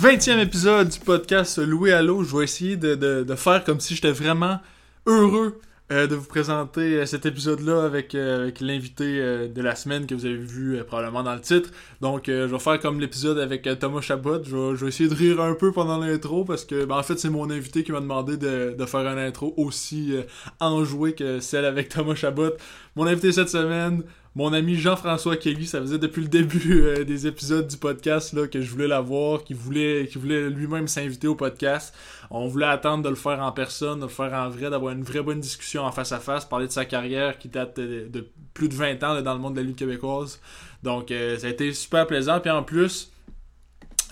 [0.00, 2.22] 20e épisode du podcast Louis Allo.
[2.24, 4.58] Je vais essayer de, de- de faire comme si j'étais vraiment
[5.06, 5.60] heureux
[5.92, 9.18] euh, de vous présenter euh, cet épisode-là avec, euh, avec l'invité
[9.48, 11.70] de la semaine que vous avez vu probablement dans le titre.
[12.00, 14.42] Donc, je vais faire comme l'épisode avec Thomas Chabot.
[14.44, 17.02] Je vais, je vais essayer de rire un peu pendant l'intro parce que, ben, en
[17.02, 20.22] fait, c'est mon invité qui m'a demandé de, de faire un intro aussi euh,
[20.60, 22.52] enjoué que celle avec Thomas Chabot.
[22.96, 24.02] Mon invité cette semaine,
[24.36, 28.46] mon ami Jean-François Kelly, ça faisait depuis le début euh, des épisodes du podcast là,
[28.46, 31.92] que je voulais l'avoir, qu'il voulait, voulait lui-même s'inviter au podcast.
[32.30, 35.02] On voulait attendre de le faire en personne, de le faire en vrai, d'avoir une
[35.02, 38.68] vraie bonne discussion en face à face, parler de sa carrière qui date de, plus
[38.68, 40.40] de 20 ans dans le monde de la lutte québécoise.
[40.84, 42.38] Donc euh, ça a été super plaisant.
[42.38, 43.10] Puis en plus,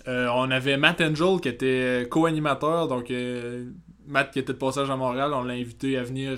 [0.08, 3.12] euh, on avait Matt Angel qui était co-animateur, donc
[4.08, 6.36] Matt qui était de passage à Montréal, on l'a invité à venir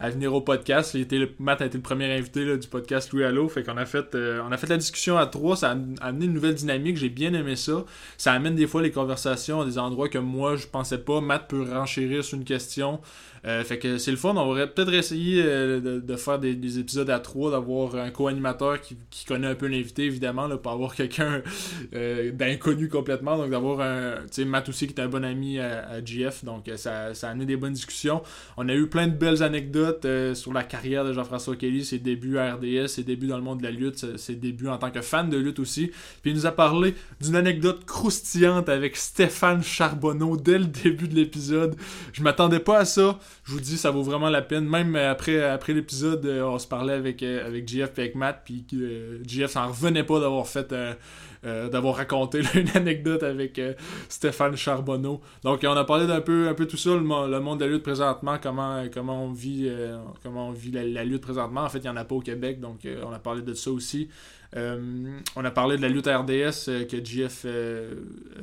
[0.00, 0.94] à venir au podcast.
[0.94, 3.48] Il était le- Matt a été le premier invité là, du podcast Louis Allo.
[3.48, 6.26] Fait qu'on a fait euh, on a fait la discussion à trois, ça a amené
[6.26, 7.84] une nouvelle dynamique, j'ai bien aimé ça.
[8.16, 11.20] Ça amène des fois les conversations à des endroits que moi je pensais pas.
[11.20, 13.00] Matt peut renchérir sur une question.
[13.44, 16.78] Euh, fait que c'est le fun, on aurait peut-être essayer euh, de, faire des, des
[16.78, 20.94] épisodes à trois, d'avoir un co-animateur qui, connaît un peu l'invité évidemment, là, pas avoir
[20.94, 21.42] quelqu'un
[21.94, 25.58] euh, d'inconnu complètement, donc d'avoir un, tu sais, Matt aussi qui est un bon ami
[25.58, 28.22] à, à GF, donc ça, ça a amené des bonnes discussions.
[28.56, 32.38] On a eu plein de belles anecdotes sur la carrière de Jean-François Kelly, ses débuts
[32.38, 35.02] à RDS, ses débuts dans le monde de la lutte, ses débuts en tant que
[35.02, 35.90] fan de lutte aussi.
[36.22, 41.14] Puis il nous a parlé d'une anecdote croustillante avec Stéphane Charbonneau dès le début de
[41.14, 41.76] l'épisode.
[42.12, 43.18] Je m'attendais pas à ça.
[43.48, 44.68] Je vous dis, ça vaut vraiment la peine.
[44.68, 48.66] Même après, l'épisode, euh, on se parlait avec, euh, avec GF et avec Matt, puis
[48.74, 53.58] euh, GF s'en revenait pas d'avoir raconté une anecdote avec
[54.10, 55.22] Stéphane Charbonneau.
[55.44, 57.64] Donc on a parlé d'un peu un peu tout ça, le, mo- le monde de
[57.64, 59.70] la lutte présentement, comment comment on vit
[60.22, 61.62] comment on vit la, lutte présentement.
[61.62, 63.70] En fait, il y en a pas au Québec, donc on a parlé de ça
[63.70, 64.10] aussi.
[64.54, 67.46] On a parlé de la lutte RDS que GF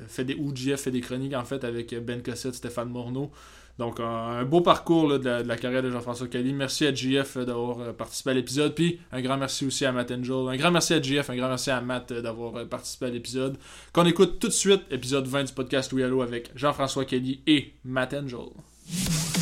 [0.07, 3.31] fait des ou GF fait des chroniques fait avec Ben Cossette, Stéphane Morneau.
[3.77, 6.53] Donc, un, beau parcours là, de, la, carrière de Jean-François Kelly.
[6.53, 8.73] Merci à GF euh, d'avoir euh, participé à l'épisode.
[8.73, 10.47] Puis, un grand merci aussi à Matt Angel.
[10.49, 13.57] Un grand merci à GF, un grand merci à Matt euh, d'avoir participé à l'épisode.
[13.91, 17.73] Qu'on écoute tout de suite, épisode 20 du podcast Louis Allo avec Jean-François Kelly et
[17.83, 19.34] Matt Angel.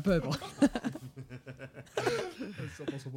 [0.00, 0.66] Ben, ben, peu.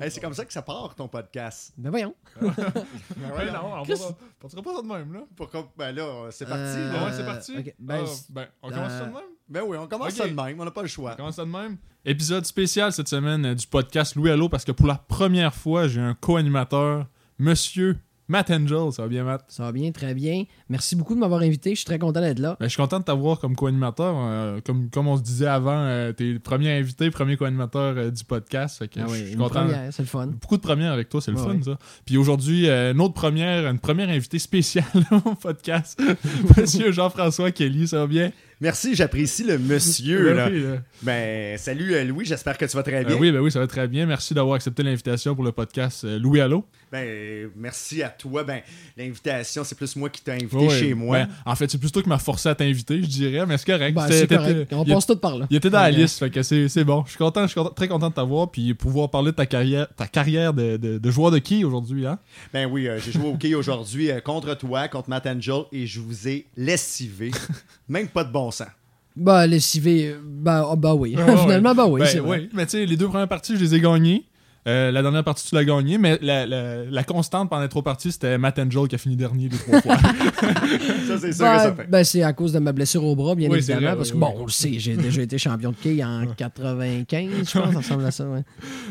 [0.02, 1.74] Hey, c'est comme ça que ça part, ton podcast.
[1.78, 2.16] Ben, voyons.
[2.42, 2.50] Ouais,
[3.54, 3.96] non, on Chris-
[4.40, 5.20] partira pas ça de même, là.
[5.36, 5.72] Pourquoi?
[5.78, 6.62] Ben là, c'est parti.
[6.64, 7.58] Euh, ouais, c'est parti.
[7.58, 9.24] ok, ben, Ah, c'est- ben, on euh, commence ça de même?
[9.50, 10.16] Ben oui, on commence Ok.
[10.18, 10.60] ça de même.
[10.60, 11.14] On n'a pas le choix.
[11.14, 11.78] On commence ça de même.
[12.06, 15.88] Épisode spécial cette semaine euh, du podcast Louis Allo parce que pour la première fois,
[15.88, 17.08] j'ai un co-animateur,
[17.40, 17.98] Monsieur
[18.30, 18.92] Matt Angel.
[18.94, 19.44] Ça va bien, Matt?
[19.50, 20.44] Ça va bien, très bien.
[20.70, 21.72] Merci beaucoup de m'avoir invité.
[21.72, 22.56] Je suis très content d'être là.
[22.60, 24.16] Ben, je suis content de t'avoir comme co-animateur.
[24.18, 28.12] euh, comme, comme on se disait avant, euh, t'es le premier invité, premier co-animateur euh,
[28.12, 28.78] du podcast.
[28.80, 29.68] Fait que Ah je oui, suis une content.
[29.92, 30.28] c'est le fun.
[30.28, 31.78] Beaucoup de premières avec toi, c'est le fun, ça.
[32.06, 34.86] Puis aujourd'hui, euh, une autre première, une première invitée spéciale
[35.26, 36.00] au podcast.
[36.58, 38.32] Monsieur Jean-François Kelly, ça va bien?
[38.62, 40.34] Merci, j'apprécie le monsieur.
[40.34, 40.50] là.
[40.50, 43.16] Ben oui, Ben, salut euh, Louis, j'espère que tu vas très euh, bien.
[43.18, 44.06] oui, ben oui, ça va très bien.
[44.06, 46.66] Merci d'avoir accepté l'invitation pour le podcast euh, Louis Allo.
[46.92, 48.44] Ben, merci à toi.
[48.44, 48.60] Ben,
[48.98, 51.20] l'invitation, c'est plus moi qui t'ai invité chez moi.
[51.20, 53.66] ben, en fait, c'est plus toi qui m'as forcé à t'inviter, je dirais, mais c'est
[53.72, 53.94] correct.
[53.96, 54.74] Ben, C'était- c'est correct.
[54.74, 55.48] On il- passe tout par là.
[55.50, 57.04] Il était dans la liste, fait que c'est c'est bon.
[57.06, 59.46] Je suis content, je suis content- très content de t'avoir, puis pouvoir parler de ta
[59.46, 62.20] carrière, ta carrière de, de, de joueur de qui aujourd'hui, hein?
[62.54, 65.88] Ben oui, euh, j'ai joué au hockey aujourd'hui euh, contre toi, contre Matt Angel, et
[65.88, 67.32] je vous ai lessivé.
[67.88, 68.68] Même pas de bon sens.
[69.16, 71.16] Ben, lessivé, ben, ah, ben oui.
[71.16, 71.38] Ouais.
[71.38, 72.40] Finalement, ben oui, Ben, c'est vrai.
[72.42, 74.26] oui, mais tu sais, les deux premières parties, je les ai gagnées.
[74.68, 77.82] Euh, la dernière partie, tu l'as gagnée, mais la, la, la constante pendant les trois
[77.82, 79.98] parties, c'était Matt Angel qui a fini dernier les trois fois.
[81.08, 81.88] Ça, c'est sûr que ça Ben, fait.
[81.90, 83.82] ben, c'est à cause de ma blessure au bras, bien Oui, évidemment.
[83.88, 84.38] vrai, parce que, oui, bon, oui.
[84.42, 88.06] on le sait, j'ai déjà été champion de quilles en 95, je pense, ça ressemble
[88.06, 88.44] à ça, ouais.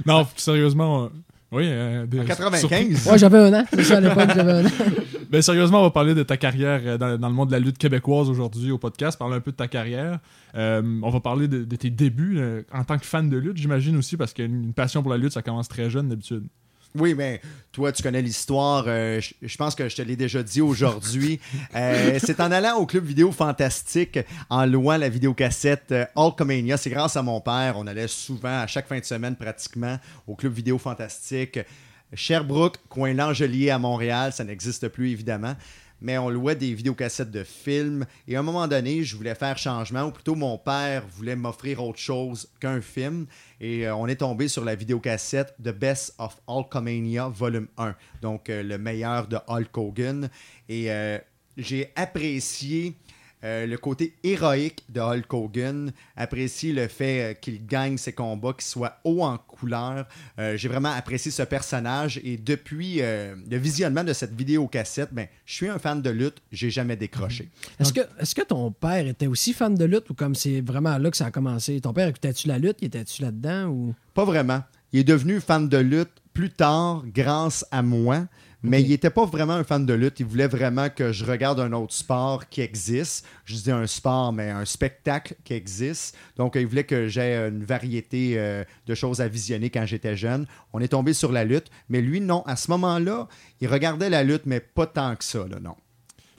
[0.07, 1.09] non, sérieusement, euh,
[1.53, 1.65] oui.
[1.67, 3.07] euh, En surpris- 95.
[3.09, 3.65] Ouais, j'avais un an.
[3.73, 4.71] C'est ça, à l'époque, j'avais un an.
[5.31, 7.59] Ben, sérieusement, on va parler de ta carrière euh, dans, dans le monde de la
[7.59, 10.21] lutte québécoise aujourd'hui au podcast, parler un peu de ta carrière.
[10.55, 13.59] Euh, on va parler de, de tes débuts euh, en tant que fan de lutte,
[13.59, 16.45] j'imagine aussi, parce qu'une une passion pour la lutte, ça commence très jeune d'habitude.
[16.99, 17.41] Oui, mais
[17.73, 18.85] toi, tu connais l'histoire.
[18.89, 21.41] euh, je pense que je te l'ai déjà dit aujourd'hui.
[21.75, 24.19] Euh, c'est en allant au club vidéo fantastique,
[24.49, 26.77] en louant la vidéocassette euh, Hulkamania.
[26.77, 27.75] C'est grâce à mon père.
[27.77, 31.61] On allait souvent, à chaque fin de semaine pratiquement, au club vidéo fantastique.
[32.15, 34.33] Sherbrooke, coin L'Angelier à Montréal.
[34.33, 35.55] Ça n'existe plus, évidemment.
[36.01, 38.07] Mais on louait des vidéocassettes de films.
[38.27, 41.83] Et à un moment donné, je voulais faire changement, ou plutôt mon père voulait m'offrir
[41.83, 43.27] autre chose qu'un film.
[43.61, 48.51] Et euh, on est tombé sur la vidéocassette The Best of Hulkamania Volume 1, donc
[48.51, 50.31] euh, le meilleur de Hulk Hogan.
[50.69, 51.19] Et euh,
[51.57, 52.95] j'ai apprécié
[53.45, 58.53] euh, le côté héroïque de Hulk Hogan, apprécié le fait euh, qu'il gagne ses combats,
[58.53, 60.07] qu'il soit haut en couleur.
[60.39, 65.55] Euh, j'ai vraiment apprécié ce personnage et depuis le visionnement de cette vidéocassette, ben, je
[65.55, 67.49] suis un fan de lutte, j'ai jamais décroché.
[67.79, 70.99] Est-ce que, est que ton père était aussi fan de lutte ou comme c'est vraiment
[70.99, 71.81] là que ça a commencé?
[71.81, 72.83] Ton père écoutait-tu la lutte?
[72.83, 73.67] Étais-tu là-dedans?
[73.67, 73.95] Ou...
[74.15, 74.63] Pas vraiment.
[74.93, 78.27] Il est devenu fan de lutte plus tard grâce à moi.
[78.63, 80.19] Mais il n'était pas vraiment un fan de lutte.
[80.19, 83.25] Il voulait vraiment que je regarde un autre sport qui existe.
[83.45, 86.17] Je dis un sport, mais un spectacle qui existe.
[86.37, 90.47] Donc, il voulait que j'aie une variété euh, de choses à visionner quand j'étais jeune.
[90.73, 91.71] On est tombé sur la lutte.
[91.89, 92.43] Mais lui, non.
[92.47, 93.29] À ce moment-là,
[93.61, 95.77] il regardait la lutte, mais pas tant que ça, là, non.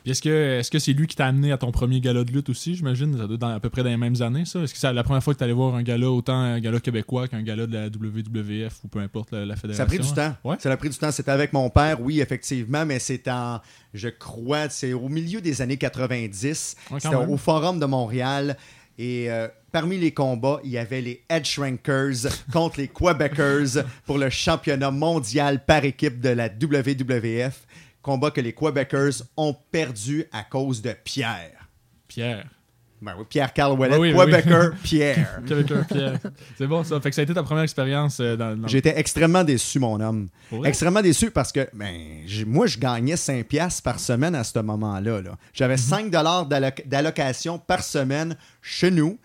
[0.03, 2.31] Puis est-ce que est-ce que c'est lui qui t'a amené à ton premier gala de
[2.31, 3.17] lutte aussi, j'imagine?
[3.17, 4.59] Ça doit être dans, à peu près dans les mêmes années, ça?
[4.61, 6.79] Est-ce que c'est la première fois que tu allais voir un gala, autant un gala
[6.79, 9.77] québécois qu'un gala de la WWF ou peu importe la, la fédération?
[9.77, 10.35] Ça a pris du temps.
[10.43, 10.55] Ouais.
[10.59, 11.11] Ça a pris du temps.
[11.11, 13.59] C'était avec mon père, oui, effectivement, mais c'est en,
[13.93, 16.75] je crois, c'est au milieu des années 90.
[16.91, 18.57] Ouais, quand C'était au Forum de Montréal.
[19.01, 24.17] Et euh, parmi les combats, il y avait les Edge Shrinkers contre les Quebecers pour
[24.17, 27.65] le championnat mondial par équipe de la WWF.
[28.01, 31.67] Combat que les Quebecers ont perdu à cause de Pierre.
[32.07, 32.45] Pierre.
[33.01, 34.31] Ben oui, Pierre Carl Ouellet, oui, ben oui.
[34.31, 35.41] Quebecer, Pierre.
[35.47, 36.19] Québécois Pierre.
[36.57, 36.99] C'est bon ça.
[36.99, 38.67] Fait que ça a été ta première expérience euh, dans, dans...
[38.67, 40.27] J'étais extrêmement déçu, mon homme.
[40.65, 45.21] Extrêmement déçu parce que ben, moi, je gagnais 5 piastres par semaine à ce moment-là.
[45.21, 45.37] là.
[45.53, 49.17] J'avais 5 dollars d'alloc- d'allocation par semaine chez nous.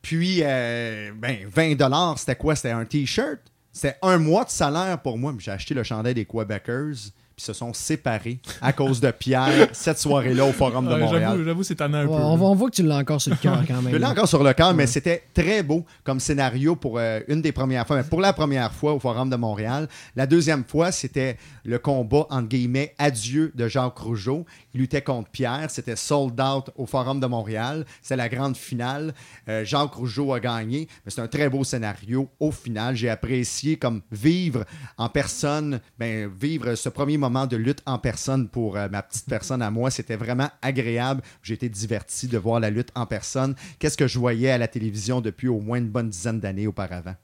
[0.00, 2.54] Puis, euh, ben, 20 dollars, c'était quoi?
[2.54, 3.40] C'était un T-shirt.
[3.72, 5.34] C'était un mois de salaire pour moi.
[5.40, 7.10] J'ai acheté le chandail des Quebecers.
[7.38, 11.30] Puis se sont séparés à cause de Pierre cette soirée-là au Forum de Ouais, Montréal.
[11.30, 12.22] j'avoue, j'avoue, c'est tannant un Ouais, peu.
[12.24, 12.36] on, là.
[12.36, 13.92] voit- on voit que tu l'as encore sur le cœur quand même.
[13.92, 17.40] Je l'ai encore sur le cœur, mais c'était très beau comme scénario pour euh, une
[17.40, 17.94] des premières fois.
[17.98, 19.86] Mais pour la première fois au Forum de Montréal.
[20.16, 21.36] La deuxième fois, c'était
[21.68, 24.46] le combat, entre guillemets, adieu de Jacques Rougeau.
[24.72, 25.70] Il luttait contre Pierre.
[25.70, 27.84] C'était sold out au Forum de Montréal.
[28.00, 29.12] C'est la grande finale.
[29.50, 30.88] Euh, Jacques Rougeau a gagné.
[31.04, 32.30] Mais c'est un très beau scénario.
[32.40, 34.64] Au final, j'ai apprécié comme vivre
[34.96, 39.26] en personne, ben, vivre ce premier moment de lutte en personne pour euh, ma petite
[39.26, 39.90] personne à moi.
[39.90, 41.20] C'était vraiment agréable.
[41.42, 43.54] J'ai été diverti de voir la lutte en personne.
[43.78, 47.14] Qu'est-ce que je voyais à la télévision depuis au moins une bonne dizaine d'années auparavant?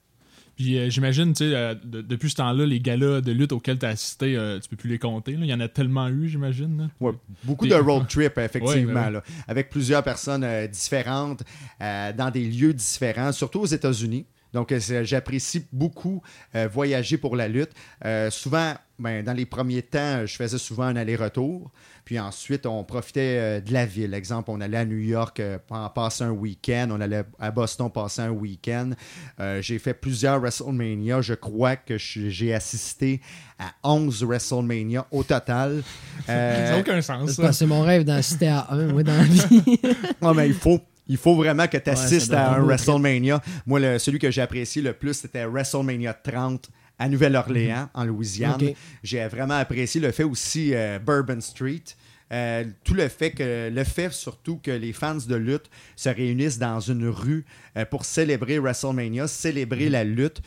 [0.55, 3.77] Puis euh, j'imagine, tu sais, euh, de- depuis ce temps-là, les galas de lutte auxquels
[3.77, 5.33] tu as assisté, euh, tu peux plus les compter.
[5.33, 5.39] là.
[5.41, 6.89] Il y en a tellement eu, j'imagine.
[7.01, 7.11] Ouais,
[7.43, 9.11] beaucoup de road trip, effectivement, Ouais, ouais.
[9.11, 11.43] là, avec plusieurs personnes différentes,
[11.79, 14.25] dans des lieux différents, surtout aux États-Unis.
[14.55, 16.23] Donc, euh, j'apprécie beaucoup
[16.55, 17.71] euh, voyager pour la lutte.
[18.05, 21.69] Euh, souvent, ben, dans les premiers temps, je faisais souvent un aller-retour.
[22.05, 24.13] Puis ensuite, on profitait euh, de la ville.
[24.13, 26.87] Exemple, on allait à New York euh, pa- passer un week-end.
[26.91, 28.91] On allait à Boston passer un week-end.
[29.39, 31.21] Euh, j'ai fait plusieurs WrestleMania.
[31.21, 33.21] Je crois que j'ai assisté
[33.59, 35.81] à 11 WrestleMania au total.
[36.29, 37.41] Euh, Ça n'a aucun sens.
[37.51, 39.79] C'est mon rêve d'assister à un, moi, dans la vie.
[40.21, 43.41] Non, mais il faut, il faut vraiment que tu assistes Ouais, à un WrestleMania.
[43.65, 48.59] Moi, le- celui que j'ai apprécié le plus, c'était WrestleMania 30 à Nouvelle-Orléans, en Louisiane.
[49.03, 51.83] J'ai vraiment apprécié le fait aussi euh, Bourbon Street.
[52.33, 56.57] Euh, tout le fait que le fait surtout que les fans de lutte se réunissent
[56.57, 57.45] dans une rue
[57.77, 60.41] euh, pour célébrer WrestleMania, célébrer la lutte.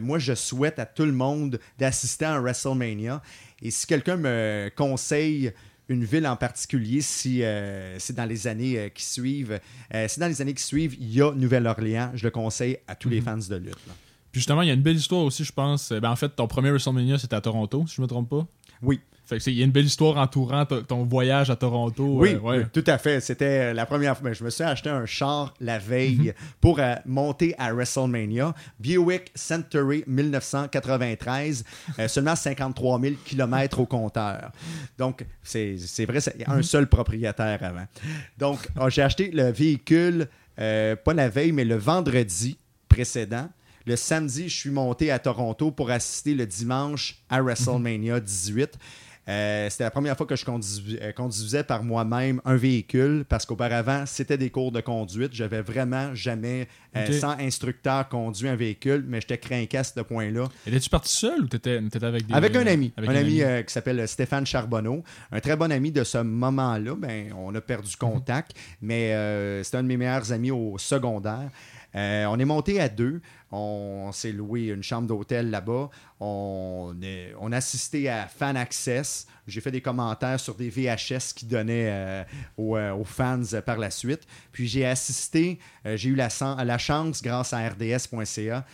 [0.00, 3.22] Moi, je souhaite à tout le monde d'assister à un WrestleMania.
[3.62, 5.52] Et si quelqu'un me conseille
[5.88, 9.60] une ville en particulier, si euh, c'est dans les années euh, qui suivent,
[9.94, 12.94] euh, si dans les années qui suivent, il y a Nouvelle-Orléans, je le conseille à
[12.94, 13.86] tous les fans de lutte.
[13.86, 13.94] là.
[14.32, 15.92] Puis justement, il y a une belle histoire aussi, je pense.
[15.92, 18.46] Ben, en fait, ton premier WrestleMania, c'était à Toronto, si je me trompe pas.
[18.82, 19.00] Oui.
[19.30, 22.18] Il y a une belle histoire entourant to- ton voyage à Toronto.
[22.20, 22.58] Oui, euh, ouais.
[22.58, 23.20] oui, tout à fait.
[23.20, 24.28] C'était la première fois.
[24.30, 28.54] Ben, Je me suis acheté un char la veille pour euh, monter à WrestleMania.
[28.78, 31.64] Buick Century 1993,
[31.98, 34.52] euh, seulement 53 000 km au compteur.
[34.98, 37.86] Donc, c'est vrai, il y a un seul propriétaire avant.
[38.38, 40.28] Donc, ah, j'ai acheté le véhicule,
[40.58, 43.48] euh, pas la veille, mais le vendredi précédent.
[43.86, 48.70] Le samedi, je suis monté à Toronto pour assister le dimanche à WrestleMania 18.
[49.28, 53.44] Euh, c'était la première fois que je conduis- euh, conduisais par moi-même un véhicule parce
[53.44, 55.32] qu'auparavant, c'était des cours de conduite.
[55.34, 60.44] J'avais vraiment jamais, euh, sans instructeur, conduit un véhicule, mais j'étais craqué à ce point-là.
[60.66, 62.34] Étais-tu parti seul ou t'étais étais avec des.
[62.34, 65.02] Avec un ami, avec un ami euh, qui s'appelle Stéphane Charbonneau,
[65.32, 66.94] un très bon ami de ce moment-là.
[66.96, 67.60] Ben, on a Mhm.
[67.62, 69.10] perdu contact, mais
[69.64, 71.50] c'est un de mes meilleurs amis au secondaire.
[71.96, 73.20] Euh, on est monté à deux.
[73.50, 75.88] On s'est loué une chambre d'hôtel là-bas.
[76.20, 79.26] On, a assisté à Fan Access.
[79.46, 82.24] J'ai fait des commentaires sur des VHS qui donnaient euh,
[82.58, 84.26] aux, euh, aux fans par la suite.
[84.52, 86.28] Puis j'ai assisté, j'ai eu la,
[86.64, 88.64] la chance, grâce à RDS.ca,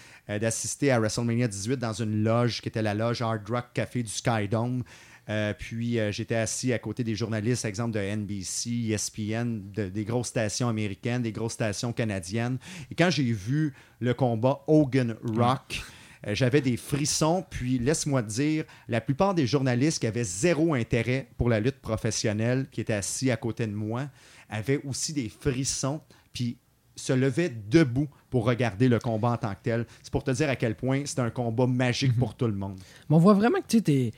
[0.40, 4.10] d'assister à WrestleMania 18 dans une loge qui était la loge Hard Rock Café du
[4.10, 4.82] Skydome.
[5.28, 10.04] Euh, puis euh, j'étais assis à côté des journalistes, exemple de NBC, ESPN, de- des
[10.04, 12.58] grosses stations américaines, des grosses stations canadiennes.
[12.90, 15.80] Et quand j'ai vu le combat Hogan Rock,
[16.26, 17.44] euh, j'avais des frissons.
[17.50, 21.80] Puis laisse-moi te dire, la plupart des journalistes qui avaient zéro intérêt pour la lutte
[21.80, 24.08] professionnelle, qui étaient assis à côté de moi,
[24.48, 26.00] avaient aussi des frissons.
[26.32, 26.58] Puis
[26.94, 29.86] se levaient debout pour regarder le combat en tant que tel.
[30.02, 32.78] C'est pour te dire à quel point c'est un combat magique pour tout le monde.
[33.08, 34.12] Mais on voit vraiment que tu sais,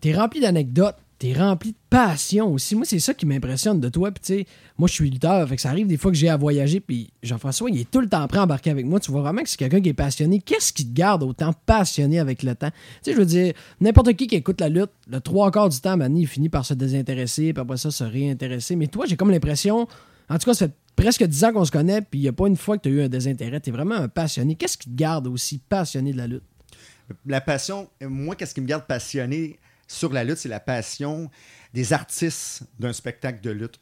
[0.00, 2.74] t'es es rempli d'anecdotes, t'es rempli de passion aussi.
[2.74, 4.10] Moi, c'est ça qui m'impressionne de toi.
[4.10, 4.46] Puis, tu sais,
[4.78, 7.10] moi, je suis lutteur, fait que ça arrive des fois que j'ai à voyager, puis
[7.22, 8.98] Jean-François, il est tout le temps prêt à embarquer avec moi.
[9.00, 10.40] Tu vois vraiment que c'est quelqu'un qui est passionné.
[10.40, 12.70] Qu'est-ce qui te garde autant passionné avec le temps?
[12.70, 15.78] Tu sais, je veux dire, n'importe qui qui écoute la lutte, le trois quarts du
[15.78, 18.74] temps, Manny, il finit par se désintéresser, puis après ça, se réintéresser.
[18.74, 19.86] Mais toi, j'ai comme l'impression,
[20.30, 22.32] en tout cas, ça fait presque 10 ans qu'on se connaît, puis il n'y a
[22.32, 23.60] pas une fois que tu as eu un désintérêt.
[23.60, 24.54] Tu es vraiment un passionné.
[24.54, 26.44] Qu'est-ce qui te garde aussi passionné de la lutte?
[27.26, 29.58] La passion, moi, qu'est-ce qui me garde passionné?
[29.92, 31.30] Sur la lutte, c'est la passion
[31.74, 33.80] des artistes d'un spectacle de lutte.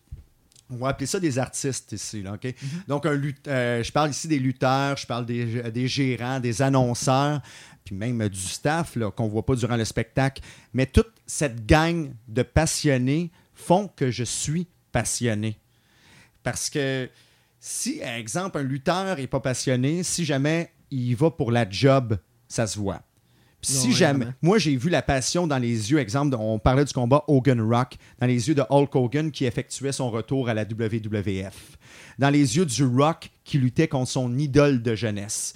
[0.71, 2.23] On va appeler ça des artistes ici.
[2.23, 2.55] là, OK?
[2.87, 6.61] Donc, un lutte- euh, je parle ici des lutteurs, je parle des, des gérants, des
[6.61, 7.41] annonceurs,
[7.85, 10.43] puis même du staff qu'on ne voit pas durant le spectacle.
[10.75, 15.59] Mais toute cette gang de passionnés font que je suis passionné.
[16.43, 17.09] Parce que
[17.61, 22.19] si, par exemple, un lutteur n'est pas passionné, si jamais il va pour la job,
[22.47, 23.03] ça se voit.
[23.61, 24.19] Si jamais.
[24.25, 24.37] vraiment.
[24.41, 27.97] Moi, j'ai vu la passion dans les yeux, exemple, on parlait du combat Hogan Rock,
[28.21, 31.77] dans les yeux de Hulk Hogan qui effectuait son retour à la WWF,
[32.19, 35.55] dans les yeux du Rock qui luttait contre son idole de jeunesse.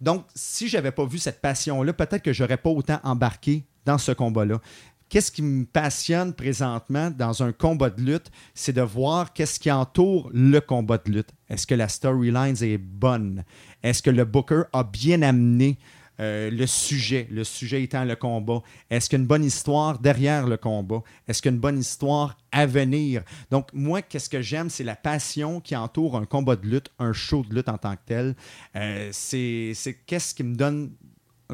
[0.00, 4.12] Donc, si j'avais pas vu cette passion-là, peut-être que j'aurais pas autant embarqué dans ce
[4.12, 4.60] combat-là.
[5.08, 9.70] Qu'est-ce qui me passionne présentement dans un combat de lutte, c'est de voir qu'est-ce qui
[9.70, 11.28] entoure le combat de lutte.
[11.50, 13.44] Est-ce que la storyline est bonne?
[13.82, 15.78] Est-ce que le booker a bien amené
[16.22, 18.62] euh, le sujet, le sujet étant le combat?
[18.88, 21.02] Est-ce qu'il y a une bonne histoire derrière le combat?
[21.26, 23.24] Est-ce qu'il y a une bonne histoire à venir?
[23.50, 27.12] Donc, moi, qu'est-ce que j'aime, c'est la passion qui entoure un combat de lutte, un
[27.12, 28.36] show de lutte en tant que tel.
[28.76, 29.74] Euh, c'est
[30.06, 30.92] qu'est-ce qui me donne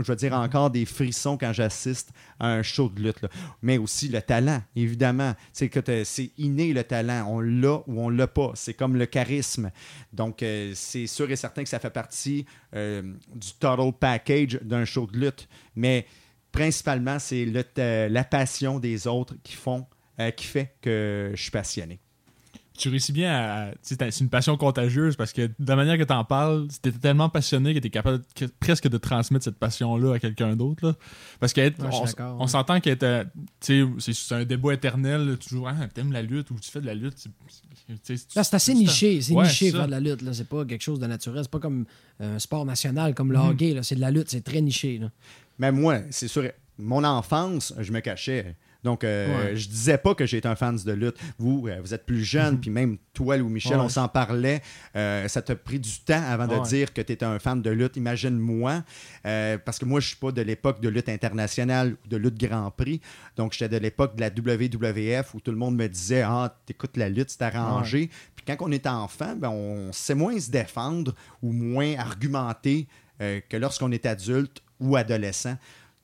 [0.03, 3.27] je veux dire encore des frissons quand j'assiste à un show de lutte.
[3.63, 5.35] Mais aussi le talent, évidemment.
[5.53, 7.27] C'est que t'as- c'est inné le talent.
[7.29, 8.53] On l'a ou on l'a pas.
[8.55, 9.71] C'est comme le charisme.
[10.13, 13.03] Donc, euh, c'est sûr et certain que ça fait partie euh,
[13.35, 15.49] du total package d'un show de lutte.
[15.77, 16.07] Mais
[16.53, 17.47] principalement, c'est
[18.09, 19.87] la passion des autres qui font,
[20.21, 22.01] euh, qui fait que je suis passionné.
[22.79, 23.71] Tu réussis bien à.
[23.87, 27.29] tu C'est une passion contagieuse parce que de la manière que t'en parles, t'étais tellement
[27.29, 30.87] passionné que t'es capable que- presque de transmettre cette passion-là à quelqu'un d'autre.
[30.87, 30.95] là.
[31.41, 31.71] Parce que Ouais,
[32.07, 32.47] suis on, on ouais.
[32.47, 33.03] s'entend qu'être.
[33.03, 33.25] euh,
[33.61, 35.69] tu sais, c'est- un débat éternel, là, toujours.
[35.69, 37.19] Ah, t'aimes la lutte ou tu fais de la lutte.
[37.19, 37.31] c'est-
[38.29, 39.21] tu assez tu- niché.
[39.21, 40.23] C'est Ouais, niché faire de la lutte.
[40.23, 40.33] là.
[40.33, 41.43] C'est pas quelque chose de naturel.
[41.43, 41.85] C'est pas comme
[42.21, 43.49] euh, un sport national comme le Mhm.
[43.49, 43.75] hockey.
[43.75, 43.83] là.
[43.83, 44.31] C'est de la lutte.
[44.31, 44.99] C'est très niché.
[44.99, 45.11] là.
[45.59, 46.45] Mais moi, c'est sûr,
[46.79, 48.55] mon enfance, je me cachais.
[48.89, 49.55] Donc, euh, Ouais.
[49.57, 51.17] je disais pas que j'étais un fan de lutte.
[51.39, 53.83] Vous, euh, vous êtes plus jeune, puis même toi, Louis-Michel, Ouais.
[53.85, 54.63] on s'en parlait.
[54.97, 57.69] Euh, ça t'a pris du temps avant de dire que tu étais un fan de
[57.69, 57.99] lutte.
[57.99, 58.83] Imagine-moi,
[59.27, 62.39] euh, parce que moi, je suis pas de l'époque de lutte internationale ou de lutte
[62.41, 63.03] Grand Prix.
[63.37, 66.97] Donc, j'étais de l'époque de la WWF où tout le monde me disait Ah, t'écoutes
[66.97, 68.09] la lutte, c'est arrangé.
[68.37, 72.87] Puis quand on est enfant, ben, on sait moins se défendre ou moins argumenter
[73.19, 75.57] que lorsqu'on est adulte ou adolescent.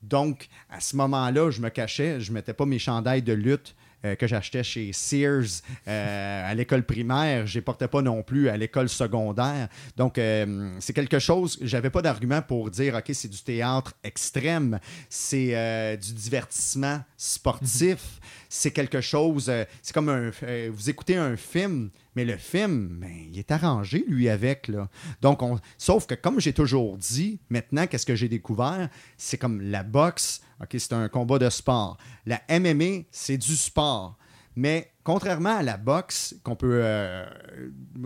[0.08, 3.74] Donc, à ce moment-là, je me cachais, je ne mettais pas mes chandails de lutte
[4.04, 7.46] euh, que j'achetais chez Sears euh, à l'école primaire.
[7.46, 9.68] Je ne les portais pas non plus à l'école secondaire.
[9.96, 14.78] Donc, euh, c'est quelque chose, j'avais pas d'argument pour dire, OK, c'est du théâtre extrême,
[15.08, 20.30] c'est du divertissement sportif, c'est quelque chose, c'est comme un,
[20.70, 24.68] vous écoutez un film, mais le film, ben, il est arrangé, lui, avec.
[24.68, 24.88] Là.
[25.20, 28.88] Donc, on, sauf que comme j'ai toujours dit, maintenant, qu'est-ce que j'ai découvert?
[29.16, 31.98] C'est comme la boxe, OK, c'est un combat de sport.
[32.26, 34.16] La MMA, c'est du sport.
[34.56, 36.80] Mais contrairement à la boxe, qu'on peut.
[36.82, 37.26] euh,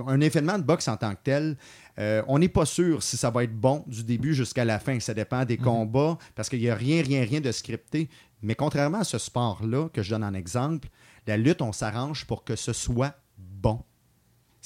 [0.06, 1.56] un événement de boxe en tant que tel,
[1.98, 4.98] euh, on n'est pas sûr si ça va être bon du début jusqu'à la fin.
[5.00, 8.08] Ça dépend des combats, parce qu'il n'y a rien, rien, rien de scripté.
[8.40, 10.88] Mais contrairement à ce sport-là, que je donne en exemple,
[11.26, 13.82] la lutte, on s'arrange pour que ce soit bon.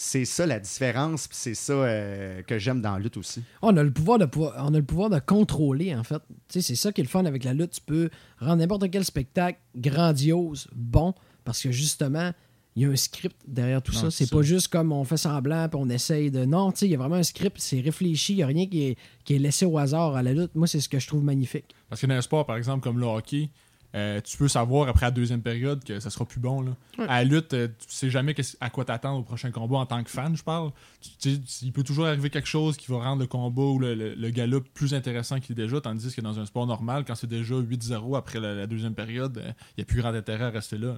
[0.04, 3.40] C'est ça la différence, puis c'est ça euh, que j'aime dans la lutte aussi.
[3.62, 6.18] On a le pouvoir de pouvoir- on a le pouvoir de contrôler en fait.
[6.49, 7.71] Tu sais, c'est ça qui est le fun avec la lutte.
[7.71, 12.32] Tu peux rendre n'importe quel spectacle grandiose, bon, parce que justement,
[12.75, 14.11] il y a un script derrière tout Non, ça.
[14.11, 16.44] c'est pas juste comme on fait semblant puis on essaye de.
[16.47, 18.66] Non, tu sais, il y a vraiment un script, c'est réfléchi, il n'y a rien
[18.66, 20.54] qui est, qui est laissé au hasard à la lutte.
[20.56, 21.76] Moi, c'est ce que je trouve magnifique.
[21.88, 23.50] Parce que dans un sport, par exemple, comme le hockey,
[23.95, 26.63] euh, tu peux savoir après la deuxième période que ça sera plus bon.
[26.63, 26.71] Là.
[26.99, 27.05] Ouais.
[27.09, 30.03] À la lutte, euh, tu sais jamais à quoi t'attendre au prochain combat en tant
[30.03, 30.71] que fan, je parle.
[31.01, 33.79] Tu, tu sais, il peut toujours arriver quelque chose qui va rendre le combat ou
[33.79, 37.05] le, le, le gala plus intéressant qu'il est déjà, tandis que dans un sport normal,
[37.07, 40.15] quand c'est déjà 8-0 après la, la deuxième période, euh, il n'y a plus grand
[40.15, 40.97] intérêt à rester là.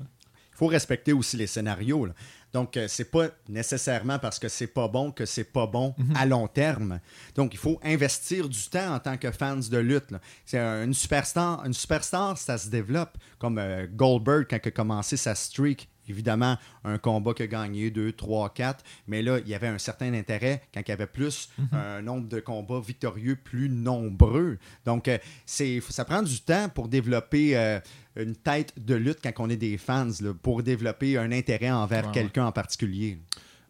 [0.55, 2.07] Il faut respecter aussi les scénarios.
[2.07, 2.13] là.
[2.53, 6.25] Donc, euh, c'est pas nécessairement parce que c'est pas bon que c'est pas bon à
[6.25, 7.01] long terme.
[7.35, 10.15] Donc, il faut investir du temps en tant que fans de lutte.
[10.47, 13.19] C'est un- une superstar, une superstar, ça se développe.
[13.41, 15.89] Comme euh, Goldberg quand il a commencé sa streak.
[16.09, 19.79] Évidemment, un combat qui a gagné 2, 3, 4, mais là, il y avait un
[19.79, 24.59] certain intérêt quand il y avait plus un nombre de combats victorieux plus nombreux.
[24.85, 27.81] Donc, euh, c'est, ça prend du temps pour développer euh,
[28.17, 32.07] une tête de lutte quand on est des fans, là, pour développer un intérêt envers
[32.07, 33.19] Ouais, quelqu'un en particulier.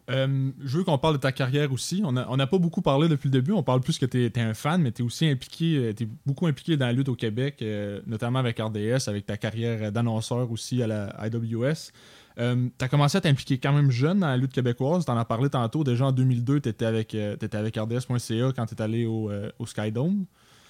[0.09, 2.01] Euh, je veux qu'on parle de ta carrière aussi.
[2.05, 3.51] On n'a on pas beaucoup parlé depuis le début.
[3.51, 6.45] On parle plus que tu es, un fan, mais tu es aussi impliqué, t'es beaucoup
[6.45, 10.81] impliqué dans la lutte au Québec, euh, notamment avec RDS, avec ta carrière d'annonceur aussi
[10.83, 11.91] à la IWS.
[12.37, 15.05] Tu as commencé à t'impliquer quand même jeune dans la lutte québécoise.
[15.05, 15.83] Tu en as parlé tantôt.
[15.83, 19.29] Déjà en 2002, tu étais avec, euh, t'étais avec RDS.ca quand tu es allé au,
[19.31, 20.25] euh, au Skydome.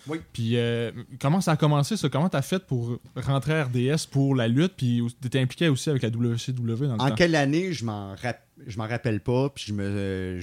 [0.08, 0.20] Oui.
[0.34, 2.10] Puis euh, comment ça a commencé ça?
[2.10, 4.74] Comment tu as fait pour rentrer à RDS pour la lutte?
[4.78, 6.54] Puis tu étais impliqué aussi avec la WCW
[6.88, 7.16] dans le En temps?
[7.16, 8.46] quelle année, je m'en rap-
[8.78, 10.42] rappelle pas, puis je me euh,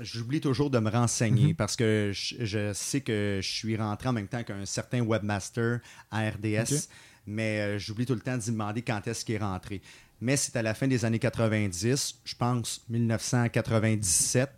[0.00, 1.54] j'oublie toujours de me renseigner Mhm.
[1.56, 5.80] parce que je, je sais que je suis rentré en même temps qu'un certain webmaster
[6.10, 6.88] à RDS,
[7.26, 9.82] mais euh, j'oublie tout le temps d'y demander quand est-ce qu'il est rentré.
[10.22, 14.48] Mais c'est à la fin des années 90, je pense 1997.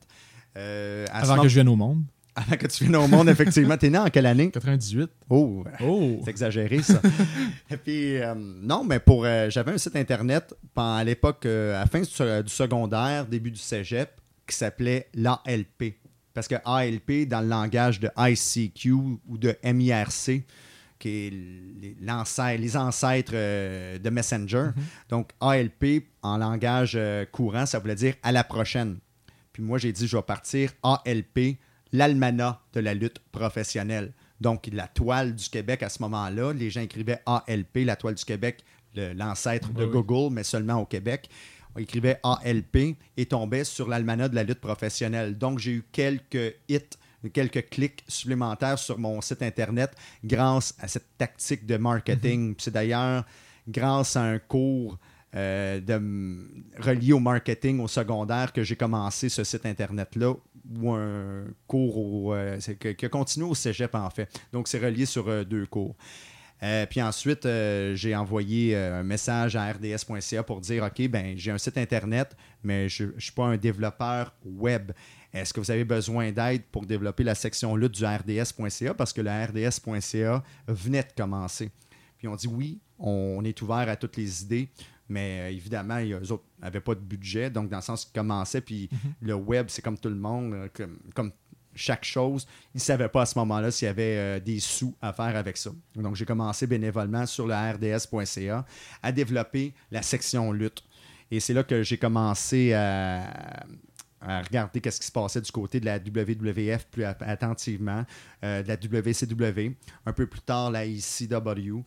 [0.57, 2.03] euh, à Avant que je vienne au monde.
[2.37, 3.77] Avant que tu viennes au monde, effectivement.
[3.77, 4.51] T'es né en quelle année?
[4.51, 5.09] 98.
[5.31, 6.21] Oh, Oh!
[6.25, 7.01] c'est exagéré, ça.
[7.71, 9.25] Et puis, euh, non, mais pour.
[9.25, 13.61] euh, J'avais un site internet pendant- à l'époque, à la fin du secondaire, début du
[13.61, 14.11] cégep,
[14.47, 15.95] qui s'appelait l'ALP.
[16.35, 20.43] Parce que ALP, dans le langage de ICQ ou de MIRC,
[20.99, 24.71] qui est les, ancêtres euh, de Messenger.
[25.09, 28.99] Donc, ALP, en langage euh, courant, ça voulait dire à la prochaine.
[29.53, 31.59] Puis moi, j'ai dit, je vais partir ALP,
[31.93, 34.13] l'almanach de la lutte professionnelle.
[34.41, 38.25] Donc, la toile du Québec à ce moment-là, les gens écrivaient ALP, la toile du
[38.25, 38.65] Québec,
[38.97, 39.91] l'ancêtre de oui.
[39.91, 41.29] Google, mais seulement au Québec.
[41.77, 45.37] On écrivait ALP et tombait sur l'almanach de la lutte professionnelle.
[45.37, 46.81] Donc, j'ai eu quelques hits,
[47.29, 49.93] quelques clics supplémentaires sur mon site Internet
[50.25, 52.55] grâce à cette tactique de marketing.
[52.55, 53.25] Puis C'est d'ailleurs
[53.69, 54.99] grâce à un cours
[55.37, 56.01] euh, de,
[56.81, 60.35] relié au marketing au secondaire que j'ai commencé ce site Internet-là,
[60.81, 64.29] ou un cours au, euh, c'est que- qui a continué au cégep, en fait.
[64.53, 65.97] Donc, c'est relié sur euh, deux cours.
[66.63, 71.37] Euh, puis ensuite, euh, j'ai envoyé euh, un message à rds.ca pour dire OK, ben
[71.37, 74.93] j'ai un site internet, mais je ne suis pas un développeur web.
[75.35, 78.95] Est-ce que vous avez besoin d'aide pour développer la section lutte du rds.ca?
[78.95, 81.73] Parce que le rds.ca venait de commencer.
[82.17, 84.69] Puis on dit oui, on est ouvert à toutes les idées,
[85.09, 88.61] mais euh, évidemment, eux autres n'avaient pas de budget, donc dans le sens qu'ils commençaient,
[88.61, 88.89] puis
[89.21, 91.33] le web, c'est comme tout le monde, euh, comme, comme
[91.75, 92.47] chaque chose.
[92.73, 95.35] Ils ne savaient pas à ce moment-là s'il y avait euh, des sous à faire
[95.37, 95.71] avec ça.
[95.97, 98.65] Donc j'ai commencé bénévolement sur le rds.ca
[99.03, 100.85] à développer la section lutte.
[101.33, 103.65] Et c'est là que j'ai commencé à,
[104.27, 108.05] à regarder qu'est-ce qui se passait du côté de la WWF plus attentivement,
[108.45, 109.73] euh, de la WCW,
[110.07, 111.83] un peu plus tard la ECW.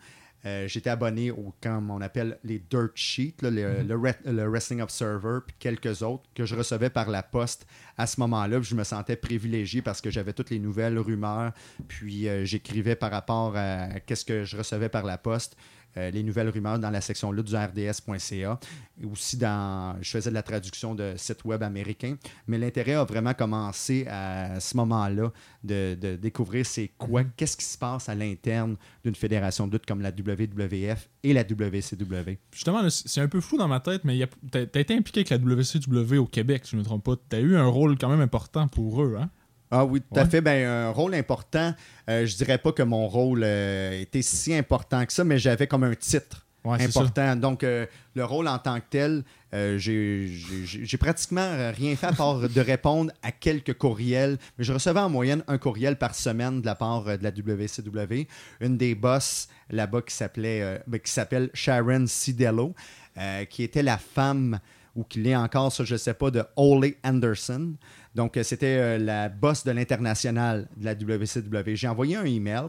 [0.46, 4.48] Euh, J'étais abonné au, comme on appelle les dirt sheets, là, le, le Re- le
[4.48, 7.66] Wrestling Observer, puis quelques autres que je recevais par la poste
[7.98, 8.62] à ce moment-là.
[8.62, 11.54] Je me sentais privilégié parce que j'avais toutes les nouvelles rumeurs,
[11.88, 15.58] puis euh, j'écrivais par rapport à qu'est-ce que je recevais par la poste.
[15.98, 18.60] Euh, les nouvelles rumeurs dans la section lutte du RDS.ca.
[19.02, 22.16] Et aussi, dans, je faisais de la traduction de sites web américains.
[22.48, 25.32] Mais l'intérêt a vraiment commencé à ce moment-là
[25.64, 29.86] de, de découvrir c'est quoi, qu'est-ce qui se passe à l'interne d'une fédération de lutte
[29.86, 32.38] comme la WWF et la WCW.
[32.54, 34.96] Justement, c'est un peu flou dans ma tête, mais il y a- t'as t'as été
[34.96, 37.16] impliqué avec la WCW au Québec, si je ne me trompe pas.
[37.30, 39.30] T'as eu un rôle quand même important pour eux, hein?
[39.72, 40.42] Ah oui, tout à fait.
[40.42, 41.74] Ben, un rôle important.
[42.10, 45.68] Euh, je dirais pas que mon rôle euh, était si important que ça, mais j'avais
[45.68, 47.36] comme un titre Ouais, important.
[47.38, 52.40] Donc, euh, le rôle en tant que tel, euh, j'ai- pratiquement rien fait à part
[52.50, 54.38] de répondre à quelques courriels.
[54.58, 58.28] Mais je recevais en moyenne un courriel par semaine de la part de la WCW.
[58.60, 62.74] Une des boss là-bas qui s'appelait, euh, ben, qui s'appelle Sharon Cidello,
[63.18, 64.60] euh, qui était la femme
[64.98, 67.74] ou qui l'est encore, ça je ne sais pas, de Ole Anderson.
[68.16, 71.76] Donc, euh, c'était euh, la boss de l'international de la WCW.
[71.76, 72.64] J'ai envoyé un email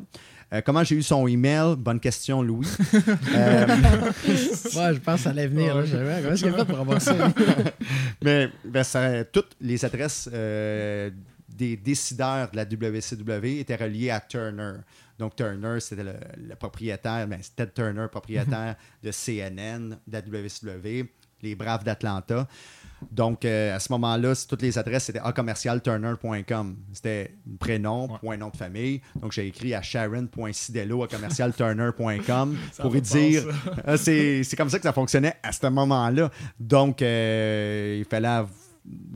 [0.53, 1.75] Euh, comment j'ai eu son email?
[1.77, 2.67] Bonne question, Louis.
[3.35, 3.67] Euh,
[4.27, 5.75] Ouais, je pense que ça allait venir.
[5.77, 5.85] là.
[5.85, 7.15] J'avais- Comment est-ce qu'il fait pour avoir ça?
[8.23, 11.11] mais ben, ça- toutes les adresses euh,
[11.49, 14.73] des décideurs de la WCW étaient reliées à Turner.
[15.19, 20.21] Donc, Turner, c'était le, le propriétaire, ben, c'était Ted Turner, propriétaire de CNN, de la
[20.21, 21.09] WCW,
[21.43, 22.47] les Braves d'Atlanta.
[23.13, 26.77] Donc, euh, à ce moment-là, toutes les adresses, c'était acommercialturner.com.
[26.93, 28.19] C'était prénom, Ouais.
[28.21, 29.01] point nom de famille.
[29.21, 33.45] Donc, j'ai écrit à sharon.cidello à commercialturner.com Ça pour y dire.
[33.87, 36.31] Ah, c'est comme ça que ça fonctionnait à ce moment-là.
[36.59, 38.45] Donc, euh, il fallait.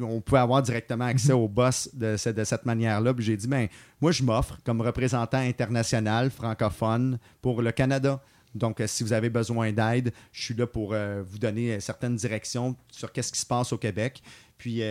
[0.01, 3.15] On pouvait avoir directement accès au boss de, ce- de cette manière-là.
[3.15, 3.69] Puis j'ai dit, ben,
[4.03, 8.21] moi, je m'offre comme représentant international francophone pour le Canada.
[8.55, 11.81] Donc, euh, si vous avez besoin d'aide, je suis là pour euh, vous donner euh,
[11.81, 14.23] certaines directions sur qu'est-ce qui se passe au Québec.
[14.59, 14.83] Puis,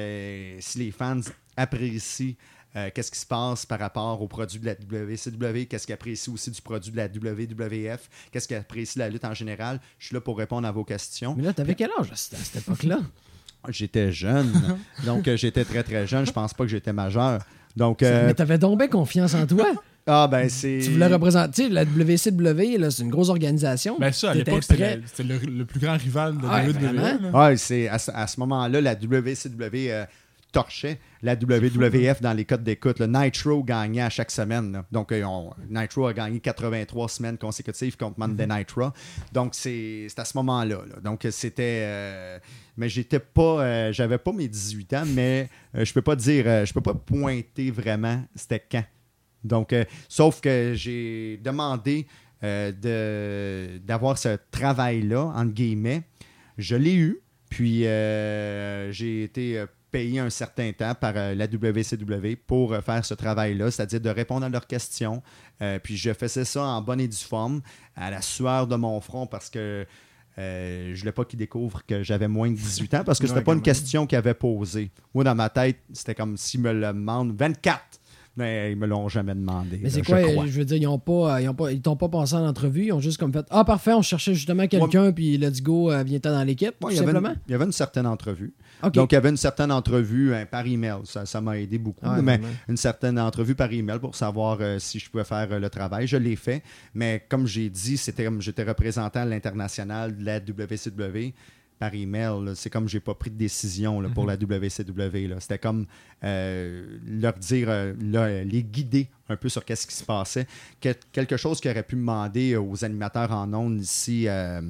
[0.60, 1.22] si les fans
[1.56, 2.36] apprécient
[2.78, 6.34] euh, qu'est-ce qui se passe par rapport aux produits de la WCW, qu'est-ce qu'ils apprécient
[6.34, 10.08] aussi du produit de la WWF, qu'est-ce qu'ils apprécient de la lutte en général, je
[10.08, 11.36] suis là pour répondre à vos questions.
[11.36, 13.00] Mais là, t'avais quel âge à cette à cette époque-là?
[13.70, 14.52] J'étais jeune,
[15.06, 16.26] donc euh, j'étais très très jeune.
[16.26, 17.44] Je pense pas que j'étais majeur.
[17.76, 19.72] Donc, euh, Mais t'avais donc bien confiance en toi.
[20.08, 20.80] Ah ben c'est.
[20.84, 21.70] Tu voulais représenter.
[21.70, 23.98] La WCW, là, c'est une grosse organisation.
[24.00, 27.36] Ben ça, à l'époque, c'était le, c'était le- le plus grand rival de la WWE.
[27.36, 30.06] Ouais, c'est à, ce- à ce moment-là, la WCW euh,
[30.52, 33.00] torchait la WWF dans les codes d'écoute.
[33.00, 34.72] Le Nitro gagnait à chaque semaine.
[34.74, 34.86] là.
[34.92, 38.92] Donc, euh, on- Nitro a gagné 83 semaines consécutives contre Monday Night Raw.
[39.32, 40.80] Donc, c'est c'est à ce moment-là.
[40.90, 41.00] là.
[41.02, 41.84] Donc, c'était.
[41.84, 42.40] euh,
[42.76, 43.62] mais j'étais pas.
[43.62, 46.44] euh, J'avais pas mes 18 ans, mais euh, je peux pas dire.
[46.48, 48.84] euh, je peux pas pointer vraiment c'était quand.
[49.44, 52.08] Donc, euh, sauf que j'ai demandé
[52.44, 56.04] euh, de- d'avoir ce travail-là, entre guillemets.
[56.58, 62.76] Je l'ai eu, puis euh, j'ai été payé un certain temps par la WCW pour
[62.78, 65.22] faire ce travail-là, c'est-à-dire de répondre à leurs questions.
[65.84, 67.62] Puis je faisais ça en bonne et due forme,
[67.96, 69.86] à la sueur de mon front, parce que
[70.38, 73.40] euh, je voulais pas qu'ils découvrent que j'avais moins de 18 ans, parce que c'était
[73.40, 74.90] Ouais, pas une question qu'ils avaient posée.
[75.14, 77.82] Moi, dans ma tête, c'était comme s'ils me le demandent 24.
[78.38, 79.80] Mais ils me l'ont jamais demandé.
[79.84, 81.98] Mais c'est quoi, je veux dire, ils ont pas, euh, ils ont pas, ils t'ont
[81.98, 85.12] pas passé en entrevue, ils ont juste comme fait Ah parfait, on cherchait justement quelqu'un,
[85.12, 87.30] puis let's go, euh, viens-t'en dans l'équipe, Ouais, tout il, y avait simplement.
[87.30, 88.54] une, il y avait une certaine entrevue.
[88.94, 90.96] Donc, il y avait une certaine entrevue hein, par email.
[91.04, 92.08] Ça ça m'a aidé beaucoup.
[92.08, 95.60] Ouais, mais une certaine entrevue par email pour savoir euh, si je pouvais faire euh,
[95.60, 96.08] le travail.
[96.08, 96.64] Je l'ai fait.
[96.94, 101.34] Mais comme j'ai dit, c'était j'étais représentant à l'international de la WCW
[101.82, 102.52] par email.
[102.56, 105.34] C'est comme j'ai pas pris de décision là, pour la WCW.
[105.40, 105.88] C'était comme
[106.24, 110.46] euh, leur dire, euh, là, les guider un peu sur qu'est-ce qui se passait.
[110.80, 114.62] Que- quelque chose qui aurait pu demander aux animateurs en ondes ici euh,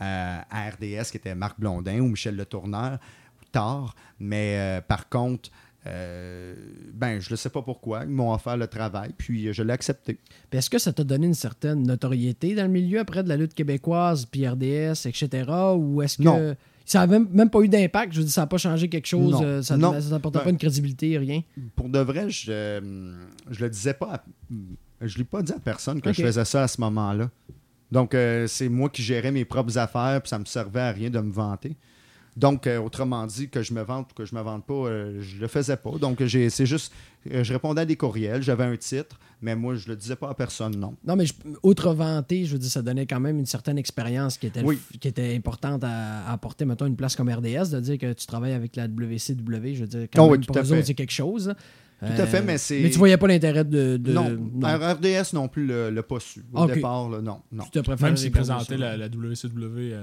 [0.00, 2.98] à RDS, qui était Marc Blondin ou Michel Le Tourneur,
[3.52, 3.94] tard.
[4.18, 5.50] Mais par contre,
[5.86, 6.54] euh,
[6.92, 8.02] ben, je ne sais pas pourquoi.
[8.04, 10.18] Ils m'ont offert le travail, puis euh, je l'ai accepté.
[10.52, 13.54] Est-ce que ça t'a donné une certaine notoriété dans le milieu après de la lutte
[13.54, 15.50] québécoise, puis RDS, etc.
[15.76, 16.56] Ou est-ce que Non.
[16.84, 18.12] ça n'a même, même pas eu d'impact?
[18.12, 19.42] Je veux dire, ça n'a pas changé quelque chose, Non.
[19.42, 19.92] euh, ça Non.
[19.94, 21.42] ne t'apportait Ben- pas une crédibilité, rien?
[21.74, 23.14] Pour de vrai, je euh,
[23.50, 24.14] je le disais pas.
[24.14, 24.24] à-
[25.06, 27.30] je l'ai pas dit à personne que je faisais ça à ce moment-là.
[27.92, 31.10] Donc, euh, c'est moi qui gérais mes propres affaires, puis ça me servait à rien
[31.10, 31.76] de me vanter.
[32.36, 35.20] Donc, euh, autrement dit, que je me vante ou que je me vante pas, euh,
[35.22, 35.92] je le faisais pas.
[35.98, 36.92] Donc, j'ai- c'est juste,
[37.32, 40.28] euh, je répondais à des courriels, j'avais un titre, mais moi, je le disais pas
[40.28, 40.94] à personne, non.
[41.06, 44.36] Non, mais je, outre vanter, je veux dire, ça donnait quand même une certaine expérience
[44.36, 44.76] qui était, le Oui.
[44.94, 48.12] f- qui était importante à, à apporter, mettons, une place comme RDS, de dire que
[48.12, 50.64] tu travailles avec la WCW, je veux dire, quand Oh même, tout pour à eux
[50.64, 50.74] fait.
[50.74, 51.54] autres, c'est quelque chose.
[52.00, 53.96] Tout à fait, mais c'est- Mais tu voyais pas l'intérêt de...
[53.96, 54.26] de- non.
[54.62, 56.44] RDS non plus le, le pas su.
[56.52, 57.40] Au départ, là, non.
[57.50, 57.64] non.
[57.64, 59.94] Tu te préfères Même s'ils présentaient la, la WCW.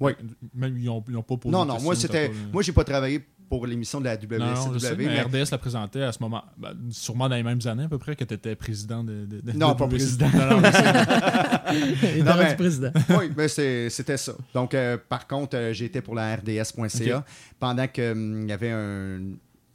[0.00, 0.12] Euh, Oui.
[0.54, 2.28] Même ils n'ont pas posé Non, non, moi, c'était.
[2.28, 4.94] pas, euh, Moi, j'ai pas travaillé pour l'émission de la WCW, Non, non, je sais,
[4.94, 7.88] mais mais- RDS la présentait à ce moment, ben, sûrement dans les mêmes années à
[7.88, 9.88] peu près que tu étais président de, de, de- Non, de pas WCW.
[9.88, 10.28] président.
[10.34, 10.60] Non, non,
[11.72, 12.90] mais Non, président.
[13.18, 14.32] oui, mais c'est- c'était ça.
[14.52, 17.24] Donc, euh, par contre, euh, j'étais pour la RDS.ca
[17.58, 19.20] pendant qu'il y avait un,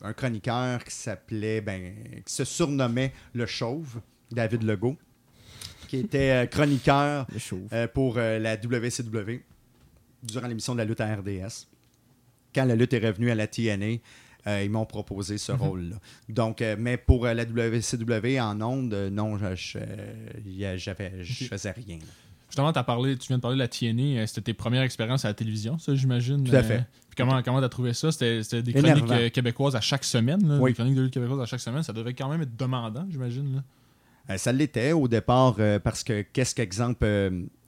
[0.03, 1.93] un chroniqueur qui s'appelait, ben,
[2.25, 3.99] qui se surnommait le Chauve,
[4.31, 4.97] David Legault,
[5.87, 7.25] qui était euh, chroniqueur
[7.73, 9.41] euh, pour euh, la WCW
[10.23, 11.67] durant l'émission de la lutte à RDS.
[12.55, 13.97] Quand la lutte est revenue à la TNA,
[14.45, 15.95] euh, ils m'ont proposé ce rôle-là.
[16.29, 21.99] Donc, euh, mais pour euh, la WCW en ondes, non, je, je, faisais rien.
[22.49, 24.27] Justement, as parlé, tu viens de parler de la TNA.
[24.27, 26.43] C'était tes premières expériences à la télévision, ça, j'imagine.
[26.43, 26.85] Tout à fait.
[27.09, 28.11] puis comment comment t'as trouvé ça?
[28.11, 29.15] C'était c'était des chroniques Énervant.
[29.15, 30.47] euh, québécoises à chaque semaine.
[30.47, 30.71] là, Oui.
[30.71, 31.81] Des chroniques de lutte québécoises à chaque semaine.
[31.81, 33.55] Ça devait quand même être demandant, j'imagine.
[34.27, 34.37] là.
[34.37, 37.05] Ça l'était au départ parce que qu'est-ce qu'exemple,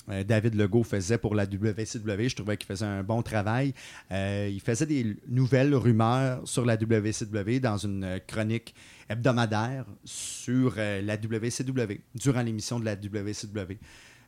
[0.07, 2.29] David Legault faisait pour la WCW.
[2.29, 3.73] Je trouvais qu'il faisait un bon travail.
[4.11, 8.75] Euh, il faisait des nouvelles rumeurs sur la WCW dans une chronique
[9.09, 13.77] hebdomadaire sur euh, la WCW, durant l'émission de la WCW.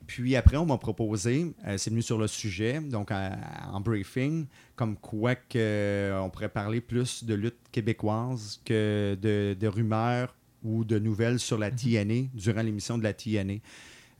[0.07, 3.29] Puis après, on m'a proposé, euh, c'est venu sur le sujet, donc euh,
[3.71, 9.55] en briefing, comme quoi que, euh, on pourrait parler plus de lutte québécoise que de,
[9.59, 13.55] de rumeurs ou de nouvelles sur la TNA durant l'émission de la TNA.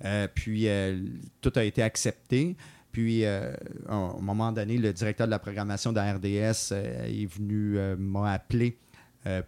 [0.06, 1.00] Euh, puis euh,
[1.42, 2.56] tout a été accepté.
[2.98, 3.54] Puis, euh,
[3.88, 7.78] à un moment donné, le directeur de la programmation de la RDS euh, est venu
[7.78, 8.80] euh, m'a appelé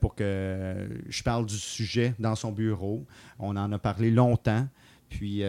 [0.01, 3.07] pour que je parle du sujet dans son bureau.
[3.39, 4.67] On en a parlé longtemps.
[5.07, 5.41] Puis,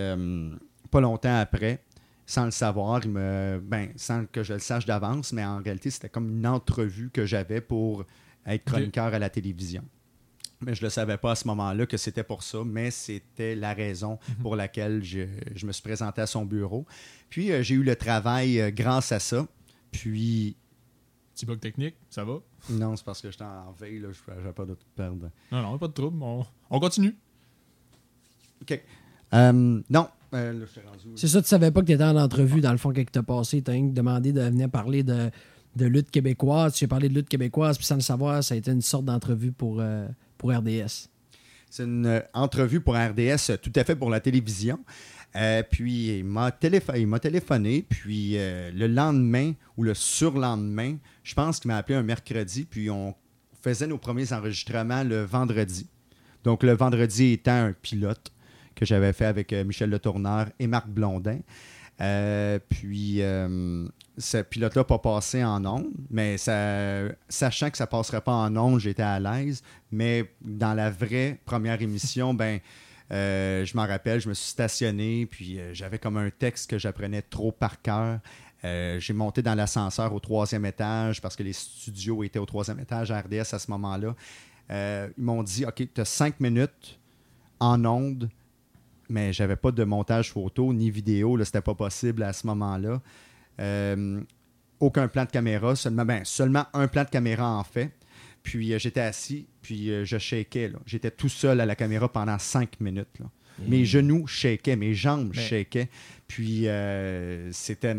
[0.90, 1.82] pas longtemps après,
[2.26, 5.90] sans le savoir, il me, ben, sans que je le sache d'avance, mais en réalité,
[5.90, 8.04] c'était comme une entrevue que j'avais pour
[8.46, 9.82] être chroniqueur à la télévision.
[10.62, 13.54] Mais je ne le savais pas à ce moment-là que c'était pour ça, mais c'était
[13.54, 15.20] la raison pour laquelle je,
[15.54, 16.84] je me suis présenté à son bureau.
[17.30, 19.46] Puis euh, j'ai eu le travail euh, grâce à ça.
[19.90, 20.56] Puis,
[21.34, 22.40] Petit bug technique, ça va?
[22.68, 25.30] non, c'est parce que j'étais en veille, là, je n'avais pas de perdre.
[25.50, 26.22] Non, non, pas de trouble.
[26.22, 27.16] On, on continue.
[28.62, 28.82] OK.
[29.32, 30.66] Euh, non, euh?
[31.16, 33.18] C'est ça, tu savais pas que tu étais en entrevue, dans le fond, quand tu
[33.18, 33.62] as passé.
[33.62, 35.30] Tu as demandé de venir parler de,
[35.76, 36.74] de lutte québécoise.
[36.74, 39.06] Tu as parlé de lutte québécoise, puis sans le savoir, ça a été une sorte
[39.06, 40.06] d'entrevue pour, euh,
[40.40, 41.10] pour RDS.
[41.68, 44.80] C'est une euh, entrevue pour RDS euh, tout à fait pour la télévision.
[45.36, 51.76] Euh, puis il m'a téléphoné, puis le lendemain ou le surlendemain, je pense qu'il m'a
[51.76, 53.14] appelé un mercredi, puis on
[53.62, 55.86] faisait nos premiers enregistrements le vendredi.
[56.42, 58.32] Donc le vendredi étant un pilote
[58.74, 61.38] que j'avais fait avec Michel Le Tourneur et Marc Blondin.
[62.68, 63.22] Puis
[64.18, 69.02] ce pilote-là pas passé en ondes, mais sachant que ça passerait pas en ondes, j'étais
[69.02, 69.62] à l'aise.
[69.90, 72.60] Mais dans la vraie première émission, ben,
[73.12, 76.78] euh, je m'en rappelle, je me suis stationné, puis euh, j'avais comme un texte que
[76.78, 78.20] j'apprenais trop par cœur.
[78.62, 82.78] Euh, j'ai monté dans l'ascenseur au troisième étage parce que les studios étaient au troisième
[82.78, 84.14] étage à RDS à ce moment-là.
[84.70, 87.00] Ils m'ont dit OK, tu as cinq minutes
[87.58, 88.30] en ondes,
[89.08, 93.00] mais j'avais pas de montage photo ni vidéo, c'était pas possible à ce moment-là.
[93.60, 94.20] Euh,
[94.80, 97.92] aucun plan de caméra, seulement, ben, seulement un plan de caméra en fait.
[98.42, 100.72] Puis euh, j'étais assis, puis euh, je shakais.
[100.86, 103.18] J'étais tout seul à la caméra pendant cinq minutes.
[103.18, 103.26] là.
[103.66, 105.88] Mes genoux shakaient, mes jambes Mais- shakaient.
[106.26, 106.66] Puis
[107.52, 107.94] c'était.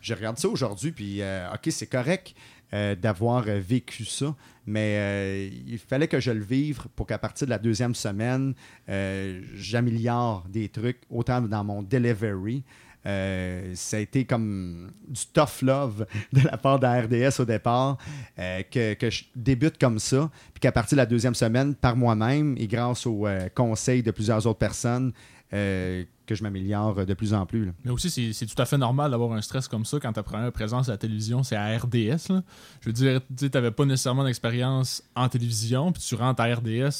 [0.00, 1.20] Je regarde ça aujourd'hui, puis
[1.52, 2.34] OK, c'est correct
[2.74, 7.18] euh, d'avoir euh, vécu ça, mais euh, il fallait que je le vive pour qu'à
[7.18, 8.54] partir de la deuxième semaine,
[9.54, 12.62] j'améliore des trucs, autant dans mon delivery.
[13.04, 17.44] Euh, ça a été comme du tough love de la part de la RDS au
[17.44, 17.98] départ,
[18.38, 22.54] euh, que, je débute comme ça, puis qu'à partir de la deuxième semaine, par moi-même
[22.58, 25.12] et grâce au euh, conseil de plusieurs autres personnes,
[25.54, 27.66] euh, que je m'améliore de plus en plus.
[27.66, 27.72] là.
[27.84, 30.50] Mais aussi, c'est tout à fait normal d'avoir un stress comme ça quand ta première
[30.52, 32.30] présence à la télévision, c'est à RDS.
[32.30, 32.42] là.
[32.80, 36.90] Je veux dire, tu n'avais pas nécessairement d'expérience en télévision, puis tu rentres à RDS,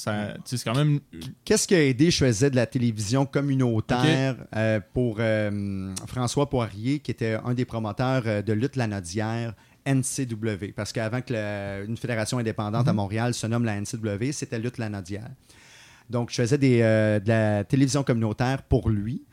[0.44, 1.00] c'est quand même.
[1.44, 2.10] Qu'est-ce qui a aidé?
[2.10, 7.64] Je faisais de la télévision communautaire euh, pour euh, François Poirier, qui était un des
[7.64, 9.54] promoteurs de lutte lanadière
[9.86, 10.72] NCW.
[10.76, 14.78] Parce qu'avant que la- une fédération indépendante à Montréal se nomme la NCW, c'était lutte
[14.78, 15.28] lanadière.
[16.12, 19.24] Donc, je faisais des, euh, de la télévision communautaire pour lui,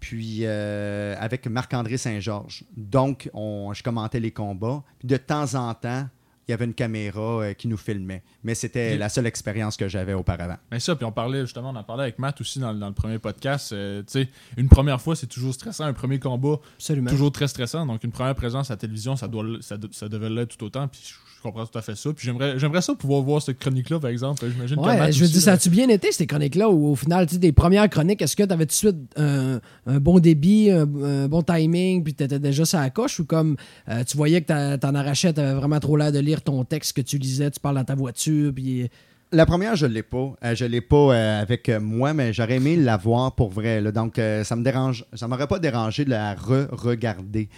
[0.00, 2.64] puis euh, avec Marc-André Saint-Georges.
[2.76, 4.82] Donc, on, je commentais les combats.
[4.98, 6.08] Puis de temps en temps,
[6.48, 8.24] il y avait une caméra euh, qui nous filmait.
[8.42, 10.56] Mais c'était la seule expérience que j'avais auparavant.
[10.72, 12.88] Mais ça, puis on parlait justement, on en parlait avec Matt aussi dans, le- dans
[12.88, 13.72] le premier podcast.
[13.72, 15.84] euh, tu sais, une première fois, c'est toujours stressant.
[15.84, 17.10] Un premier combat, Absolument.
[17.10, 17.86] toujours très stressant.
[17.86, 20.64] Donc, une première présence à la télévision, ça, doit, ça, de- ça devait l'être tout
[20.64, 20.88] autant.
[20.88, 22.10] Puis comprends tout à fait ça.
[22.12, 24.44] Puis j'aimerais, j'aimerais ça pouvoir voir cette chronique-là, par exemple.
[24.50, 27.26] J'imagine Ouais, je veux dire, ça là- a-tu bien été, ces chroniques-là, ou au final,
[27.26, 30.18] tu sais, des premières chroniques, est-ce que tu avais tout de suite un, un bon
[30.18, 33.56] débit, un, un bon timing, puis tu étais déjà sur la coche, ou comme
[33.88, 37.00] euh, tu voyais que t'en arrachais, t'avais vraiment trop l'air de lire ton texte que
[37.02, 38.88] tu lisais, tu parles dans ta voiture, puis.
[39.34, 40.34] La première, je ne l'ai pas.
[40.44, 43.80] Euh, je ne l'ai pas euh, avec euh, moi, mais j'aurais aimé l'avoir pour vrai.
[43.80, 43.90] là.
[43.90, 45.06] Donc, euh, ça me dérange.
[45.14, 47.48] Ça m'aurait pas dérangé de la re-regarder.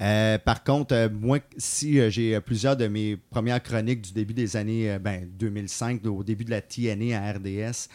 [0.00, 4.32] Euh, par contre, euh, moi, si euh, j'ai plusieurs de mes premières chroniques du début
[4.34, 7.88] des années euh, ben, 2005, au début de la TNA à RDS,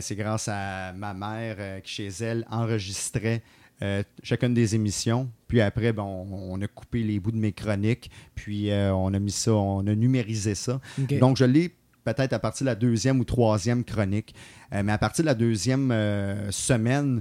[0.00, 3.42] c'est grâce à ma mère qui, chez elle, enregistrait
[3.82, 5.30] euh, chacune des émissions.
[5.48, 9.12] Puis après, ben, on, on a coupé les bouts de mes chroniques, puis euh, on
[9.14, 10.80] a mis ça, on a numérisé ça.
[11.18, 11.72] Donc, je l'ai
[12.04, 14.34] peut-être à partir de la deuxième ou troisième chronique.
[14.72, 15.92] Euh, mais à partir de la deuxième
[16.50, 17.20] semaine,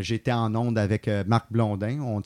[0.00, 2.00] j'étais en onde avec Marc Blondin.
[2.00, 2.20] On,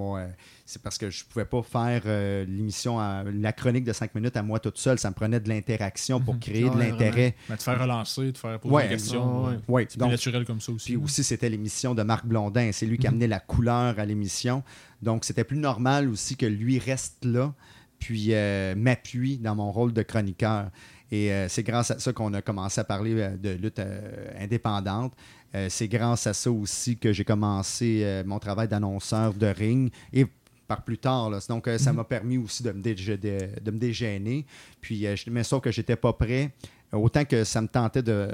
[0.00, 0.28] on-
[0.66, 4.36] c'est parce que je pouvais pas faire euh, l'émission, à- la chronique de 5 minutes
[4.36, 4.98] à moi toute seule.
[4.98, 7.34] Ça me prenait de l'interaction pour créer de l'intérêt.
[7.50, 9.42] Mais te faire relancer, te faire poser Ouais, des questions.
[9.44, 9.54] ouais, ouais.
[9.56, 9.60] ouais.
[9.68, 10.92] Oui, C'est plus donc naturel comme ça aussi.
[10.92, 12.70] Puis aussi, c'était l'émission de Marc Blondin.
[12.72, 14.62] C'est lui qui amenait la couleur à l'émission.
[15.02, 17.52] Donc, c'était plus normal aussi que lui reste là,
[17.98, 20.70] puis euh, m'appuie dans mon rôle de chroniqueur.
[21.10, 24.30] Et euh, c'est grâce à ça qu'on a commencé à parler euh, de lutte euh,
[24.38, 25.12] indépendante.
[25.54, 29.92] Euh, c'est grâce à ça aussi que j'ai commencé euh, mon travail d'annonceur de ring.
[30.12, 30.26] Et
[30.66, 31.30] par plus tard.
[31.30, 31.38] là.
[31.48, 34.46] Donc, euh, ça m'a permis aussi de me, dég- de, de me dégêner.
[34.80, 36.52] Puis, euh, je- mais sauf que j'étais pas prêt.
[36.92, 38.28] Autant que ça me tentait de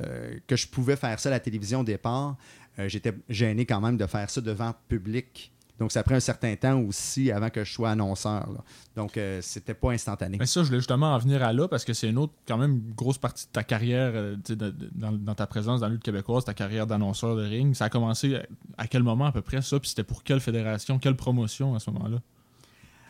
[0.46, 2.36] que je pouvais faire ça à la télévision au départ,
[2.78, 5.50] euh, j'étais gêné quand même de faire ça devant public.
[5.80, 8.48] Donc, ça prend un certain temps aussi avant que je sois annonceur.
[8.52, 8.62] là.
[8.94, 10.36] Donc, euh, c'était pas instantané.
[10.38, 12.58] Mais ça, je voulais justement en venir à là parce que c'est une autre, quand
[12.58, 16.02] même, grosse partie de ta carrière, euh, de- dans, dans ta présence dans la lutte
[16.02, 17.74] québécoise, ta carrière d'annonceur de ring.
[17.74, 18.42] Ça a commencé à,
[18.76, 19.80] à quel moment à peu près ça?
[19.80, 22.18] Puis c'était pour quelle fédération, quelle promotion à ce moment-là?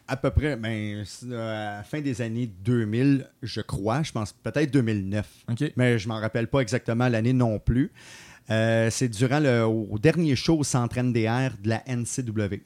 [0.07, 4.33] À peu près, ben, euh, à la fin des années 2000, je crois, je pense
[4.33, 5.27] peut-être 2009.
[5.51, 5.73] OK?
[5.77, 7.93] mais je m'en rappelle pas exactement l'année non plus.
[8.51, 12.63] Euh, c'est durant le dernier show au Centre NDR de la NCW.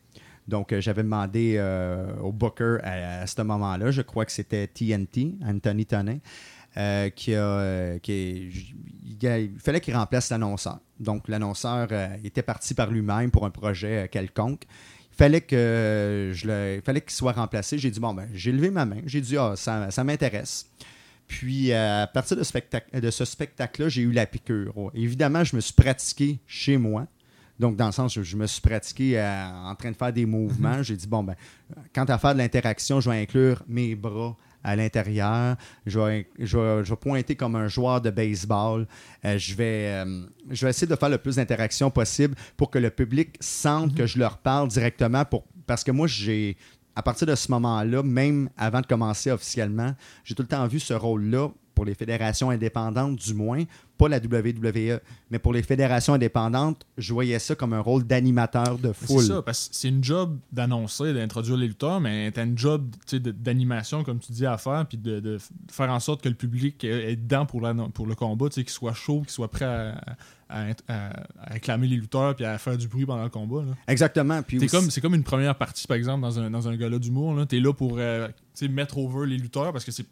[0.46, 5.36] Donc, euh, j'avais demandé euh, au Booker à, ce moment-là, je crois que c'était TNT,
[5.44, 6.18] Anthony Tonin,
[6.76, 7.32] euh, qui
[9.58, 10.80] fallait qu'il remplace l'annonceur.
[11.00, 11.88] Donc, l'annonceur
[12.22, 14.64] était parti par lui-même pour un projet quelconque.
[15.12, 17.78] Il fallait que je le, il fallait qu'il soit remplacé.
[17.78, 19.00] J'ai dit bon ben, j'ai levé ma main.
[19.06, 20.68] J'ai dit ah ça m'intéresse.
[21.26, 24.76] Puis à partir de, spectac- de ce spectacle-là, j'ai eu la piqûre.
[24.76, 24.90] Ouais.
[24.94, 27.06] Évidemment, je me suis pratiqué chez moi.
[27.58, 30.82] Donc, dans le sens où je me suis pratiqué en train de faire des mouvements,
[30.82, 31.36] j'ai dit, bon, ben,
[31.94, 35.56] quant à faire de l'interaction, je vais inclure mes bras à l'intérieur.
[35.86, 38.88] Je vais, je, vais, je vais pointer comme un joueur de baseball.
[39.24, 42.78] Euh, je, vais, euh, je vais essayer de faire le plus d'interaction possible pour que
[42.78, 45.24] le public sente que je leur parle directement.
[45.24, 46.56] Pour, parce que moi, j'ai
[46.96, 50.80] à partir de ce moment-là, même avant de commencer officiellement, j'ai tout le temps vu
[50.80, 53.64] ce rôle-là pour les fédérations indépendantes, du moins,
[53.98, 58.78] pas la WWE, mais pour les fédérations indépendantes, je voyais ça comme un rôle d'animateur
[58.78, 59.22] de foule.
[59.22, 62.86] C'est ça, parce que c'est une job d'annoncer, d'introduire les lutteurs, mais t'as une job
[63.10, 65.38] d'animation, comme tu dis, à faire, puis de, de
[65.70, 68.94] faire en sorte que le public est dedans pour, la- pour le combat, qu'il soit
[68.94, 70.00] chaud, qu'il soit prêt à,
[70.48, 73.62] à- à- à acclamer les lutteurs puis à faire du bruit pendant le combat.
[73.62, 73.72] là.
[73.88, 74.42] Exactement.
[74.42, 76.76] Puis C'est aussi- comme, c'est comme une première partie, par exemple, dans un, dans un
[76.76, 77.34] gala d'humour.
[77.34, 77.46] là.
[77.46, 78.28] T'es là pour euh,
[78.70, 80.06] mettre over les lutteurs parce que c'est,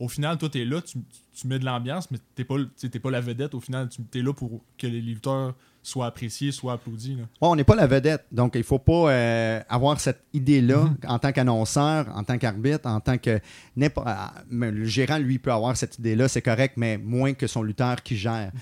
[0.00, 0.98] au final, toi, t'es là, tu,
[1.34, 3.54] tu mets de l'ambiance, mais t'es pas, t'es pas la vedette.
[3.54, 7.10] Au final, tu es là pour que les lutteurs soient appréciés, soient applaudis.
[7.14, 7.22] là.
[7.22, 8.24] Ouais, on n'est pas la vedette.
[8.32, 10.96] Donc, il ne faut pas euh, avoir cette idée-là Mhm.
[11.08, 13.38] en tant qu'annonceur, en tant qu'arbitre, en tant que.
[13.76, 13.90] mais
[14.70, 18.16] Le gérant, lui, peut avoir cette idée-là, c'est correct, mais moins que son lutteur qui
[18.16, 18.50] gère.
[18.54, 18.60] Mhm.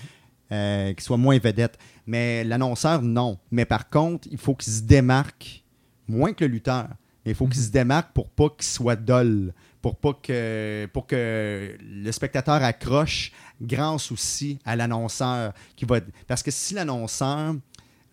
[0.53, 1.79] Euh, qu'il soit moins vedette.
[2.05, 3.39] Mais l'annonceur, non.
[3.49, 5.63] Mais par contre, il faut qu'il se démarque
[6.07, 6.89] moins que le lutteur.
[7.25, 11.75] Il faut qu'il se démarque pour pas qu'il soit dol, pour pas que pour que
[11.81, 17.55] le spectateur accroche grâce aussi à l'annonceur qui va parce que si l'annonceur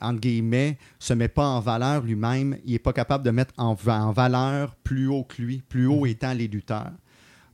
[0.00, 3.76] entre guillemets se met pas en valeur lui-même, il est pas capable de mettre en,
[3.86, 6.92] en valeur plus haut que lui, plus haut étant les lutteurs.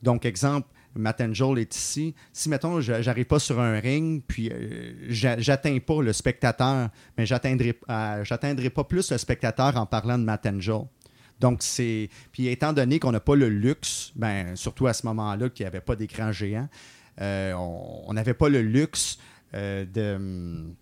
[0.02, 2.14] Donc exemple Matt Angel est ici.
[2.32, 6.88] Si, mettons, je- j'arrive pas sur un ring, puis euh, j'a- j'atteins pas le spectateur,
[7.16, 10.80] mais j'atteindrai euh, pas plus le spectateur en parlant de Matt Angel.
[11.38, 12.08] Donc, c'est.
[12.32, 15.68] Puis, étant donné qu'on n'a pas le luxe, ben, surtout à ce moment-là, qu'il n'y
[15.68, 16.68] avait pas d'écran géant,
[17.20, 19.18] euh, on on n'avait pas le luxe
[19.54, 20.74] euh, de hum,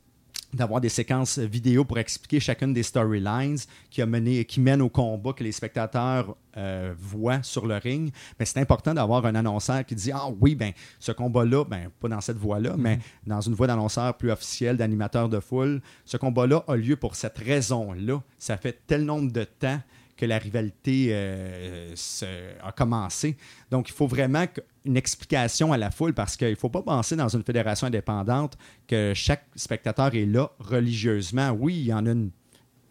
[0.55, 3.59] d'avoir des séquences vidéo pour expliquer chacune des storylines
[3.91, 8.13] qui, a mené, qui mènent au combat que les spectateurs euh, voient sur le ring.
[8.39, 12.09] Mais c'est important d'avoir un annonceur qui dit Ah oui, ben ce combat-là, ben, pas
[12.09, 16.65] dans cette voie-là, mais dans une voie d'annonceur plus officielle, d'animateur de foule, ce combat-là
[16.69, 18.23] a lieu pour cette raison-là.
[18.39, 19.81] Ça fait tel nombre de temps
[20.17, 22.25] que la rivalité euh, se-
[22.63, 23.37] a commencé.
[23.71, 24.47] Donc, il faut vraiment
[24.85, 28.57] une explication à la foule parce qu'il ne faut pas penser dans une fédération indépendante
[28.87, 31.51] que chaque spectateur est là religieusement.
[31.51, 32.31] Oui, il y en a une-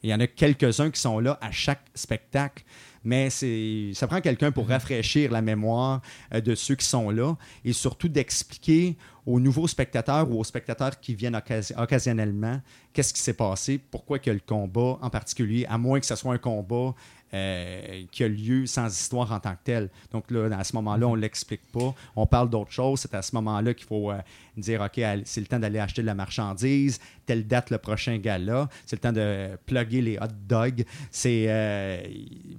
[0.04, 2.64] il y en a quelques-uns qui sont là à chaque spectacle,
[3.06, 6.02] mais ça prend quelqu'un pour rafraîchir la mémoire
[6.34, 11.00] euh, de ceux qui sont là et surtout d'expliquer aux nouveaux spectateurs ou aux spectateurs
[11.00, 15.78] qui viennent occasi- occasionnellement qu'est-ce qui s'est passé, pourquoi que le combat en particulier, à
[15.78, 16.94] moins que ce soit un combat
[17.34, 19.90] euh, qui a lieu sans histoire en tant que tel.
[20.12, 21.96] Donc là, à ce moment-là, on ne l'explique pas.
[22.16, 23.00] On parle d'autre chose.
[23.00, 24.20] C'est à ce moment-là qu'il faut euh,
[24.56, 28.70] dire, OK, c'est le temps d'aller acheter de la marchandise, telle date le prochain gala,
[28.86, 30.86] c'est le temps de plugger les hot dogs.
[31.10, 32.04] C'est euh,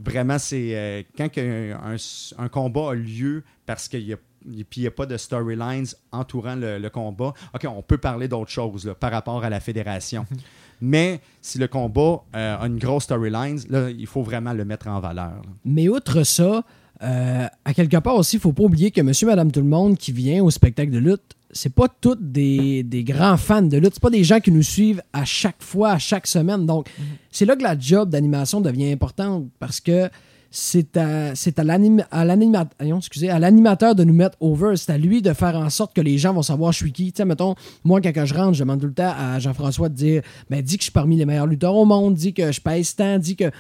[0.05, 1.97] vraiment, c'est quand un,
[2.39, 5.87] un combat a lieu parce qu'il y a puis il n'y a pas de storylines
[6.13, 7.33] entourant le, le combat.
[7.55, 10.27] OK, on peut parler d'autre chose là, par rapport à la fédération.
[10.81, 14.89] Mais si le combat euh, a une grosse storyline, là, il faut vraiment le mettre
[14.89, 15.33] en valeur.
[15.33, 15.43] là.
[15.65, 16.65] Mais outre ça,
[17.03, 19.97] euh, à quelque part aussi, il faut pas oublier que monsieur, madame, tout le monde
[19.97, 23.95] qui vient au spectacle de lutte, c'est pas tous des, des grands fans de lutte.
[23.95, 26.67] C'est pas des gens qui nous suivent à chaque fois, à chaque semaine.
[26.67, 26.91] Donc,
[27.31, 30.11] c'est là que la job d'animation devient importante parce que
[30.57, 34.77] c'est à, c'est à, l'anim- à l'anima- voyons, excusez, à l'animateur de nous mettre over.
[34.77, 37.13] C'est à lui de faire en sorte que les gens vont savoir je suis qui.
[37.13, 39.95] Tu sais, mettons, moi, quand je rentre, je demande tout le temps à Jean-François de
[39.95, 42.61] dire ben, dis que je suis parmi les meilleurs lutteurs au monde, dis que je
[42.61, 43.47] pèse tant, dis que.
[43.51, 43.53] Tu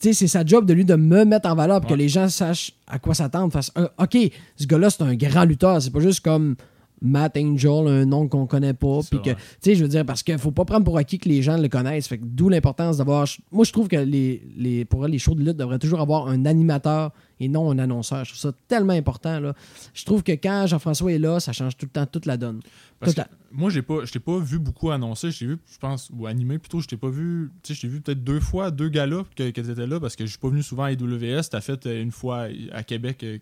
[0.00, 2.28] sais, c'est sa job de lui de me mettre en valeur pour que les gens
[2.28, 3.52] sachent à quoi s'attendre.
[3.52, 4.18] Fassent, OK,
[4.56, 5.80] ce gars-là, c'est un grand lutteur.
[5.80, 6.56] C'est pas juste comme.
[7.02, 9.00] Matt Angel, un nom qu'on connaît pas.
[9.08, 11.28] Puis que, tu sais, je veux dire, parce qu'il faut pas prendre pour acquis que
[11.28, 12.08] les gens le connaissent.
[12.08, 13.26] Fait d'où l'importance d'avoir.
[13.50, 16.44] Moi, je trouve que les, les, pour les shows de lutte devraient toujours avoir un
[16.44, 18.24] animateur et non un annonceur.
[18.24, 19.40] Je trouve ça tellement important.
[19.40, 19.54] Là.
[19.94, 22.60] Je trouve que quand Jean-François est là, ça change tout le temps toute la donne.
[23.00, 23.22] Parce que
[23.52, 25.30] moi, j'ai pas, je t'ai pas vu beaucoup annoncer.
[25.30, 26.80] Je t'ai vu, je pense, ou animé plutôt.
[26.80, 27.50] Je t'ai pas vu.
[27.62, 29.98] Tu sais, je t'ai vu peut-être deux fois, deux galas que, que tu étais là
[29.98, 31.48] parce que je suis pas venu souvent à AWS.
[31.50, 33.38] T'as fait euh, une fois à Québec euh,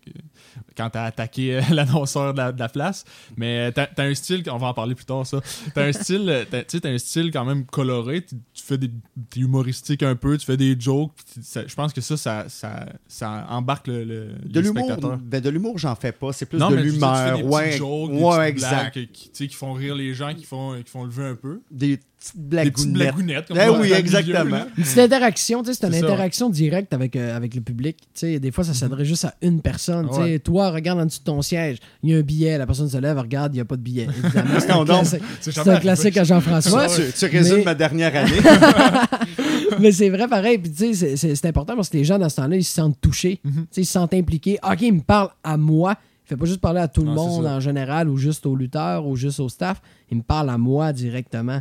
[0.77, 3.03] quand t'as attaqué euh, l'annonceur de la, de la place.
[3.35, 5.41] Mais t'as t'as un style, on va en parler plus tard, ça.
[5.75, 8.23] T'as un style, tu sais, t'as un style quand même coloré.
[8.23, 8.89] Tu, tu fais des.
[9.29, 11.11] T'es humoristique un peu, tu fais des jokes.
[11.35, 15.77] Je pense que ça, ça, ça, ça embarque le, le, De l'humour, ben, de l'humour,
[15.77, 16.31] j'en fais pas.
[16.31, 17.45] C'est plus Non, de l'humeur.
[17.45, 18.93] Ouais, jokes, des ouais, exact.
[18.95, 21.59] blagues qui, qui font rire les gens, qui font, qui font lever un peu.
[21.71, 22.93] Des petites Des petites blagounettes.
[22.93, 23.47] blagounettes.
[23.47, 24.65] Comme Eh ça, oui, exactement.
[24.77, 26.05] Une petite interaction, tu sais, c'est une ça.
[26.05, 27.97] interaction directe avec, euh, avec le public.
[27.97, 30.07] Tu sais, des fois, ça s'adresse juste à une personne.
[30.09, 30.39] Tu sais, Ouais.
[30.39, 32.97] Toi, regarde en dessous de ton siège, il y a un billet, la personne se
[32.97, 34.07] lève, regarde, il n'y a pas de billet.
[34.59, 35.21] C'est un, classique-
[35.67, 36.23] un classique à.
[36.23, 36.87] Jean-François.
[36.87, 38.37] Tu, tu résumes Mais- ma dernière année.
[39.79, 40.57] Mais c'est vrai pareil.
[40.57, 42.99] Puis tu sais, c'est- important parce que les gens dans ce temps-là, ils se sentent
[42.99, 43.39] touchés.
[43.43, 43.53] Mhm.
[43.53, 44.59] Tu sais, Ils se sentent impliqués.
[44.63, 45.95] OK, il me parle à moi.
[46.29, 48.55] Il fait pas juste parler à tout le Non, monde en général ou juste aux
[48.55, 49.81] lutteurs ou juste au staff.
[50.11, 51.59] Il me parle à moi directement.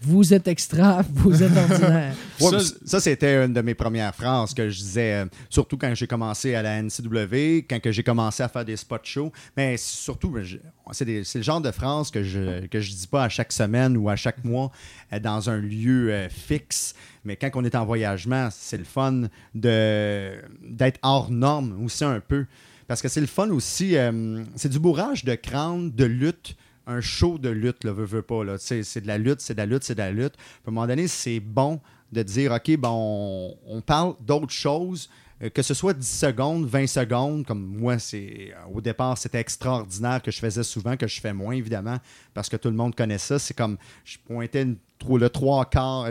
[0.00, 2.14] Vous êtes extra, vous êtes ordinaire.
[2.40, 5.92] Ouais, Ça, ça, c'était une de mes premières phrases que je disais, euh, surtout quand
[5.94, 9.32] j'ai commencé à la NCW, quand que j'ai commencé à faire des spot shows.
[9.56, 10.44] Mais surtout, ben,
[10.92, 14.08] c'est le genre de phrase que je que je dis pas à chaque semaine ou
[14.08, 14.70] à chaque mois
[15.12, 16.94] euh, dans un lieu euh, fixe.
[17.24, 19.22] Mais quand on est en voyagement, c'est le fun
[19.56, 22.46] de d'être hors norme aussi un peu.
[22.86, 26.56] Parce que c'est le fun aussi, euh, c'est du bourrage de crâne, de lutte,
[26.86, 28.42] un show de lutte, là, veut, pas.
[28.58, 30.34] C'est de la lutte, c'est de la lutte, c'est de la lutte.
[30.66, 31.80] À un moment donné, c'est bon
[32.12, 35.08] de dire, OK, bon, on, parle d'autres choses,
[35.42, 39.40] euh, que ce soit 10 secondes, 20 secondes, comme moi, c'est euh, au départ, c'était
[39.40, 41.98] extraordinaire que je faisais souvent, que je fais moins, évidemment,
[42.34, 43.38] parce que tout le monde connaît ça.
[43.38, 44.66] C'est comme, je pointais
[45.08, 46.08] le trois quarts,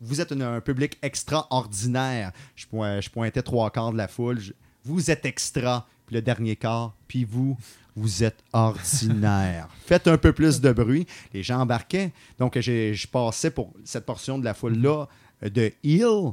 [0.00, 2.32] vous êtes un public extraordinaire.
[2.56, 4.40] Je, poin- je pointais trois quarts de la foule.
[4.84, 7.56] Vous êtes extra, puis le dernier quart, puis vous,
[7.96, 9.68] vous êtes ordinaire.
[9.86, 11.06] Faites un peu plus de bruit.
[11.34, 12.12] Les gens embarquaient.
[12.38, 15.06] Donc, je passais pour cette portion de la foule-là
[15.42, 16.32] euh, de heel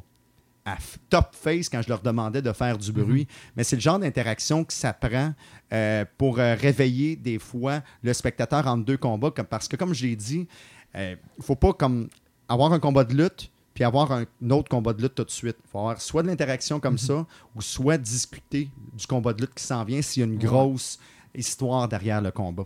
[0.65, 0.77] à
[1.09, 3.25] top face quand je leur demandais de faire du bruit.
[3.55, 5.33] Mais c'est le genre d'interaction que ça prend
[5.71, 9.31] euh, pour euh, réveiller des fois le spectateur entre deux combats.
[9.31, 10.47] Comme, parce que, comme je l'ai dit,
[10.95, 12.09] il ne faut pas comme
[12.49, 15.30] avoir un combat de lutte puis avoir un, un autre combat de lutte tout de
[15.30, 15.57] suite.
[15.63, 19.53] Il faut avoir soit de l'interaction comme ça ou soit discuter du combat de lutte
[19.53, 20.97] qui s'en vient s'il y a une grosse
[21.36, 22.63] histoire derrière le combat.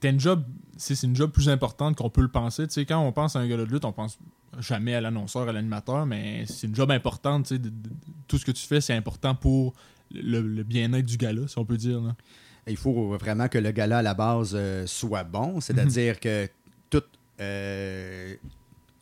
[0.00, 0.42] T'as une job,
[0.78, 2.66] c'est c'est une job plus importante qu'on peut le penser.
[2.66, 4.18] Tu sais, quand on pense à un gars de lutte, on pense
[4.58, 7.44] jamais à l'annonceur, à l'animateur, mais c'est une job importante.
[7.44, 7.90] tu sais, de- de-
[8.26, 9.74] tout ce que tu fais, c'est important pour
[10.14, 12.00] le, le bien-être du gars-là, si on peut dire.
[12.00, 12.14] là.
[12.66, 16.48] Il faut vraiment que le gala à la base euh, soit bon, c'est-à-dire que
[16.88, 17.02] tout,
[17.40, 18.34] euh,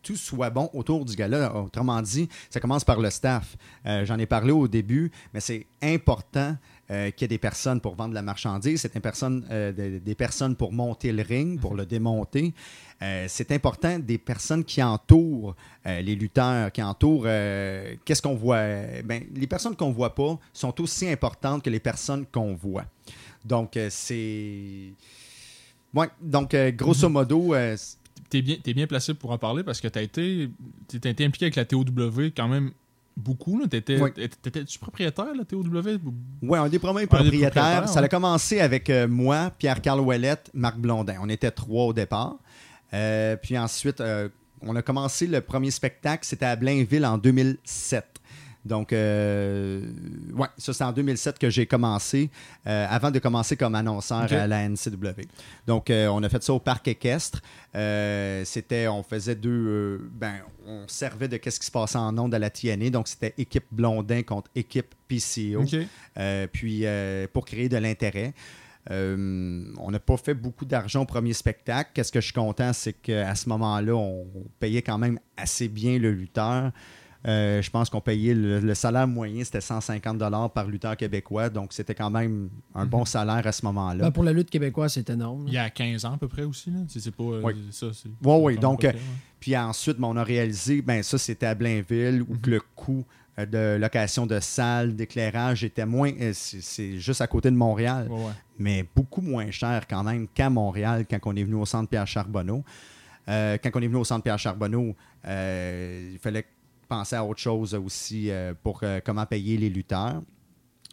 [0.03, 1.55] tout soit bon autour du gala.
[1.57, 3.57] Autrement dit, ça commence par le staff.
[3.87, 6.57] Euh, J'en ai parlé au début, mais c'est important
[6.91, 10.15] euh, qu'il y ait des personnes pour vendre la marchandise, c'est personne, euh, des, des
[10.15, 12.53] personnes pour monter le ring, pour le démonter.
[13.27, 18.63] C'est important des personnes qui entourent les lutteurs, qui entourent qu'est-ce qu'on voit?
[19.05, 22.85] Ben, les personnes qu'on voit pas sont aussi importantes que les personnes qu'on voit.
[23.45, 24.93] Donc, c'est.
[25.93, 27.97] Ouais, donc, grosso modo, euh, c-
[28.33, 30.49] T'es bien, bien placé pour en parler parce que t'as été,
[30.89, 31.85] t'as été impliqué avec la TOW
[32.35, 32.70] quand même
[33.14, 33.66] beaucoup.
[33.66, 34.11] T'étais, Oui.
[34.14, 35.62] t'étais-tu propriétaire, la TOW?
[36.41, 37.87] ouais, un des premiers propriétaires.
[37.91, 41.16] Ça a commencé avec euh, moi, Pierre-Carl Ouellette, Marc Blondin.
[41.20, 42.37] On était trois au départ.
[42.95, 44.30] Euh, puis ensuite, euh,
[44.62, 48.07] on a commencé le premier spectacle, c'était à Blainville en 2007.
[48.65, 49.81] Donc, euh,
[50.35, 52.31] ouais, ça c'est en 2007 que j'ai commencé,
[52.67, 55.23] euh, avant de commencer comme annonceur à la NCW.
[55.67, 57.41] Donc, euh, on a fait ça au parc équestre.
[57.75, 60.35] Euh, c'était, on faisait deux, ben,
[60.67, 62.91] on servait de qu'est-ce qui se passait en ondes à la TNA.
[62.91, 65.65] Donc, c'était équipe Blondin contre équipe PCO.
[66.53, 66.85] Puis
[67.33, 68.35] pour créer de l'intérêt.
[68.91, 71.91] Euh, on n'a pas fait beaucoup d'argent au premier spectacle.
[71.95, 75.69] Qu'est-ce que je suis content, c'est qu'à ce moment-là, on, on payait quand même assez
[75.69, 76.73] bien le lutteur.
[77.27, 80.18] Euh, je pense qu'on payait le, le salaire moyen, c'était 150
[80.53, 81.51] par lutteur québécois.
[81.51, 84.05] Donc, c'était quand même un bon salaire à ce moment-là.
[84.05, 85.45] Ben, pour la lutte québécoise, c'est énorme.
[85.47, 86.70] Il y a 15 ans à peu près aussi.
[86.70, 86.81] Là.
[86.89, 87.55] C'est, pas euh, Oui.
[87.70, 87.89] ça.
[87.93, 88.59] C'est Oui, oui.
[88.59, 88.93] Donc, euh.
[89.39, 93.05] Puis ensuite, ben, on a réalisé, ben ça, c'était à Blainville, où que le coût
[93.39, 96.12] de location de salle, d'éclairage était moins.
[96.33, 98.33] C'est c'est juste à côté de Montréal, Ouais, ouais.
[98.59, 102.07] mais beaucoup moins cher quand même qu'à Montréal quand on est venu au centre Pierre
[102.07, 102.62] Charbonneau.
[103.29, 104.95] Euh, quand on est venu au centre Pierre Charbonneau,
[105.27, 106.45] euh, il fallait
[106.93, 110.20] penser à autre chose aussi euh, pour euh, comment payer les lutteurs.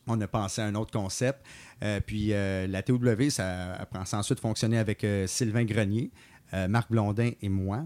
[0.08, 1.46] On a pensé à un autre concept.
[1.84, 6.12] Euh, puis euh, la TOW, ça a ensuite fonctionné avec euh, Sylvain Grenier,
[6.68, 7.84] Marc Blondin et moi.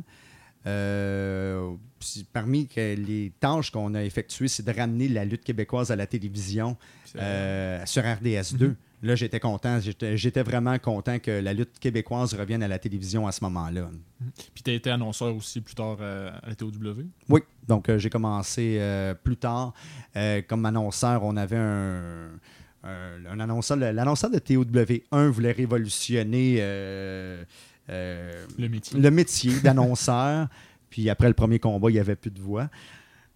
[2.32, 6.78] Parmi les tâches qu'on a effectuées, c'est de ramener la lutte québécoise à la télévision
[7.06, 8.76] sur RDS2.
[9.04, 9.80] Là, j'étais content.
[9.82, 13.90] J'étais vraiment content que la lutte québécoise revienne à la télévision à ce moment-là.
[14.54, 16.72] Puis tu as été annonceur aussi plus tard euh, à la TOW.
[17.28, 19.74] Oui, donc euh, j'ai commencé euh, plus tard.
[20.48, 22.30] Comme annonceur, on avait un,
[23.40, 23.76] annonceur.
[23.76, 27.46] L'annonceur de TOW1 voulait révolutionner Le
[28.58, 28.98] métier.
[28.98, 30.48] le métier d'annonceur.
[30.90, 32.70] Puis après le premier combat, il n'y avait plus de voix.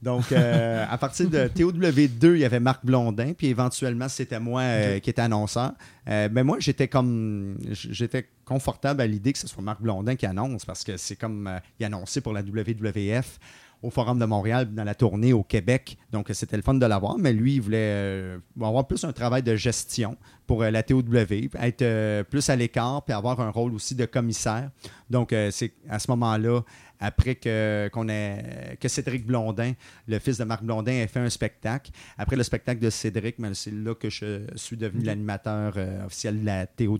[0.01, 4.61] Donc, euh, à partir de TOW2, il y avait Marc Blondin, puis éventuellement, c'était moi
[4.61, 5.73] euh, qui étais annonceur.
[6.07, 7.57] Euh, mais moi, j'étais comme.
[7.71, 11.49] J'étais confortable à l'idée que ce soit Marc Blondin qui annonce, parce que c'est comme.
[11.79, 13.39] il annonçait pour la WWF
[13.81, 15.97] au Forum de Montréal dans la tournée au Québec.
[16.11, 19.43] Donc, c'était le fun de l'avoir, mais lui, il voulait euh, avoir plus un travail
[19.43, 23.73] de gestion pour euh, la TOW, être euh, plus à l'écart, puis avoir un rôle
[23.73, 24.71] aussi de commissaire.
[25.09, 26.61] Donc, c'est à ce moment-là,
[26.99, 29.73] après que, qu'on ait, que Cédric Blondin,
[30.07, 31.91] le fils de Marc Blondin, ait fait un spectacle.
[32.17, 36.41] Après le spectacle de Cédric, ben, c'est là que je suis devenu l'animateur euh, officiel
[36.41, 36.97] de la TOW.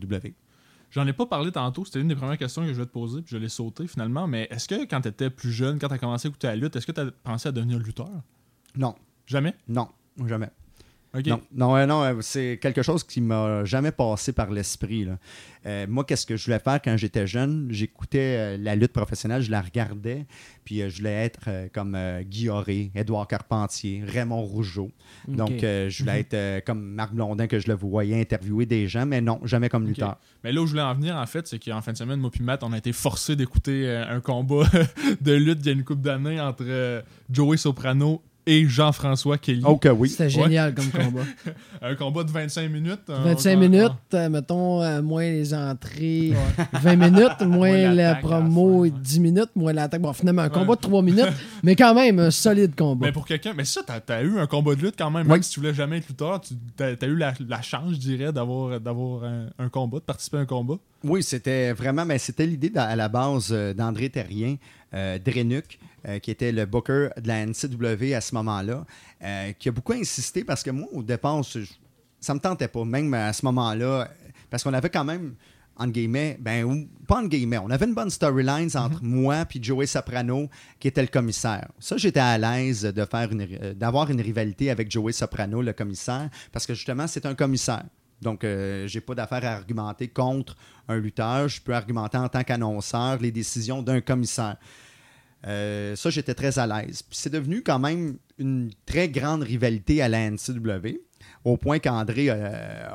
[0.92, 3.22] J'en ai pas parlé tantôt, c'était une des premières questions que je vais te poser,
[3.22, 4.28] puis je l'ai sauté finalement.
[4.28, 6.56] Mais est-ce que quand tu étais plus jeune, quand tu as commencé à écouter la
[6.56, 8.10] lutte, est-ce que tu as pensé à devenir lutteur?
[8.76, 8.96] Non,
[9.28, 9.54] Jamais?
[9.68, 9.90] Non,
[10.26, 10.50] jamais.
[11.26, 15.06] Non, non, non, euh, c'est quelque chose qui m'a jamais passé par l'esprit.
[15.06, 15.18] là.
[15.68, 17.68] Euh, moi, qu'est-ce que je voulais faire quand j'étais jeune?
[17.72, 20.26] J'écoutais euh, la lutte professionnelle, je la regardais,
[20.64, 24.92] puis euh, je voulais être comme Guy Auré, Édouard Carpentier, Raymond Rougeau.
[25.28, 29.06] Donc, je voulais être euh, comme Marc Blondin, que je le voyais interviewer des gens,
[29.06, 30.18] mais non, jamais comme lutteur.
[30.44, 32.32] Mais là où je voulais en venir, en fait, c'est qu'en fin de semaine, moi
[32.32, 34.64] puis Matt, on a été forcés d'écouter un combat
[35.22, 39.62] de lutte il y a une couple d'années entre Joey Soprano et Jean-François Kelly.
[39.80, 40.10] Que oui.
[40.10, 41.22] C'était génial comme combat.
[41.82, 43.02] Un combat de 25 minutes.
[43.10, 46.34] un- 25 un- minutes, euh, mettons, euh, moins les entrées,
[46.74, 48.90] 20 minutes, moins la promo, fin, ouais.
[48.90, 50.02] 10 minutes, moins l'attaque.
[50.02, 50.76] Bon, finalement, un combat Ouais.
[50.78, 53.06] de 3 minutes, mais quand même, un solide combat.
[53.08, 55.44] Mais pour quelqu'un, mais ça, t'as as eu un combat de lutte quand même, même
[55.44, 58.80] si tu voulais jamais être lutteur, tu as, eu la, la chance, je dirais, d'avoir
[58.80, 60.76] d'avoir un, un combat, de participer à un combat?
[61.04, 64.56] Oui, c'était vraiment, mais c'était l'idée à la base euh, d'André Terrien,
[64.94, 65.78] euh, Drenuc,
[66.08, 68.86] euh, qui était le booker de la NCW à ce moment-là,
[69.24, 71.62] euh, qui a beaucoup insisté parce que moi, au départ, je-
[72.20, 74.10] ça me tentait pas, même à ce moment-là,
[74.50, 75.36] parce qu'on avait quand même,
[75.76, 79.62] entre guillemets, ben, ou- pas entre guillemets, on avait une bonne storyline entre moi puis
[79.62, 80.50] Joey Soprano,
[80.80, 81.68] qui était le commissaire.
[81.80, 85.62] Ça, j'étais à l'aise de faire une, ri- euh, d'avoir une rivalité avec Joey Soprano,
[85.62, 87.84] le commissaire, parce que justement, c'est un commissaire.
[88.20, 90.56] Donc, euh, j'ai pas d'affaire à argumenter contre
[90.88, 91.48] un lutteur.
[91.50, 94.58] Je peux argumenter en tant qu'annonceur les décisions d'un commissaire.
[95.46, 97.04] Euh, ça, j'étais très à l'aise.
[97.04, 101.00] Puis c'est devenu quand même une très grande rivalité à la NCW,
[101.44, 102.88] au point qu'André euh,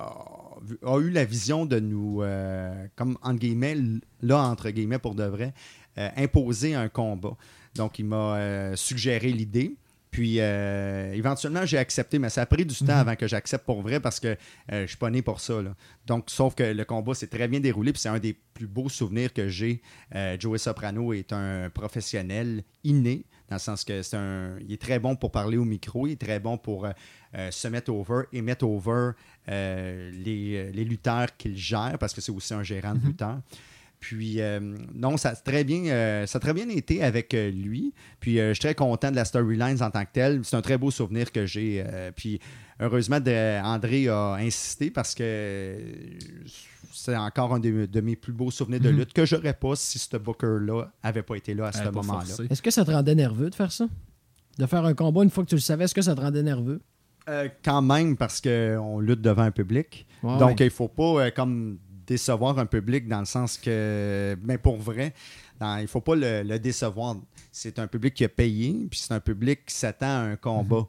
[0.84, 3.76] a, eu la vision de nous, euh, comme entre guillemets,
[4.22, 5.55] là, entre guillemets, pour de vrai,
[5.97, 7.36] imposer un combat.
[7.74, 9.76] Donc, il m'a suggéré l'idée.
[10.12, 13.80] Puis, euh, éventuellement, j'ai accepté, mais ça a pris du temps avant que j'accepte pour
[13.80, 14.36] vrai parce que
[14.70, 15.62] euh, je suis pas né pour ça.
[15.62, 15.74] là.
[16.06, 18.90] Donc, sauf que le combat s'est très bien déroulé, puis c'est un des plus beaux
[18.90, 19.80] souvenirs que j'ai.
[20.14, 24.80] Euh, Joey Soprano est un professionnel inné, dans le sens que c'est un, il est
[24.80, 28.24] très bon pour parler au micro, il est très bon pour euh, se mettre over
[28.34, 29.12] et mettre over
[29.48, 33.40] les, les lutteurs qu'il gère, parce que c'est aussi un gérant de lutteurs.
[34.03, 34.59] Puis, euh,
[34.94, 37.94] non, ça a, très bien, euh, ça a très bien été avec euh, lui.
[38.18, 40.40] Puis, euh, je suis très content de la storyline en tant que telle.
[40.42, 41.84] C'est un très beau souvenir que j'ai.
[41.86, 42.40] euh, puis,
[42.80, 45.76] heureusement, de- André a insisté parce que
[46.92, 48.96] c'est encore un de, de mes plus beaux souvenirs de Mhm.
[48.98, 52.34] lutte que j'aurais pas si ce Booker-là avait pas été là à ce moment-là.
[52.50, 53.86] Est-ce que ça te rendait nerveux de faire ça?
[54.59, 56.42] De faire un combat une fois que tu le savais, est-ce que ça te rendait
[56.42, 56.80] nerveux?
[57.28, 60.07] Euh, quand même, parce qu'on lutte devant un public.
[60.24, 60.66] Ouais, Donc, ouais.
[60.66, 65.14] il faut pas euh, comme décevoir un public dans le sens que, mais pour vrai,
[65.61, 67.16] dans- il faut pas le, le décevoir.
[67.50, 70.86] C'est un public qui a payé, puis c'est un public qui s'attend à un combat.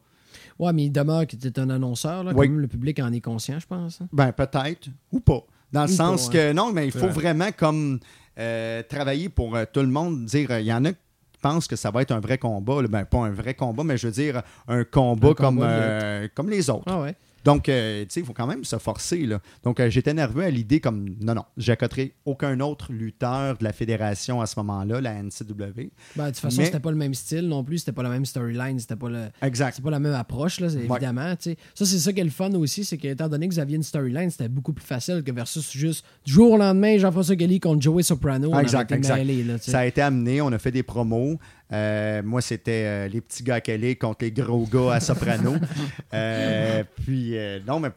[0.59, 2.24] Ouais, mais il demeure que tu es un annonceur.
[2.24, 2.47] Là, Oui.
[2.47, 4.01] Quand même, le public en est conscient, je pense.
[4.01, 4.07] hein.
[4.14, 5.43] Ben, peut-être, ou pas.
[5.72, 7.09] Dans le Ou sens pas, que non, mais il faut vrai.
[7.09, 7.99] vraiment comme
[8.38, 10.26] euh, travailler pour euh, tout le monde.
[10.26, 10.97] Dire, euh, il y en a qui
[11.41, 12.82] pensent que ça va être un vrai combat.
[12.88, 16.28] Ben, pas un vrai combat, mais je veux dire un combat, Un comme, combat euh,
[16.36, 16.84] comme les autres.
[16.86, 17.16] Ah ouais.
[17.43, 19.25] Donc, euh, tu sais, il faut quand même se forcer.
[19.25, 19.39] Là.
[19.63, 23.73] Donc, euh, j'étais nerveux à l'idée comme, non, non, j'accoterai aucun autre lutteur de la
[23.73, 25.91] fédération à ce moment-là, la NCW.
[26.15, 28.09] Ben, de toute façon, Mais- c'était pas le même style non plus, c'était pas la
[28.09, 29.25] même storyline, c'était pas le.
[29.41, 29.81] Exact.
[29.81, 30.85] Pas la même approche, là, Ouais.
[30.85, 31.33] évidemment.
[31.39, 33.83] Ça, c'est ça qui est le fun aussi, c'est qu'étant donné que vous aviez une
[33.83, 37.81] storyline, c'était beaucoup plus facile que versus juste du jour au lendemain, Jean-François Kelly contre
[37.81, 38.49] Joey Soprano.
[38.53, 39.23] on Exact, exact.
[39.25, 39.57] là.
[39.59, 41.37] Ça a été amené, on a fait des promos.
[41.74, 45.55] Euh, moi, c'était euh, les petits gars à Kelly contre les gros gars à Soprano.
[46.13, 47.89] Euh, puis, euh, non, mais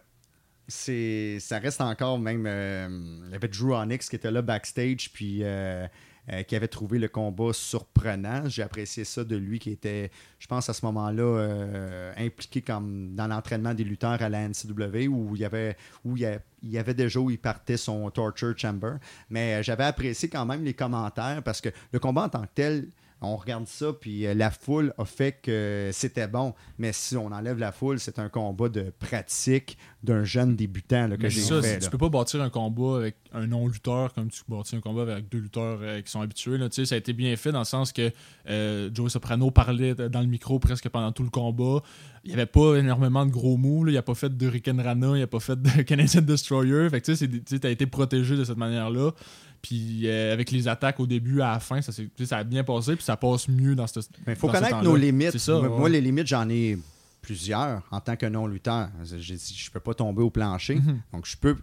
[0.66, 2.46] c'est, ça reste encore même.
[3.26, 5.42] il y avait Drew Onyx qui était là backstage, puis
[6.48, 8.48] qui avait trouvé le combat surprenant.
[8.48, 13.26] J'ai apprécié ça de lui, qui était, je pense, à ce moment-là, impliqué comme dans
[13.26, 16.70] l'entraînement des lutteurs à la NCW, où il y avait, où il y a- il
[16.70, 18.94] y avait déjà où il partait son Torture Chamber.
[19.28, 22.86] Mais j'avais apprécié quand même les commentaires parce que le combat en tant que tel,
[23.22, 26.54] on regarde ça, puis euh, la foule a fait que c'était bon.
[26.78, 31.16] Mais si on enlève la foule, c'est un combat de pratique d'un jeune débutant là,
[31.16, 31.60] que j'ai fait.
[31.60, 31.78] là.
[31.78, 35.28] tu peux pas bâtir un combat avec un non-lutteur comme tu bâtis un combat avec
[35.28, 36.58] deux lutteurs euh, qui sont habitués.
[36.58, 36.68] Là.
[36.68, 38.12] Tu sais, Ça a été bien fait dans le sens que
[38.48, 41.82] euh, Joey Soprano parlait dans le micro presque pendant tout le combat.
[42.24, 43.84] Il n'y avait pas énormément de gros mots.
[43.84, 43.92] là.
[43.92, 46.90] Il n'a pas fait de Riken Rana, il n'a pas fait de Canadian Destroyer.
[46.90, 49.12] Fait que tu t'as été protégé de cette manière-là.
[49.66, 52.94] Puis euh, avec les attaques au début à la fin, ça, ça a bien passé.
[52.94, 55.36] Puis ça passe mieux dans ce Mais il faut connaître nos limites.
[55.38, 55.58] Ça.
[55.58, 55.90] moi, ouais.
[55.90, 56.78] les limites, j'en ai
[57.20, 58.90] plusieurs en tant que non-lutteur.
[59.02, 60.76] J'ai dit, je peux pas tomber au plancher.
[60.76, 61.00] Mhm.
[61.12, 61.56] Donc, je peux,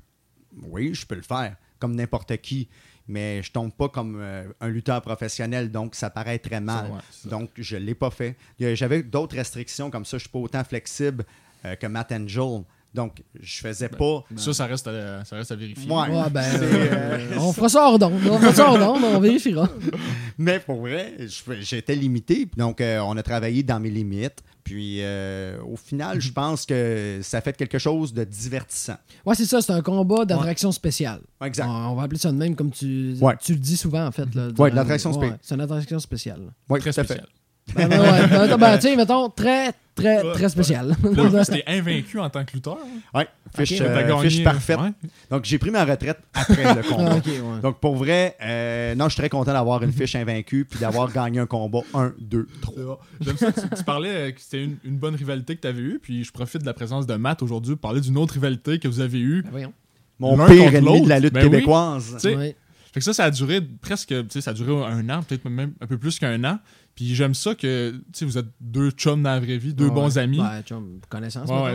[0.64, 2.68] oui, je peux le faire, comme n'importe qui.
[3.08, 6.92] Mais je tombe pas comme euh, un lutteur professionnel, donc ça paraît très mal.
[6.92, 8.36] ouais, donc, je l'ai pas fait.
[8.60, 10.18] J'avais d'autres restrictions comme ça.
[10.18, 11.24] Je suis pas autant flexible
[11.64, 12.64] euh, que Matt Angel.
[12.94, 14.24] Donc, je faisais pas.
[14.36, 15.92] Ça, ça reste à, ça reste à vérifier.
[15.92, 16.10] Ouais.
[16.10, 18.22] Ouais, ben, euh, euh, on fera ça hors d'onde.
[18.30, 19.68] On fera ça hors d'onde, on vérifiera.
[20.38, 21.16] Mais pour vrai,
[21.62, 22.48] j'étais limité.
[22.56, 24.44] Donc, euh, on a travaillé dans mes limites.
[24.64, 28.96] Puis, euh, au final, je pense que ça fait quelque chose de divertissant.
[29.26, 31.20] Ouais, c'est ça, c'est un combat d'attraction spéciale.
[31.44, 31.66] Exact.
[31.68, 33.36] On, on va appeler ça de même, comme tu, Ouais.
[33.44, 34.34] tu le dis souvent, en fait.
[34.36, 35.40] Là, Ouais, de l'attraction Ouais, spéciale.
[35.42, 36.42] C'est une attraction spéciale.
[36.70, 37.14] Oui, Très tout à fait.
[37.16, 37.28] spécial.
[37.76, 40.96] Ben, ben, ouais, ben, ben, tu sais, mettons, très, très, très spécial.
[41.04, 42.78] Là, C'était invaincu en tant que lutteur.
[42.84, 43.18] hein?
[43.20, 44.80] Ouais, fiche, euh, fiche parfaite.
[44.80, 44.92] ouais.
[45.32, 47.14] Donc, j'ai pris ma retraite après le Ah, combat.
[47.16, 47.62] ouais.
[47.62, 51.12] Donc, pour vrai, euh, non, je suis très content d'avoir une fiche invaincue puis d'avoir
[51.14, 52.74] gagné un combat 1, 2, 3.
[52.76, 52.98] C'est bon.
[53.22, 53.52] J'aime ça.
[53.54, 56.24] Tu, tu parlais euh, que c'était une, une bonne rivalité que tu avais eue, puis
[56.24, 59.00] je profite de la présence de Matt aujourd'hui pour parler d'une autre rivalité que vous
[59.00, 59.42] avez eue.
[59.44, 59.74] Ben, voyons.
[60.20, 61.50] Mon pire ennemi de la lutte Ben oui.
[61.50, 62.12] québécoise.
[62.16, 62.56] Tu sais, Ouais.
[62.94, 65.50] Fait que ça, ça a duré presque, tu sais, ça a duré un an, peut-être
[65.50, 66.60] même un peu plus qu'un an.
[66.96, 69.86] Puis j'aime ça que, tu sais, vous êtes deux chums dans la vraie vie, deux
[69.86, 69.92] Ouais.
[69.92, 70.40] bons amis.
[70.40, 71.50] Ouais, chum, connaissance.
[71.50, 71.74] Ouais,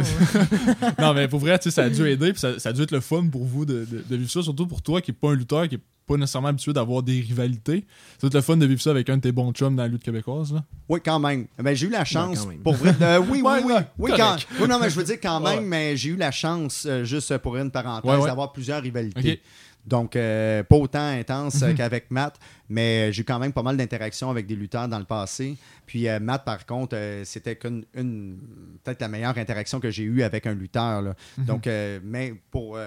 [0.99, 2.83] non, mais pour vrai, tu sais, ça a dû aider, puis ça, ça a dû
[2.83, 5.15] être le fun pour vous de, de- de vivre ça, surtout pour toi qui est
[5.15, 7.85] pas un lutteur, qui est pas nécessairement habitué d'avoir des rivalités.
[8.13, 9.83] Ça doit être le fun de vivre ça avec un de tes bons chums dans
[9.83, 10.55] la lutte québécoise.
[10.55, 10.65] Là.
[10.89, 11.47] Oui, quand même.
[11.59, 12.95] Ben, j'ai eu la chance, pour vrai.
[13.03, 13.73] euh, oui, oui, oui.
[13.99, 15.57] oui, quand, oui, non, mais je veux dire quand Ouais.
[15.57, 18.27] même, mais j'ai eu la chance, euh, juste pour une parenthèse, Ouais, ouais.
[18.27, 19.43] d'avoir plusieurs rivalités.
[19.89, 21.75] Donc, euh, pas autant intense euh, Mhm.
[21.77, 25.05] qu'avec Matt, mais j'ai eu quand même pas mal d'interactions avec des lutteurs dans le
[25.07, 25.57] passé.
[25.87, 28.39] Puis euh, Matt, par contre, euh, c'était qu'une- une-
[28.85, 31.01] peut-être la meilleure interaction que j'ai eue avec un lutteur.
[31.03, 31.15] là.
[31.39, 31.45] Mhm.
[31.47, 31.69] Donc,
[32.05, 32.79] mais pour,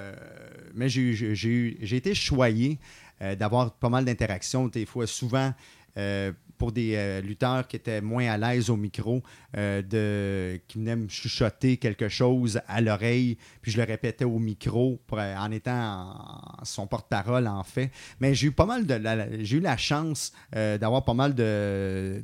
[0.76, 2.80] mais j'ai j'ai été choyé
[3.39, 5.54] d'avoir pas mal d'interactions, des fois souvent.
[6.62, 9.24] Pour des euh, lutteurs qui étaient moins à l'aise au micro,
[9.57, 14.38] euh, de, qui venaient me chuchoter quelque chose à l'oreille, puis je le répétais au
[14.38, 17.89] micro pour, euh, en étant en- son porte-parole, en fait.
[18.20, 18.95] Mais j'ai eu pas mal de
[19.43, 22.24] j'ai eu la chance d'avoir pas mal de.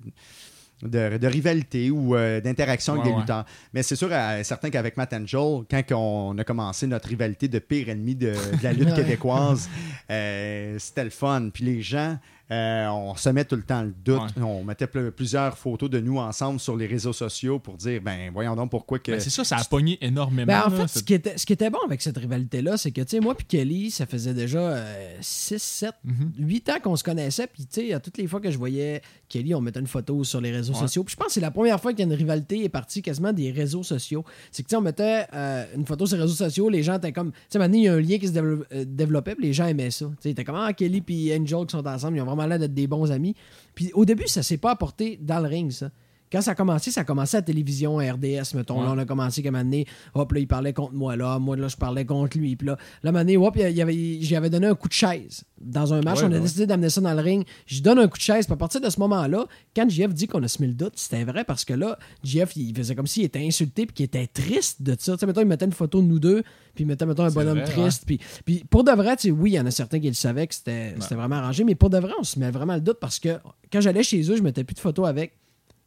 [0.83, 3.17] De, de rivalité ou euh, d'interaction avec des ouais.
[3.21, 3.45] lutteurs.
[3.73, 7.57] Mais c'est sûr, euh, certain qu'avec Matt Angel, quand on a commencé notre rivalité de
[7.57, 9.67] pire ennemi de, de la lutte québécoise,
[10.11, 11.49] euh, c'était le fun.
[11.51, 12.19] Puis les gens,
[12.51, 14.21] euh, on se met tout le temps le doute.
[14.37, 14.41] Ouais.
[14.43, 18.31] On mettait pl- plusieurs photos de nous ensemble sur les réseaux sociaux pour dire, ben
[18.33, 19.11] voyons donc pourquoi que...
[19.11, 20.47] Ben, c'est ça, ça a pogné énormément.
[20.47, 22.91] Ben, en là, fait, ce qui, était, ce qui était bon avec cette rivalité-là, c'est
[22.91, 24.77] que, tu sais, moi puis Kelly, ça faisait déjà
[25.21, 26.31] 6, 7, Mhm.
[26.39, 27.47] 8 ans qu'on se connaissait.
[27.47, 30.23] Puis, tu sais, à toutes les fois que je voyais Kelly, on mettait une photo
[30.23, 30.79] sur les réseaux Ouais.
[30.79, 31.03] sociaux.
[31.03, 33.01] Puis, je pense que c'est la première fois qu'il y a une rivalité est partie
[33.01, 34.23] quasiment des réseaux sociaux.
[34.51, 36.97] C'est que, tu sais, on mettait euh, une photo sur les réseaux sociaux, les gens
[36.97, 37.31] étaient comme.
[37.31, 39.65] Tu sais, maintenant, il y a un lien qui se euh, développait, puis les gens
[39.67, 40.05] aimaient ça.
[40.21, 42.59] Tu sais, t'es comme, ah, Kelly puis Angel qui sont ensemble, ils ont vraiment l'air
[42.59, 43.35] d'être des bons amis.
[43.73, 45.89] Puis, au début, ça s'est pas apporté dans le ring, ça.
[46.31, 48.81] Quand ça a commencé, ça a commencé à la télévision, à RDS, mettons.
[48.81, 51.67] Là, on a commencé comme année, hop, là, il parlait contre moi, là, moi, là,
[51.67, 52.55] je parlais contre lui.
[52.55, 55.43] Puis là, là, année, hop, il avait, j'y avais donné un coup de chaise.
[55.59, 57.45] Dans un match, Ouais, on a décidé d'amener ça dans le ring.
[57.65, 58.45] Je donne un coup de chaise.
[58.45, 61.23] Puis à partir de ce moment-là, quand JF dit qu'on a semé le doute, c'était
[61.23, 64.81] vrai parce que là, JF, il faisait comme s'il était insulté puis qu'il était triste
[64.81, 65.13] de ça.
[65.13, 66.43] Tu sais, mettons, il mettait une photo de nous deux,
[66.75, 68.03] puis il mettait, mettons, un bonhomme vrai, triste.
[68.05, 70.13] Puis, puis pour de vrai, tu sais, oui, il y en a certains qui le
[70.13, 72.81] savaient que c'était, c'était vraiment arrangé, mais pour de vrai, on se met vraiment le
[72.81, 73.37] doute parce que
[73.71, 75.33] quand j'allais chez eux, je mettais plus de photos avec.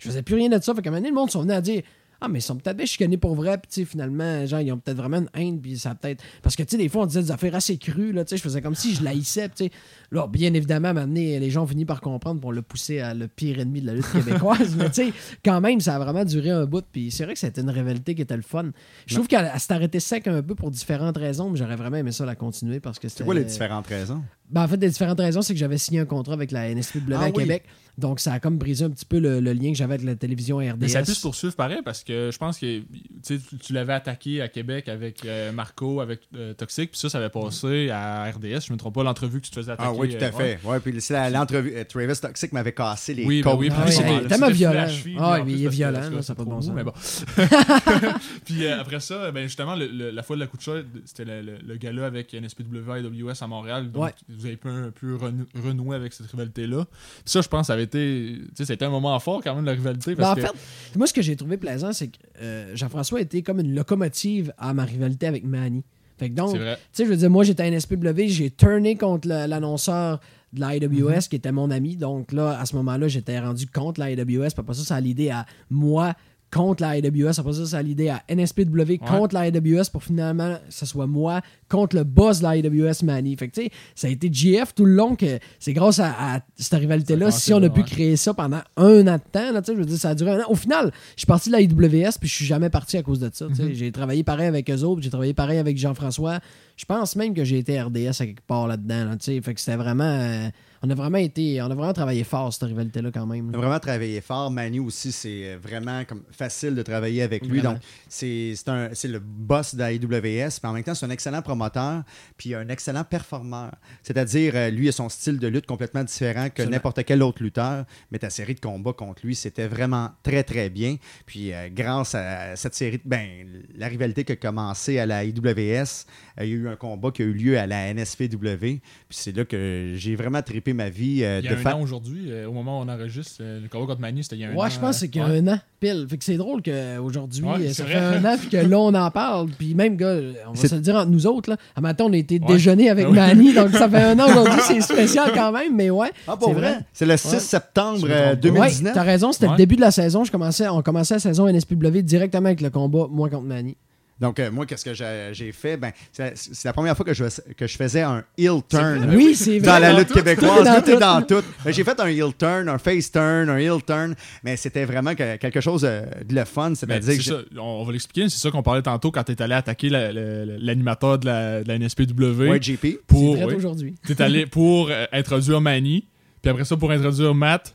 [0.00, 0.74] Je faisais plus rien de ça.
[0.74, 1.82] Fait qu'à un moment donné, le monde sont venus à dire
[2.22, 3.56] Ah, mais ils sont peut-être bien chicanés pour vrai.
[3.58, 5.60] Puis, tu sais, finalement, genre, ils ont peut-être vraiment une haine.
[5.60, 6.22] Puis, ça peut-être.
[6.42, 8.12] Parce que, tu sais, des fois, on disait des affaires assez crues.
[8.12, 9.48] Là, tu sais, je faisais comme si je l'haïssais.
[9.50, 9.70] Tu sais,
[10.10, 12.62] là, bien évidemment, à un moment donné, les gens ont fini par comprendre pour le
[12.62, 14.74] pousser à le pire ennemi de la lutte québécoise.
[14.78, 15.12] mais, tu sais,
[15.44, 16.84] quand même, ça a vraiment duré un bout.
[16.90, 18.70] Puis, c'est vrai que c'était une rivalité qui était le fun.
[19.06, 21.50] Je trouve qu'elle elle s'est arrêtée sec un peu pour différentes raisons.
[21.50, 23.18] Mais j'aurais vraiment aimé ça la continuer parce que c'était.
[23.18, 24.22] C'est quoi les différentes raisons?
[24.50, 26.98] Ben, en fait, les différentes raisons, c'est que j'avais signé un contrat avec la NSPW
[27.14, 27.32] Ah à oui.
[27.32, 27.62] Québec.
[28.00, 30.14] Donc, ça a comme brisé un petit peu le, le lien que j'avais avec la
[30.16, 30.76] télévision RDS.
[30.80, 32.80] Mais ça a pu se poursuivre pareil parce que je pense que
[33.24, 37.18] tu tu, l'avais attaqué à Québec avec euh, Marco, avec euh, Toxic, puis ça, ça
[37.18, 38.66] avait passé à RDS.
[38.66, 39.88] Je me trompe pas, l'entrevue que tu te faisais attaquer.
[39.88, 40.58] Ah oui, tout à euh, fait.
[40.64, 41.72] Ouais, puis c'est la- l'entrevue.
[41.76, 44.86] euh, Travis Toxic m'avait cassé les Oui, ben oui, Ah puis oui, c'était tellement violent.
[45.18, 46.72] Ah, mais il est violent, ça pas de bon sens.
[46.74, 46.92] mais bon.
[48.44, 50.84] puis euh, après ça, ben justement, le- le- la fois de la coup de chaise,
[51.04, 53.90] c'était le, le, le gala avec NSPW et AWS à Montréal.
[53.90, 54.14] Donc, Ouais.
[54.28, 56.84] vous avez pu un peu renou- renouer avec cette rivalité-là.
[56.86, 58.38] Puis ça, je pense, ça avait été.
[58.54, 60.14] C'était un moment fort quand même, la rivalité.
[60.14, 63.20] Ben, Parce en que, fait, moi, ce que j'ai trouvé plaisant, c'est que euh, Jean-François
[63.20, 65.82] était comme une locomotive à ma rivalité avec Manny.
[66.18, 66.78] Fait que donc, c'est tu vrai.
[66.92, 70.20] sais, je veux dire, moi, j'étais à NSPW, j'ai turné contre l'annonceur
[70.52, 71.96] de la IWS qui était mon ami.
[71.96, 74.48] Donc là, à ce moment-là, j'étais rendu contre la IWS.
[74.48, 76.14] Puis après ça, ça a l'idée à moi
[76.52, 77.38] contre la IWS.
[77.38, 81.06] Après ça, ça a l'idée à NSPW contre la IWS pour finalement que ce soit
[81.06, 83.36] moi contre le boss de la IWS Manny.
[83.36, 86.10] Fait que tu sais, ça a été GF tout le long que c'est grâce à,
[86.36, 87.30] à cette rivalité-là.
[87.30, 87.86] Si on a pu ouais.
[87.86, 90.40] créer ça pendant un an de temps, là, je veux dire, ça a duré un
[90.40, 90.46] an.
[90.48, 93.20] Au final, je suis parti de la IWS puis je suis jamais parti à cause
[93.20, 93.46] de ça.
[93.54, 93.74] sais.
[93.74, 96.40] J'ai travaillé pareil avec eux autres, j'ai travaillé pareil avec Jean-François.
[96.76, 99.04] Je pense même que j'ai été RDS à quelque part là-dedans.
[99.04, 100.04] Là, fait que c'était vraiment.
[100.04, 100.48] euh,
[100.82, 101.60] on a vraiment été.
[101.60, 103.50] On a vraiment travaillé fort, cette rivalité-là, quand même.
[103.50, 104.50] On a vraiment travaillé fort.
[104.50, 107.60] Manu aussi, c'est euh, vraiment comme facile de travailler avec lui.
[107.60, 107.74] Vraiment.
[107.74, 112.02] Donc, c'est le boss de la IWS, mais en même temps, c'est un excellent promoteur,
[112.38, 113.72] puis un excellent performeur.
[114.02, 117.84] C'est-à-dire, euh, lui a son style de lutte complètement différent que n'importe quel autre lutteur,
[118.10, 120.96] mais ta série de combats contre lui, c'était vraiment très, très bien.
[121.26, 123.28] Puis, euh, grâce à cette série, ben,
[123.76, 126.06] la rivalité qui a commencé à la IWS,
[126.40, 129.36] il y a eu un combat qui a eu lieu à la NSPW, puis c'est
[129.36, 131.80] là que j'ai vraiment trippé ma vie euh, Il y de a un fa- an
[131.82, 134.44] aujourd'hui, euh, au moment où on enregistre, euh, le combat contre Mani, c'était il y
[134.44, 134.56] a un an.
[134.62, 135.38] Ouais, je pense que c'est qu'il y a ouais.
[135.38, 136.06] un an, pile.
[136.08, 139.10] Fait que c'est drôle qu'aujourd'hui, Ouais, ça fait un an, puis que là, on en
[139.10, 139.48] parle.
[139.58, 140.16] Puis même, gars,
[140.48, 141.56] on va se le dire entre nous autres, là.
[141.76, 142.46] À matin, on a été Ouais.
[142.54, 143.16] déjeuner avec Ah oui.
[143.16, 146.10] Manny, donc ça fait un an aujourd'hui, c'est spécial quand même, mais ouais.
[146.28, 146.78] Ah, pour c'est vrai?
[146.92, 147.38] C'est le 6 Ouais.
[147.40, 148.36] septembre Je me euh, trompe pas.
[148.36, 148.84] 2019.
[148.84, 149.56] Ouais, t'as raison, c'était le Ouais.
[149.58, 150.24] début de la saison.
[150.24, 153.76] Je commençais, on commençait la saison NSPW directement avec le combat, moi contre Manny.
[154.20, 154.92] Donc, euh, moi, qu'est-ce que
[155.32, 155.76] j'ai fait?
[155.76, 157.24] Ben, c'est la première fois que je,
[157.56, 159.66] que je faisais un heel turn Oui, c'est vrai.
[159.66, 160.14] dans la Dans lutte tout.
[160.14, 160.50] québécoise.
[160.52, 161.00] Tout est dans Tout est tout.
[161.00, 161.44] dans tout.
[161.64, 164.14] Ben, J'ai fait un heel turn, un face turn, un heel turn,
[164.44, 166.74] mais c'était vraiment que- quelque chose euh, de le fun.
[166.74, 169.88] C'est-à-dire que ça, on, va l'expliquer, c'est ça qu'on parlait tantôt quand t'es allé attaquer
[169.88, 172.48] la- la- la- l'animateur de la, de la NSPW.
[172.50, 172.98] Ouais, JP.
[173.06, 173.54] pour, oui.
[173.54, 173.94] aujourd'hui.
[174.06, 176.06] T'es allé pour euh, introduire Manny,
[176.42, 177.74] puis après ça pour introduire Matt.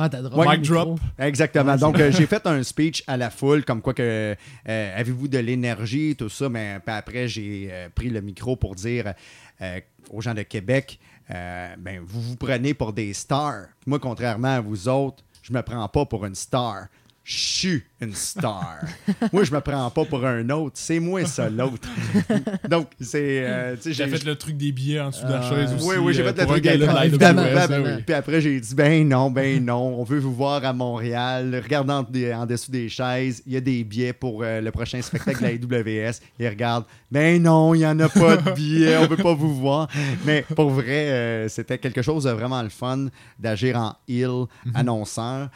[0.00, 0.46] Ah, t'as drôle.
[0.48, 1.00] Mic drop.
[1.18, 1.76] Exactement.
[1.76, 4.36] Donc, euh, j'ai fait un speech à la foule, comme quoi que
[4.68, 6.48] euh, avez-vous de l'énergie, tout ça.
[6.48, 9.14] Mais après, j'ai euh, pris le micro pour dire
[10.10, 13.66] aux gens de Québec, ben, vous vous prenez pour des stars.
[13.86, 16.86] Moi, contrairement à vous autres, je me prends pas pour une star.
[17.30, 18.78] Je suis une star.
[19.34, 20.76] moi, je me prends pas pour un autre.
[20.78, 21.86] C'est moi ça, l'autre.
[22.70, 23.44] Donc, c'est.
[23.44, 25.74] euh, tu sais, J'ai fait le truc des billets en dessous de la Euh, chaise
[25.74, 25.86] aussi.
[25.86, 26.70] oui, oui, j'ai euh, fait le truc des
[27.04, 27.42] évidemment,
[27.84, 28.02] oui.
[28.06, 31.60] puis après, j'ai dit, ben non, ben non, on veut vous voir à Montréal.
[31.62, 34.70] Regardez en, des- en dessous des chaises, il y a des billets pour euh, le
[34.70, 36.14] prochain spectacle de la IWS.
[36.38, 39.54] Et regarde, ben non, il n'y en a pas de billets, on veut pas vous
[39.54, 39.86] voir.
[40.24, 43.08] Mais pour vrai, euh, c'était quelque chose de vraiment le fun
[43.38, 45.50] d'agir en heel annonceur.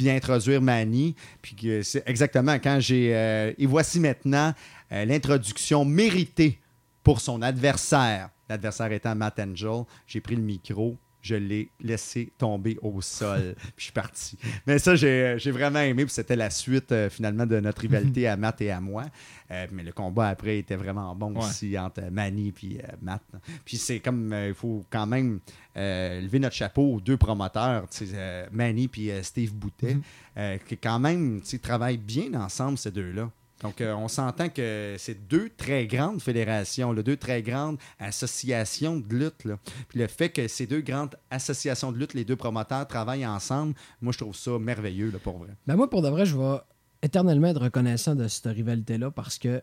[0.00, 1.14] Puis introduire Manny.
[1.42, 3.14] Puis que c'est exactement quand j'ai.
[3.14, 4.54] euh, et voici maintenant
[4.92, 6.58] euh, l'introduction méritée
[7.02, 8.30] pour son adversaire.
[8.48, 9.82] L'adversaire étant Matt Angel.
[10.06, 14.38] J'ai pris le micro, je l'ai laissé tomber au sol, puis je suis parti.
[14.66, 18.26] Mais ça, j'ai j'ai vraiment aimé, puis c'était la suite euh, finalement de notre rivalité
[18.28, 19.04] à Matt et à moi.
[19.50, 21.44] Euh, mais le combat après était vraiment bon Ouais.
[21.44, 23.22] aussi entre Manny et Matt.
[23.64, 25.40] Puis c'est comme, euh, il faut quand même
[25.76, 29.96] euh, lever notre chapeau aux deux promoteurs, euh, Manny et Steve Boutet,
[30.36, 33.30] euh, qui quand même travaillent bien ensemble, ces deux-là.
[33.62, 38.96] Donc, euh, on s'entend que c'est deux très grandes fédérations, là, deux très grandes associations
[38.96, 39.42] de lutte.
[39.88, 43.74] Puis le fait que ces deux grandes associations de lutte, les deux promoteurs travaillent ensemble,
[44.00, 45.50] moi, je trouve ça merveilleux, là, pour vrai.
[45.66, 46.58] Ben moi, pour de vrai, je vais
[47.02, 49.62] éternellement être reconnaissant de cette rivalité-là parce que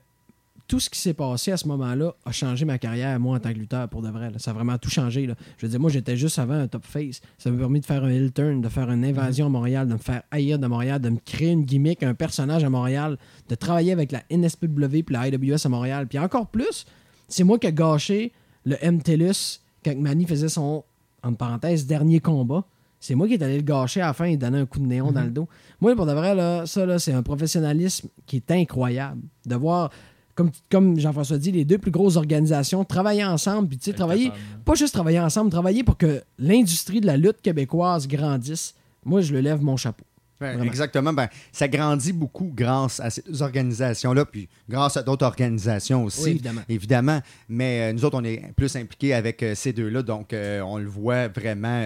[0.68, 3.54] tout ce qui s'est passé à ce moment-là a changé ma carrière, moi, en tant
[3.54, 4.32] que lutteur, pour de vrai.
[4.32, 4.40] là.
[4.40, 5.26] Ça a vraiment tout changé.
[5.26, 5.36] là.
[5.58, 7.22] Je veux dire, moi, j'étais juste avant un top face.
[7.38, 9.94] Ça m'a permis de faire un heel turn, de faire une invasion à Montréal, de
[9.94, 13.56] me faire haïr de Montréal, de me créer une gimmick, un personnage à Montréal, de
[13.56, 16.08] travailler avec la NSPW puis la IWS à Montréal.
[16.08, 16.86] Puis encore plus,
[17.28, 18.34] c'est moi qui ai gâché
[18.66, 20.84] le MTLUS quand Manny faisait son,
[21.24, 22.66] entre parenthèses, dernier combat.
[23.00, 24.86] C'est moi qui est allé le gâcher à la fin et donner un coup de
[24.86, 25.48] néon dans le dos.
[25.80, 29.22] Moi, pour de vrai, là, ça, là, c'est un professionnalisme qui est incroyable.
[29.46, 29.92] De voir,
[30.38, 34.32] comme, comme Jean-François dit, les deux plus grosses organisations travailler ensemble, puis tu sais, travailler,
[34.64, 38.76] pas juste travailler ensemble, travailler pour que l'industrie de la lutte québécoise grandisse.
[39.04, 40.06] Moi, je le lève mon chapeau.
[40.42, 41.14] Exactement.
[41.14, 46.24] Ben, ça grandit beaucoup grâce à ces deux organisations-là, puis grâce à d'autres organisations aussi.
[46.24, 46.62] Oui, évidemment.
[46.70, 47.22] évidemment.
[47.50, 50.78] Mais euh, nous autres, on est plus impliqués avec euh, ces deux-là, donc euh, on
[50.78, 51.82] le voit vraiment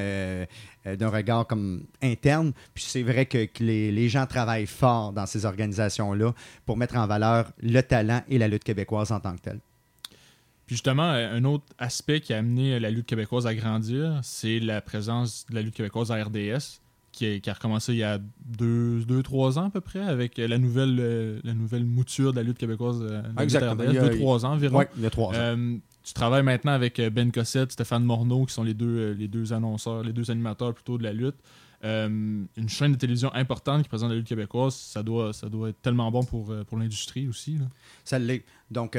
[0.88, 2.54] euh, d'un regard comme interne.
[2.74, 6.34] Puis c'est vrai que, que les, les gens travaillent fort dans ces organisations-là
[6.66, 9.60] pour mettre en valeur le talent et la lutte québécoise en tant que telle.
[10.66, 14.60] Puis justement, euh, un autre aspect qui a amené la lutte québécoise à grandir, c'est
[14.60, 16.80] la présence de la lutte québécoise à RDS,
[17.22, 20.00] qui a, qui a recommencé il y a deux, deux, trois ans à peu près,
[20.02, 23.84] avec la nouvelle, euh, la nouvelle mouture de la lutte québécoise euh, Exactement.
[23.88, 24.80] Il y a- deux, trois ans environ.
[24.80, 25.38] Oui, il y a trois ans.
[25.38, 29.54] Euh, tu travailles maintenant avec Ben Cossette, Stéphane Morneau, qui sont les deux, les deux
[29.54, 31.36] annonceurs, les deux animateurs plutôt de la lutte.
[31.84, 35.82] Une chaîne de télévision importante qui présente la lutte québécoise, ça doit, ça doit être
[35.82, 37.58] tellement bon pour, pour l'industrie aussi.
[37.58, 37.66] là.
[38.04, 38.44] Ça l'est.
[38.72, 38.98] Donc,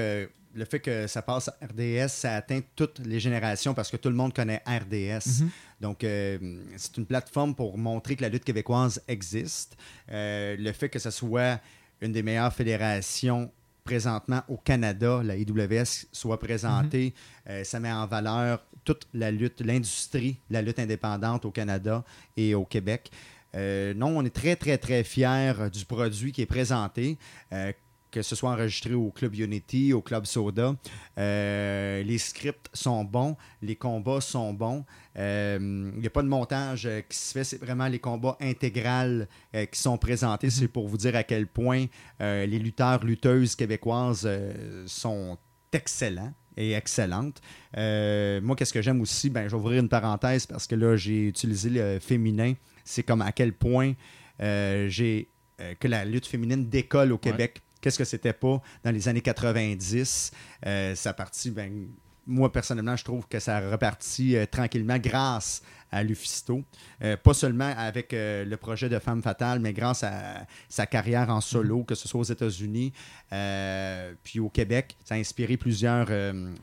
[0.55, 4.09] le fait que ça passe à RDS, ça atteint toutes les générations parce que tout
[4.09, 5.43] le monde connaît RDS.
[5.81, 6.39] Donc, euh,
[6.77, 9.77] c'est une plateforme pour montrer que la lutte québécoise existe.
[10.11, 11.61] Euh, le fait que ce soit
[12.01, 13.51] une des meilleures fédérations
[13.85, 17.15] présentement au Canada, la IWS, soit présentée,
[17.49, 22.05] euh, ça met en valeur toute la lutte, l'industrie, la lutte indépendante au Canada
[22.37, 23.11] et au Québec.
[23.55, 27.19] Euh, non, on est très, très, très fiers du produit qui est présenté.
[27.53, 27.73] euh,
[28.13, 30.77] que ce soit enregistré au Club Unity, au Club Soda.
[31.19, 34.85] Euh, les scripts sont bons, les combats sont bons.
[35.17, 35.59] Euh,
[35.95, 39.29] Il n'y a pas de montage euh, qui se fait, c'est vraiment les combats intégrales
[39.55, 40.51] euh, qui sont présentés.
[40.51, 41.87] C'est pour vous dire à quel point
[42.21, 45.39] euh, les lutteurs, lutteuses québécoises euh, sont
[45.73, 47.41] excellents et excellentes.
[47.79, 49.31] Euh, moi, qu'est-ce que j'aime aussi?
[49.31, 52.53] Ben, je vais ouvrir une parenthèse parce que là, j'ai utilisé le féminin.
[52.85, 53.95] C'est comme à quel point
[54.41, 55.29] euh, j'ai
[55.61, 57.63] euh, que la lutte féminine décolle au Québec.
[57.83, 60.33] Qu'est-ce que c'était pas dans les années 90?
[60.65, 61.89] Euh, ça a parti, ben,
[62.27, 65.63] moi, personnellement, je trouve que ça a reparti euh, tranquillement grâce
[65.93, 66.65] à Lufisto.
[67.05, 71.29] Euh, pas seulement avec euh, le projet de Femme Fatale, mais grâce à sa carrière
[71.29, 72.93] en solo, que ce soit aux États-Unis,
[73.33, 74.97] euh, puis au Québec.
[75.05, 76.09] Ça a inspiré plusieurs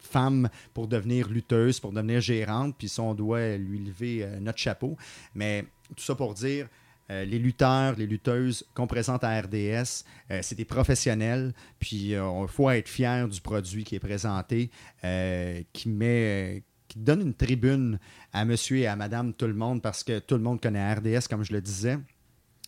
[0.02, 4.98] femmes pour devenir lutteuses, pour devenir gérantes, puis ça, on doit lui lever notre chapeau.
[5.36, 5.66] Mais
[5.96, 6.68] tout ça pour dire,
[7.12, 12.48] euh, les lutteurs, les lutteuses qu'on présente à RDS, euh, c'est des professionnels, puis il
[12.48, 14.70] faut être fier du produit qui est présenté,
[15.04, 18.00] euh, qui met, euh, qui donne une tribune
[18.34, 21.28] à monsieur et à madame tout le monde, parce que tout le monde connaît RDS,
[21.30, 21.98] comme je le disais.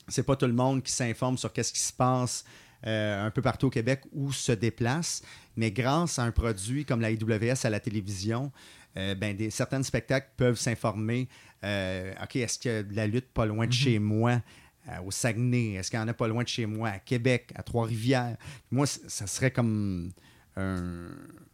[0.07, 2.43] C'est pas tout le monde qui s'informe sur qu'est-ce qui se passe
[2.87, 5.21] euh, un peu partout au Québec ou se déplace,
[5.55, 8.51] mais grâce à un produit comme la IWS à la télévision,
[8.97, 11.29] euh, ben, certains spectacles peuvent s'informer.
[11.63, 14.41] Euh, OK, est-ce qu'il y a de la lutte pas loin de chez moi?
[14.89, 17.51] euh, au Saguenay, est-ce qu'il y en a pas loin de chez moi, à Québec,
[17.55, 18.35] à Trois-Rivières?
[18.71, 20.11] Moi, ça serait comme
[20.57, 21.09] un,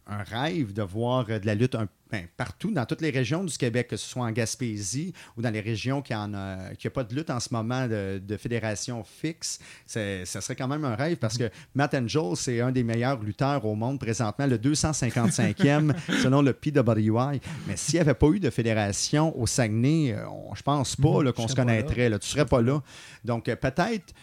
[0.06, 3.44] un rêve de voir euh, de la lutte un- ben, partout, dans toutes les régions
[3.44, 7.14] du Québec, que ce soit en Gaspésie ou dans les régions qui n'ont pas de
[7.14, 9.58] lutte en ce moment de, de fédération fixe.
[9.86, 13.64] Ça serait quand même un rêve parce que Matt Angel, c'est un des meilleurs lutteurs
[13.64, 17.40] au monde présentement, le 255e selon le PWI.
[17.66, 21.22] Mais s'il n'y avait pas eu de fédération au Saguenay, euh, on- je pense pas
[21.22, 22.08] là, qu'on se connaîtrait.
[22.08, 22.18] Là.
[22.18, 22.82] Tu serais pas là.
[23.24, 24.14] Donc, euh, peut-être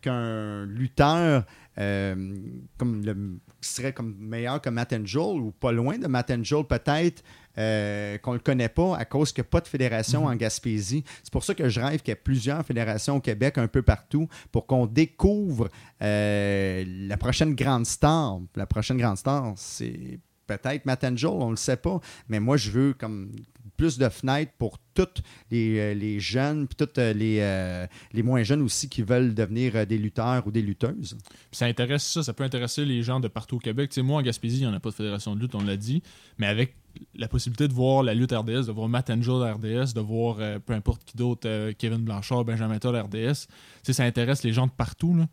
[0.00, 1.44] qu'un lutteur
[1.78, 2.36] euh,
[2.78, 6.64] comme le, qui serait comme meilleur que Matt Angel ou pas loin de Matt Angel,
[6.64, 7.22] peut-être
[7.58, 10.34] euh, qu'on ne le connaît pas à cause qu'il n'y a pas de fédération en
[10.34, 11.04] Gaspésie.
[11.22, 13.82] C'est pour ça que je rêve qu'il y ait plusieurs fédérations au Québec, un peu
[13.82, 15.68] partout, pour qu'on découvre
[16.02, 18.38] euh, la prochaine grande star.
[18.54, 21.98] La prochaine grande star, c'est peut-être Matt Angel, on ne le sait pas,
[22.28, 23.32] mais moi, je veux comme
[23.76, 28.22] plus de fenêtres pour tous les, euh, les jeunes, puis tous euh, les, euh, les
[28.22, 31.16] moins jeunes aussi qui veulent devenir des lutteurs ou des lutteuses.
[31.52, 33.96] Ça intéresse ça, ça peut intéresser les gens de partout au Québec.
[33.98, 36.02] Moi, en Gaspésie, il n'y en a pas de fédération de lutte, on l'a dit.
[36.38, 36.74] Mais avec
[37.14, 40.58] la possibilité de voir la lutte RDS, de voir Matt Angel RDS, de voir euh,
[40.58, 43.46] peu importe qui d'autre, euh, Kevin Blanchard, Benjamin Toll RDS,
[43.82, 45.26] ça intéresse les gens de partout, là,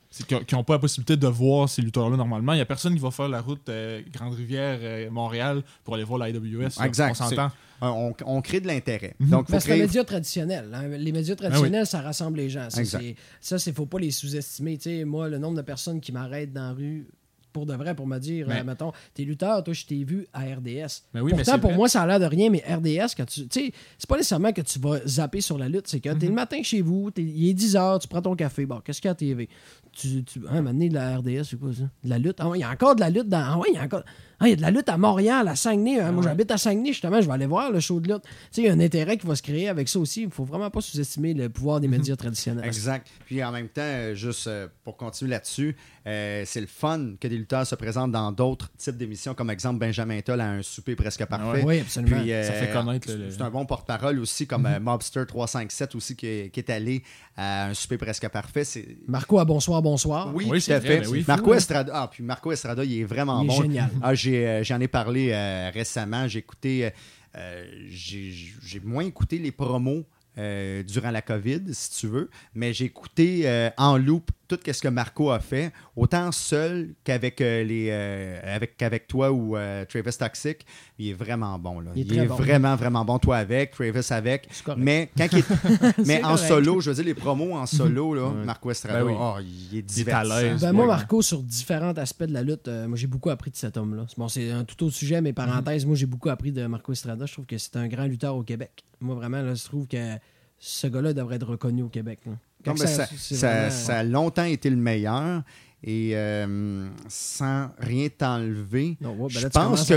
[0.46, 2.54] qui n'ont pas la possibilité de voir ces lutteurs-là normalement.
[2.54, 6.30] Il n'y a personne qui va faire la route euh, Grande-Rivière-Montréal pour aller voir la
[6.30, 6.80] IWS.
[6.80, 6.86] là.
[6.86, 7.52] Exact, On s'entend.
[7.92, 9.16] On, on crée de l'intérêt.
[9.20, 9.30] Mhm.
[9.30, 9.82] Donc, c'est un créer...
[9.82, 10.70] média traditionnel.
[10.74, 10.88] hein.
[10.88, 12.70] Les médias traditionnels, ça rassemble les gens.
[12.70, 12.84] Ça,
[13.42, 14.78] ça, c'est faut pas les sous-estimer.
[14.78, 17.08] Tu sais, moi, le nombre de personnes qui m'arrêtent dans la rue
[17.54, 20.28] pour de vrai pour me dire, Mais- euh, mettons, t'es lutteur, toi, je t'ai vu
[20.34, 21.04] à RDS.
[21.14, 21.78] Mais oui, mais Pourtant, pour vrai.
[21.78, 23.48] moi, ça a l'air de rien, mais RDS, quand tu.
[23.48, 26.18] Tu sais, c'est pas nécessairement que tu vas zapper sur la lutte, c'est que Mhm.
[26.18, 29.00] t'es le matin chez vous, il est 10 h, tu prends ton café, bon, qu'est-ce
[29.00, 29.48] qu'il y a à TV?
[29.94, 31.84] Tu, tu, hein, de la RDS, c'est quoi ça?
[32.04, 32.38] De la lutte?
[32.40, 33.44] Ah ouais, il y a encore de la lutte dans.
[33.46, 34.02] Ah ouais, il y a encore.
[34.40, 36.00] Ah, il y a de la lutte à Montréal, à Saguenay.
[36.00, 36.12] hein.
[36.12, 36.30] Moi, ouais.
[36.30, 38.24] j'habite à Saguenay, justement, je vais aller voir le show de lutte.
[38.24, 40.24] Tu sais, il y a un intérêt qui va se créer avec ça aussi.
[40.24, 42.66] Il faut vraiment pas sous-estimer le pouvoir des médias traditionnels.
[42.66, 43.08] Exact.
[43.28, 45.76] Puis en même temps, euh, juste euh, pour continuer là-dessus,
[46.08, 49.80] euh, c'est le fun que des lutteurs se présentent dans d'autres types d'émissions, comme exemple
[49.80, 51.64] Benjamin Toll à un souper presque parfait.
[51.64, 52.20] Oui, absolument.
[52.22, 55.96] Puis, euh, Ça fait connaître le- c'est- un bon porte-parole aussi, comme euh, Mobster 357
[55.96, 57.04] aussi, qui est, qui est allé
[57.38, 58.64] à un souper presque parfait.
[58.64, 58.98] C'est...
[59.08, 60.34] Marco à Bonsoir, Bonsoir.
[60.34, 61.00] Oui, Oui, tout c'est à vrai, fait.
[61.02, 61.26] ben oui.
[61.28, 61.54] Marco Fou?
[61.54, 63.62] Estrada, ah, puis Marco Estrada, il est vraiment Il est bon.
[63.62, 63.90] génial.
[64.02, 66.28] Ah, j'ai, euh, j'en ai parlé euh, récemment.
[66.28, 66.92] J'ai écouté,
[67.36, 68.32] euh, j'ai,
[68.64, 70.06] j'ai moins écouté les promos
[70.38, 74.82] euh, durant la COVID, si tu veux, mais j'ai écouté euh, en loop tout ce
[74.82, 79.86] que Marco a fait, autant seul qu'avec euh, les, euh, avec, qu'avec toi ou euh,
[79.86, 80.66] Travis Toxic.
[81.00, 81.80] Il est vraiment bon.
[81.80, 81.92] Là.
[81.96, 82.36] Il est Il, est bon.
[82.36, 83.18] vraiment, vraiment bon.
[83.20, 84.48] Toi avec, Travis avec.
[84.78, 86.48] Mais, quand il est- mais en correct.
[86.48, 88.46] solo, je veux dire, les promos en solo, là, Ouais.
[88.46, 89.14] Marco Estrada, Ben oui.
[89.18, 89.86] oh, il est est à
[90.24, 90.36] divertissant.
[90.40, 90.62] l'aise.
[90.62, 90.86] Ben, moi.
[90.88, 94.06] Marco, sur différents aspects de la lutte, euh, moi, j'ai beaucoup appris de cet homme-là.
[94.18, 97.26] Bon, c'est un tout autre sujet, mais parenthèse, moi, j'ai beaucoup appris de Marco Estrada.
[97.26, 98.84] Je trouve que c'est un grand lutteur au Québec.
[99.02, 99.98] Moi, vraiment, là, je trouve que
[100.60, 102.20] ce gars-là devrait être reconnu au Québec.
[102.26, 102.34] là.
[102.72, 103.06] Non, ça,
[103.36, 105.44] ça- vraiment- ça a longtemps été le meilleur
[105.84, 108.98] et euh, sans rien t'enlever.
[109.02, 109.94] Ouais, ben je pense que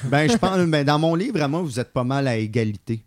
[0.10, 3.02] ben, je pense, ben, dans mon livre, à moi, vous êtes pas mal à égalité.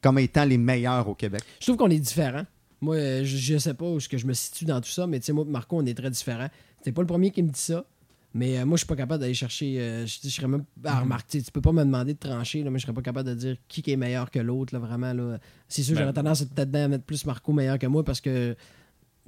[0.00, 1.42] Comme étant les meilleurs au Québec.
[1.58, 2.44] Je trouve qu'on est différents.
[2.80, 5.18] Moi, euh, je, je sais pas où que je me situe dans tout ça, mais
[5.20, 6.48] tu sais, moi Marco, on est très différents.
[6.82, 7.84] T'es pas le premier qui me dit ça.
[8.32, 9.80] Mais euh, moi, je suis pas capable d'aller chercher.
[9.80, 10.64] euh, je, je serais même.
[10.84, 13.28] Ah, remarque, tu peux pas me demander de trancher, là, mais je serais pas capable
[13.28, 15.12] de dire qui est meilleur que l'autre, là, vraiment.
[15.12, 15.38] Là.
[15.68, 18.20] C'est sûr, Ben- j'aurais tendance à peut-être à mettre plus Marco meilleur que moi parce
[18.20, 18.54] que.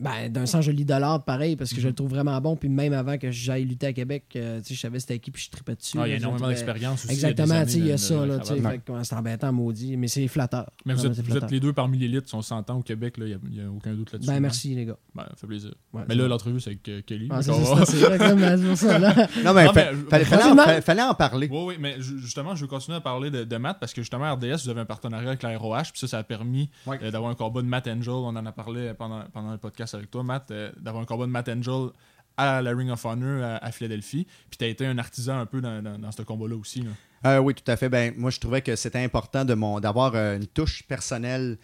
[0.02, 2.56] Ben, d'un sens, je l'idolâtre pareil parce que je le trouve vraiment bon.
[2.56, 5.30] Puis même avant que j'aille lutter à Québec, euh, tu sais, je savais c'était qui,
[5.30, 5.96] puis je tripais dessus.
[6.00, 7.14] Ah, il y a énormément d'expérience aussi.
[7.14, 10.26] Exactement, tu sais, il y a de- ça, de- là, c'est embêtant, maudit, mais c'est
[10.28, 10.70] flatteur.
[10.84, 13.70] Mais vous êtes, les deux parmi l'élite, si on s'entend au Québec, il n'y a,
[13.70, 14.30] aucun doute là-dessus.
[14.30, 14.96] Ben, merci, les gars.
[15.14, 15.72] Ben, ça fait plaisir.
[15.92, 17.28] Ouais, mais là, l'entrevue, c'est avec euh, Kelly.
[17.30, 19.28] Ah, c'est ça, pour ça, là.
[19.44, 21.48] Non, mais, Non, fa- mais- fallait, fallait en, fallait- parler.
[21.50, 24.02] Oui, oui, mais ju- justement, je veux continuer à parler de, de Matt parce que
[24.02, 27.10] justement, RDS, vous avez un partenariat avec la ROH, puis ça, ça a permis euh,
[27.10, 28.10] d'avoir un combat de Matt Angel.
[28.12, 31.26] On en a parlé pendant, pendant le podcast avec toi, Matt, euh, d'avoir un combat
[31.26, 31.90] de Matt Angel
[32.36, 34.26] à la Ring of Honor à, à Philadelphie.
[34.50, 36.82] Puis tu as été un artisan un peu dans, dans- dans ce combat-là aussi.
[36.82, 36.90] là.
[37.26, 37.88] Euh, oui, tout à fait.
[37.88, 41.58] Ben, moi, je trouvais que c'était important de mon, d'avoir euh, une touche personnelle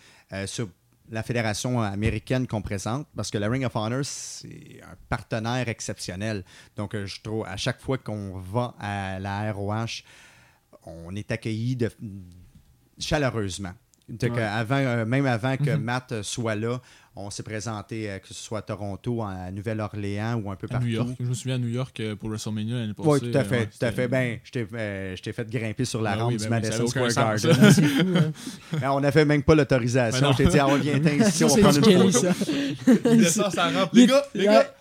[0.46, 0.68] sur
[1.10, 6.44] la fédération américaine qu'on présente, parce que la Ring of Honor, c'est un partenaire exceptionnel.
[6.76, 10.02] Donc, je trouve, à chaque fois qu'on va à la ROH,
[10.84, 11.90] on est accueilli de,
[12.98, 13.72] chaleureusement.
[14.08, 14.42] Donc, Ouais.
[14.42, 15.82] avant, même avant que Mhm.
[15.82, 16.80] Matt soit là,
[17.20, 20.74] on s'est présenté, euh, que ce soit à Toronto, à Nouvelle-Orléans ou un peu À
[20.74, 20.86] partout.
[20.86, 21.08] New York.
[21.18, 23.08] Je me souviens à New York euh, pour WrestleMania l'année passée.
[23.08, 24.08] Oui, tout à euh, fait, ouais, tout à c'était- fait.
[24.08, 26.50] Ben, je t'ai euh, je t'ai fait grimper sur la Ah rampe oui, du ben
[26.50, 27.72] Madison Square sens, Garden.
[27.72, 28.32] C'est fou, hein.
[28.80, 30.28] Ben, on n'avait même pas l'autorisation.
[30.28, 30.32] Ben.
[30.32, 32.10] Je t'ai dit, ah, on vient ici, on du une photo.
[32.12, 32.32] ça.
[32.86, 33.90] Il descend sa rampe.
[33.92, 34.54] Les est- gars, les Ouais.
[34.54, 34.74] gars.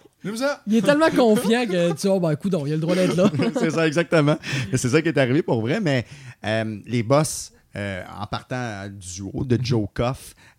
[0.67, 3.31] Il est tellement confiant que tu vois, ben, écoute, il a le droit d'être là.
[3.59, 4.38] c'est ça, exactement.
[4.75, 5.79] C'est ça qui est arrivé pour vrai.
[5.79, 6.05] Mais
[6.45, 9.88] euh, les boss, euh, en partant du haut de Joe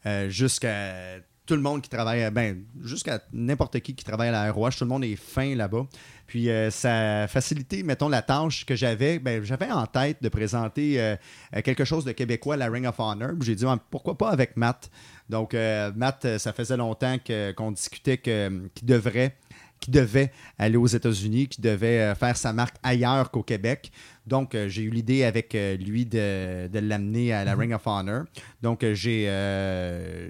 [0.07, 1.19] euh, jusqu'à
[1.49, 4.85] tout le monde qui travaille, ben, jusqu'à n'importe qui qui travaille à la ROH, tout
[4.85, 5.87] le monde est fin là-bas.
[6.27, 9.19] Puis euh, ça facilité, mettons, la tâche que j'avais.
[9.19, 11.17] Ben, j'avais en tête de présenter euh,
[11.57, 13.31] euh, quelque chose de québécois la Ring of Honor.
[13.41, 14.91] J'ai dit, Ah, pourquoi pas avec Matt?
[15.31, 17.17] Donc, euh, Matt, euh, ça faisait longtemps
[17.57, 19.35] qu'on discutait qu'il devrait
[19.81, 23.93] qui devait aller aux États-Unis, qui devait euh, faire sa marque ailleurs qu'au Québec.
[24.29, 27.87] Donc, euh, j'ai eu l'idée avec euh, lui de, de l'amener à la Ring of
[27.87, 28.25] Honor.
[28.63, 29.29] Donc, euh, j'ai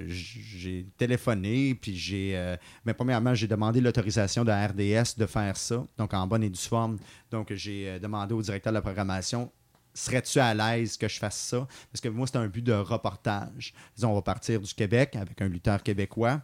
[0.09, 2.57] j'ai téléphoné, puis j'ai...
[2.85, 6.51] mais premièrement, j'ai demandé l'autorisation de la RDS de faire ça, donc en bonne et
[6.51, 6.99] due forme.
[7.31, 9.51] Donc, j'ai demandé au directeur de la programmation
[9.95, 11.67] serais-tu à l'aise que je fasse ça?
[11.91, 13.75] Parce que moi, c'est un but de reportage.
[13.97, 16.41] Disons, on va partir du Québec avec un lutteur québécois.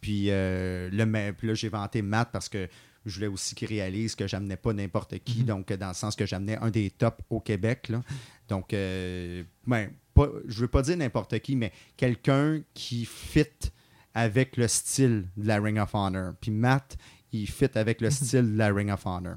[0.00, 2.68] Puis, le, puis là, j'ai vanté Matt parce que
[3.06, 6.26] je voulais aussi qu'il réalise que j'amenais pas n'importe qui, donc dans le sens que
[6.26, 7.88] j'amenais un des tops au Québec.
[7.88, 8.02] là.
[8.48, 13.46] Donc, euh, ben, pas, je veux pas dire n'importe qui, mais quelqu'un qui fit
[14.14, 16.34] avec le style de la Ring of Honor.
[16.40, 16.96] Puis Matt,
[17.32, 19.36] il fit avec le style de la Ring of Honor.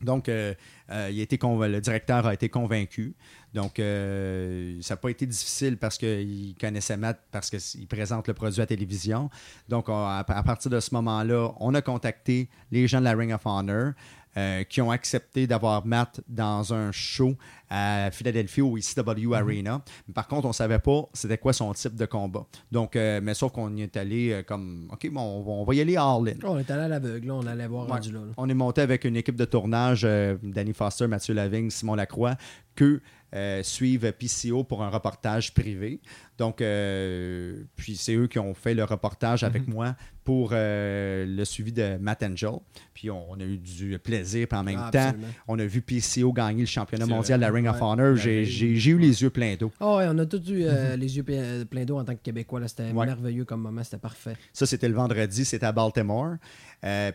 [0.00, 0.54] Donc, euh,
[0.90, 3.14] euh, il a été le directeur a été convaincu.
[3.56, 8.34] Donc, euh, ça n'a pas été difficile parce qu'il connaissait Matt, parce qu'il présente le
[8.34, 9.30] produit à télévision.
[9.68, 13.14] Donc, on- à, à partir de ce moment-là, on a contacté les gens de la
[13.14, 13.92] Ring of Honor
[14.36, 17.34] euh, qui ont accepté d'avoir Matt dans un show
[17.70, 19.80] à Philadelphie au ECW Arena.
[20.12, 22.44] Par contre, on ne savait pas c'était quoi son type de combat.
[22.70, 25.74] Donc, euh, mais sauf qu'on y est allé comme, OK, bon, on va, on va
[25.74, 26.34] y aller all-in.
[26.44, 27.92] Oh, on est allé à l'aveugle, on allait voir Ouais.
[27.92, 28.18] rendu là.
[28.20, 28.32] là.
[28.36, 30.06] On est monté avec une équipe de tournage,
[30.42, 32.34] Danny Foster, Mathieu Lavigne, Simon Lacroix,
[32.74, 33.00] que
[33.36, 36.00] euh, suivent PCO pour un reportage privé.
[36.38, 41.44] Donc, euh, puis c'est eux qui ont fait le reportage avec moi pour euh, le
[41.44, 42.50] suivi de Matt Angel.
[42.94, 45.28] Puis on, on a eu du plaisir, puis en même Ah, temps, absolument.
[45.48, 47.80] on a vu PCO gagner le championnat mondial de la Ring of.
[47.80, 48.16] Honor.
[48.16, 48.42] J'ai
[48.90, 49.70] eu les yeux pleins d'eau.
[49.80, 52.66] Ah ouais, on a tous eu euh, les yeux pleins d'eau en tant que Québécois.
[52.66, 53.06] C'était Ouais.
[53.06, 54.36] merveilleux comme moment, c'était parfait.
[54.52, 56.36] Ça, c'était le vendredi, c'était à Baltimore.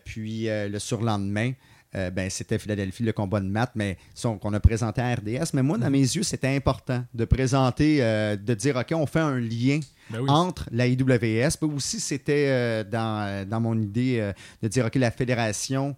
[0.06, 1.54] Puis le surlendemain,
[1.94, 5.54] euh, ben, c'était Philadelphie, le combat de Matt, mais qu'on a présenté à RDS.
[5.54, 9.20] Mais moi, dans mes yeux, c'était important de présenter, euh, de dire, OK, on fait
[9.20, 9.80] un lien
[10.10, 10.30] Ben oui.
[10.30, 11.58] entre la IWS.
[11.60, 14.32] Puis aussi, c'était euh, dans, dans mon idée
[14.62, 15.96] de dire, OK, la fédération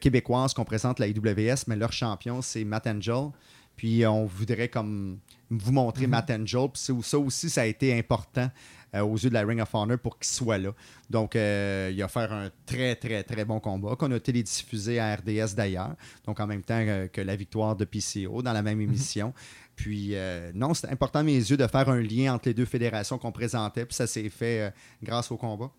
[0.00, 3.30] québécoise qu'on présente la IWS, mais leur champion, c'est Matt Angel.
[3.76, 6.68] Puis on voudrait comme vous montrer Matt Angel.
[6.70, 8.50] Puis ça aussi, ça a été important
[8.94, 10.72] aux yeux de la Ring of Honor pour qu'il soit là.
[11.08, 15.14] Donc, euh, il a fait un très, très, très bon combat qu'on a télédiffusé à
[15.14, 15.94] RDS d'ailleurs.
[16.24, 19.32] Donc, en même temps euh, que la victoire de PCO dans la même émission.
[19.76, 22.66] Puis, euh, non, c'était important à mes yeux de faire un lien entre les deux
[22.66, 23.86] fédérations qu'on présentait.
[23.86, 24.70] Puis ça s'est fait euh,
[25.02, 25.70] grâce au combat.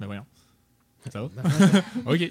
[0.00, 0.24] Ben voyons.
[1.12, 1.28] Ça va?
[2.06, 2.28] OK.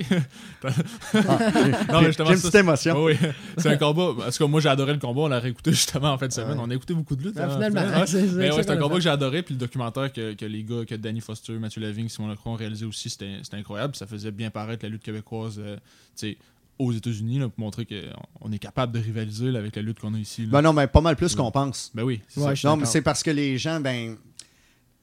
[0.63, 3.03] Ah, j'ai- Non, mais j'ai justement, une petite émotion.
[3.03, 3.28] Oui, oui.
[3.57, 4.11] c'est un combat.
[4.17, 5.21] Parce que moi, j'ai adoré le combat.
[5.21, 6.57] On l'a réécouté justement en fin de semaine.
[6.57, 6.63] Ouais.
[6.65, 7.36] On a écouté beaucoup de lutte.
[7.39, 7.99] Ah, hein, finalement.
[7.99, 8.07] Ouais.
[8.07, 9.43] c'est- Mais ouais, c'est un combat que j'ai adoré.
[9.43, 12.55] Puis le documentaire que, que les gars, que Danny Foster, Mathieu Lavigne, Simon Lecroix ont
[12.55, 13.95] réalisé aussi, c'était c'était incroyable.
[13.95, 15.76] Ça faisait bien paraître la lutte québécoise euh,
[16.17, 16.38] tu sais,
[16.78, 17.95] aux États-Unis là, pour montrer qu'on
[18.41, 20.41] on est capable de rivaliser là, avec la lutte qu'on a ici.
[20.43, 20.47] là.
[20.51, 21.91] Ben non, mais pas mal plus qu'on pense.
[21.93, 22.21] Ben oui.
[22.28, 22.53] c'est Ouais, ça.
[22.53, 24.17] je suis Non, mais c'est parce que les gens, ben,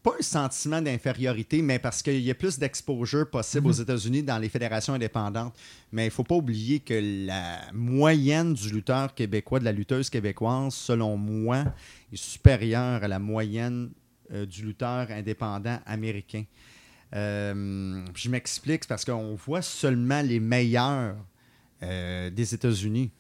[0.03, 4.39] pas un sentiment d'infériorité, mais parce qu'il y a plus d'exposure possible aux États-Unis dans
[4.39, 5.55] les fédérations indépendantes.
[5.93, 10.75] Mais il faut pas oublier que la moyenne du lutteur québécois, de la lutteuse québécoise,
[10.75, 11.65] selon moi,
[12.13, 13.91] est supérieure à la moyenne
[14.33, 16.45] euh, du lutteur indépendant américain.
[17.15, 21.17] Euh, je m'explique, c'est parce qu'on voit seulement les meilleurs
[21.83, 23.11] euh, des États-Unis.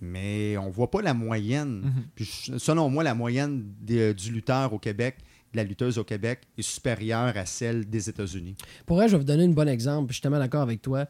[0.00, 1.80] Mais on voit pas la moyenne.
[1.84, 2.04] Mhm.
[2.14, 2.26] Puis
[2.58, 5.16] selon moi, la moyenne des- du lutteur au Québec,
[5.52, 8.56] de la lutteuse au Québec, est supérieure à celle des États-Unis.
[8.86, 10.08] Pour vrai, je vais vous donner un bon exemple.
[10.08, 11.06] Je suis tellement d'accord avec toi.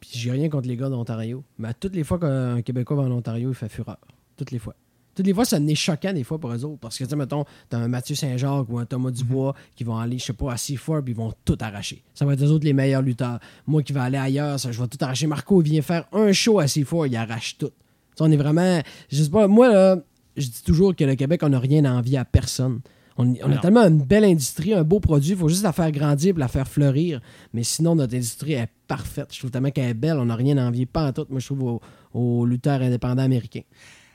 [0.00, 1.44] Puis j'ai rien contre les gars d'Ontario.
[1.58, 3.98] Mais à toutes les fois qu'un Québécois va en Ontario, il fait fureur.
[4.36, 4.74] Toutes les fois.
[5.14, 6.80] Toutes les fois, ça n'est choquant des fois pour eux autres.
[6.80, 9.96] Parce que, tu sais, mettons, t'as un Mathieu Saint-Jacques ou un Thomas Dubois qui vont
[9.96, 12.02] aller, je sais pas, à C4 puis ils vont tout arracher.
[12.14, 13.38] Ça va être eux autres les meilleurs lutteurs.
[13.66, 15.26] Moi qui vais aller ailleurs, ça, je vais tout arracher.
[15.26, 17.68] Marco vient faire un show à C4, il arrache tout.
[17.68, 17.72] Tu
[18.16, 18.82] sais, on est vraiment.
[19.08, 20.02] Je sais pas, moi, là,
[20.36, 22.80] je dis toujours que le Québec, on n'a rien à envier à personne.
[23.16, 25.92] On, on a tellement une belle industrie, un beau produit, il faut juste la faire
[25.92, 27.20] grandir et la faire fleurir.
[27.52, 29.28] Mais sinon, notre industrie est parfaite.
[29.32, 31.26] Je trouve tellement qu'elle est belle, on n'a rien à envier, pas en tout.
[31.30, 31.80] Moi, je trouve aux,
[32.12, 33.62] aux lutteurs indépendants américains.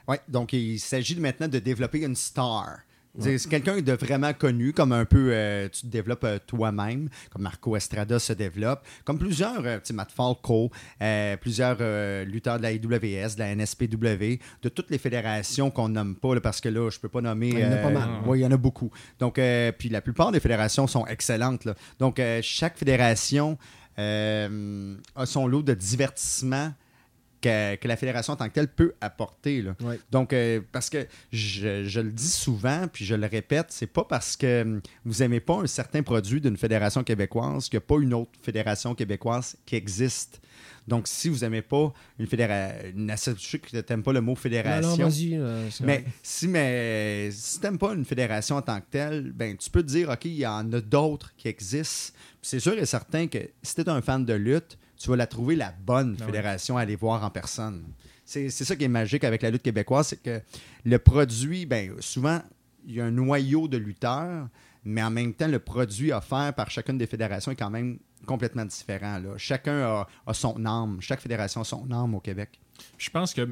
[0.07, 2.79] Oui, donc il s'agit maintenant de développer une star.
[3.19, 7.43] C'est quelqu'un de vraiment connu, comme un peu euh, tu te développes euh, toi-même, comme
[7.43, 11.77] Marco Estrada se développe, comme plusieurs, euh, Matt Falco, euh, plusieurs
[12.25, 16.41] lutteurs de la IWS, de la NSPW, de toutes les fédérations qu'on nomme pas, là,
[16.41, 17.49] parce que là, je peux pas nommer.
[17.49, 18.09] Il y en a pas mal.
[18.25, 18.91] ouais, il y en a beaucoup.
[19.19, 19.39] Donc,
[19.77, 21.65] puis la plupart des fédérations sont excellentes.
[21.65, 21.75] là.
[21.99, 23.57] Donc, chaque fédération
[23.97, 26.71] a son lot de divertissement
[27.41, 29.61] que, que la fédération en tant que telle peut apporter.
[29.61, 29.75] là.
[30.11, 34.03] Donc, euh, parce que je, je le dis souvent, puis je le répète, c'est pas
[34.03, 37.87] parce que hum, vous aimez pas un certain produit d'une fédération québécoise qu'il n'y a
[37.87, 40.41] pas une autre fédération québécoise qui existe.
[40.87, 44.31] Donc, si vous aimez pas une fédération, je sais que tu n'aimes pas le mot
[44.31, 48.79] Non, fédération, non, là, c'est mais si, mais si t'aimes pas une fédération en tant
[48.79, 52.17] que telle, ben tu peux te dire OK, il y en a d'autres qui existent.
[52.41, 55.27] C'est sûr et certain que si tu es un fan de lutte, tu vas la
[55.27, 56.25] trouver la bonne ouais.
[56.25, 57.83] fédération à aller voir en personne.
[58.25, 60.39] C'est ça qui est magique avec la lutte québécoise, c'est que
[60.85, 62.39] le produit, ben souvent,
[62.85, 64.47] il y a un noyau de lutteurs,
[64.83, 67.97] mais en même temps, le produit offert par chacune des fédérations est quand même
[68.27, 69.17] complètement différent.
[69.17, 69.37] là.
[69.37, 70.97] Chacun a, a son âme.
[71.01, 72.59] Chaque fédération a son âme au Québec.
[72.99, 73.49] Je pense que,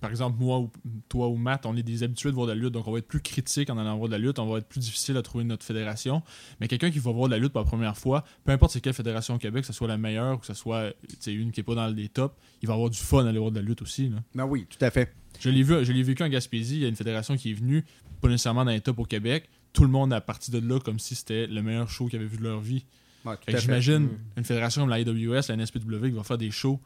[0.00, 0.70] par exemple, moi ou
[1.08, 2.98] toi ou Matt, on est des habitués de voir de la lutte, donc on va
[2.98, 5.22] être plus critique en allant voir de la lutte, on va être plus difficile à
[5.22, 6.22] trouver notre fédération.
[6.60, 8.80] Mais quelqu'un qui va voir de la lutte pour la première fois, peu importe c'est
[8.80, 10.92] quelle fédération au Québec, que ce soit la meilleure ou que ce soit
[11.26, 13.50] une qui n'est pas dans les tops, il va avoir du fun à aller voir
[13.50, 14.08] de la lutte aussi.
[14.08, 14.18] là.
[14.34, 15.14] Ben oui, tout à fait.
[15.40, 17.54] Je l'ai vu, je l'ai vécu en Gaspésie, il y a une fédération qui est
[17.54, 17.84] venue,
[18.20, 19.48] pas nécessairement dans les tops au Québec.
[19.72, 22.26] Tout le monde a parti de là comme si c'était le meilleur show qu'ils avaient
[22.28, 22.84] vu de leur vie.
[23.24, 24.18] Ouais, j'imagine Mm.
[24.38, 26.80] une fédération comme la IWS, la NSPW, qui va faire des shows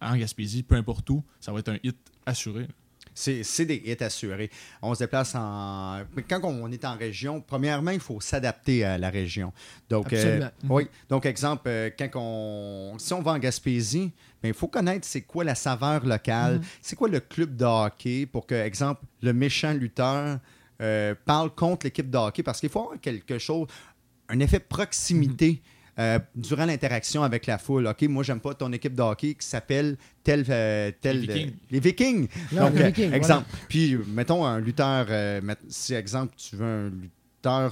[0.00, 1.96] en Gaspésie, peu importe où, ça va être un hit
[2.26, 2.66] assuré.
[3.14, 4.50] C'est des hits assurés.
[4.82, 6.00] On se déplace en.
[6.28, 9.52] Quand on est en région, premièrement, il faut s'adapter à la région.
[9.88, 10.50] Donc, euh, Absolument.
[10.68, 10.86] oui.
[11.08, 12.98] Donc, exemple, euh, quand on.
[12.98, 14.12] Si on va en Gaspésie,
[14.42, 18.26] ben, il faut connaître c'est quoi la saveur locale, c'est quoi le club de hockey
[18.26, 20.38] pour que, exemple, le méchant lutteur
[20.80, 23.66] euh, parle contre l'équipe de hockey parce qu'il faut avoir quelque chose,
[24.28, 25.60] un effet de proximité.
[26.00, 29.46] Euh, durant l'interaction avec la foule, OK, moi, j'aime pas ton équipe de hockey qui
[29.46, 31.20] s'appelle tel, euh, tel.
[31.20, 31.50] Les Vikings.
[31.50, 32.28] euh, les Vikings.
[32.52, 33.46] Non, Donc, les euh, Vikings, exemple.
[33.68, 37.10] Puis, mettons un lutteur, euh, met- si, exemple, tu veux un lutteur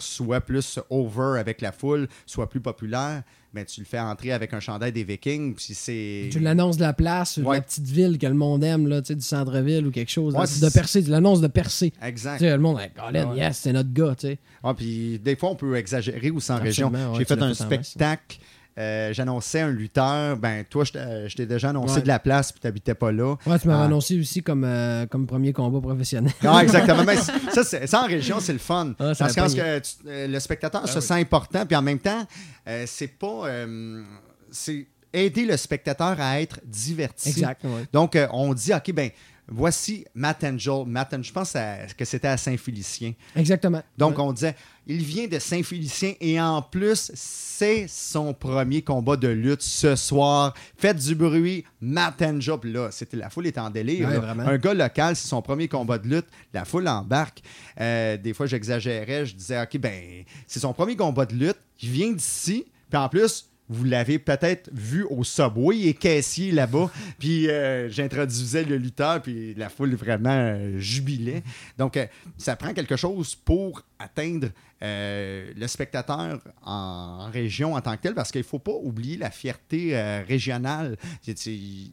[0.01, 3.23] soit plus over avec la foule, soit plus populaire,
[3.55, 6.29] mais tu le fais entrer avec un chandail des Vikings, puis c'est...
[6.31, 7.57] Tu l'annonces de la place, de Ouais.
[7.57, 10.35] la petite ville que le monde aime, là, tu sais, du centre-ville ou quelque chose.
[10.35, 11.93] Ouais, là, c'est- de percer, tu l'annonces de percer.
[12.03, 12.39] Exact.
[12.39, 13.39] Tu sais, le monde, hey, Colin, Ouais.
[13.39, 14.39] yes, c'est notre gars, tu sais.
[14.63, 16.93] Ah, puis des fois, on peut exagérer aussi en région.
[17.17, 17.59] J'ai fait un fait en masse.
[17.59, 18.39] spectacle.
[18.79, 20.37] Euh, J'annonçais un lutteur.
[20.37, 22.03] Ben, toi, je t'ai- je t'ai déjà annoncé Ouais.
[22.03, 23.35] de la place, puis t'habitais pas là.
[23.47, 23.87] Ouais, tu m'avais Ah.
[23.87, 26.33] annoncé aussi comme, euh, comme premier combat professionnel.
[26.47, 27.05] Ah, exactement.
[27.05, 28.95] Mais c- ça, c'est- ça, en région, c'est le fun.
[28.99, 29.63] Ah, ça Dans ce a sens pogné.
[29.63, 31.05] que tu- euh, le spectateur se oui.
[31.05, 32.25] sent important, puis en même temps,
[32.69, 33.47] euh, c'est pas.
[33.47, 34.03] euh,
[34.51, 37.31] c'est aider le spectateur à être diverti.
[37.31, 37.87] Exact, ouais.
[37.93, 39.11] Donc, euh, on dit, OK, ben,
[39.49, 40.85] voici Matt Angel.
[40.87, 43.15] Matt Angel, je pense à- que c'était à Saint-Félicien.
[43.37, 43.83] Exactement.
[43.97, 44.25] Donc, Ouais.
[44.25, 44.55] on disait,
[44.87, 50.55] il vient de Saint-Félicien et en plus, c'est son premier combat de lutte ce soir.
[50.77, 52.59] Faites du bruit, Matt Angel.
[52.61, 54.09] Puis là, c'était, la foule est en délire.
[54.09, 54.17] Ouais.
[54.47, 56.27] Un gars local, c'est son premier combat de lutte.
[56.53, 57.43] La foule embarque.
[57.81, 59.27] Euh, des fois, j'exagérais.
[59.27, 61.59] Je disais, OK, ben, c'est son premier combat de lutte.
[61.83, 62.67] Il vient d'ici.
[62.91, 66.91] Puis en plus, vous l'avez peut-être vu au Subway, il est caissier là-bas.
[67.19, 71.43] Puis euh, j'introduisais le lutteur, puis la foule vraiment euh, jubilait.
[71.77, 74.49] Donc, euh, ça prend quelque chose pour atteindre
[74.81, 79.17] le spectateur en, en région en tant que tel, parce qu'il ne faut pas oublier
[79.17, 81.93] la fierté régionale qui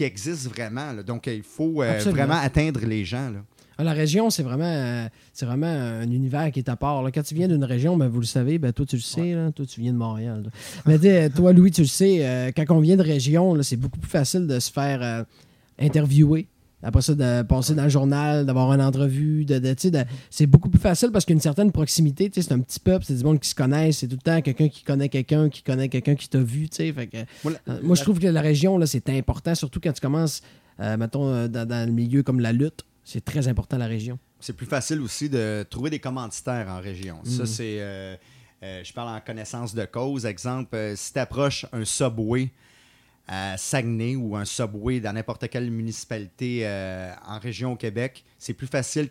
[0.00, 0.92] existe vraiment.
[0.92, 1.04] là.
[1.04, 3.30] Donc, il faut vraiment atteindre les gens.
[3.30, 3.38] là.
[3.78, 7.02] Ah, La région, c'est vraiment, euh, c'est vraiment un univers qui est à part.
[7.02, 7.10] là.
[7.10, 9.52] Quand tu viens d'une région, ben, vous le savez, ben, toi tu le sais, là,
[9.52, 10.44] toi tu viens de Montréal.
[10.44, 10.50] là.
[10.86, 14.10] Mais toi, Louis, tu le sais, euh, quand on vient de région, c'est beaucoup plus
[14.10, 15.24] facile de se faire euh,
[15.78, 16.46] interviewer.
[16.82, 19.74] Après ça, de passer dans le journal, d'avoir une entrevue, de, de,
[20.30, 22.30] c'est beaucoup plus facile parce qu'il y a une certaine proximité.
[22.32, 24.68] C'est un petit peuple, c'est du monde qui se connaissent, c'est tout le temps quelqu'un
[24.68, 26.68] qui connaît quelqu'un, qui connaît quelqu'un qui t'a vu.
[26.68, 27.58] tu sais, Fait que, Voilà.
[27.68, 30.42] euh, moi, je trouve que la région, là, c'est important, surtout quand tu commences,
[30.78, 32.84] mettons, dans, dans le milieu comme la lutte.
[33.08, 34.18] C'est très important, la région.
[34.40, 37.20] C'est plus facile aussi de trouver des commanditaires en région.
[37.24, 37.46] Ça, Mm.
[37.46, 37.76] c'est.
[37.80, 38.16] euh,
[38.64, 40.26] euh, je parle en connaissance de cause.
[40.26, 42.50] Exemple, euh, si tu approches un subway
[43.28, 48.54] à Saguenay ou un subway dans n'importe quelle municipalité euh, en région au Québec, c'est
[48.54, 49.08] plus facile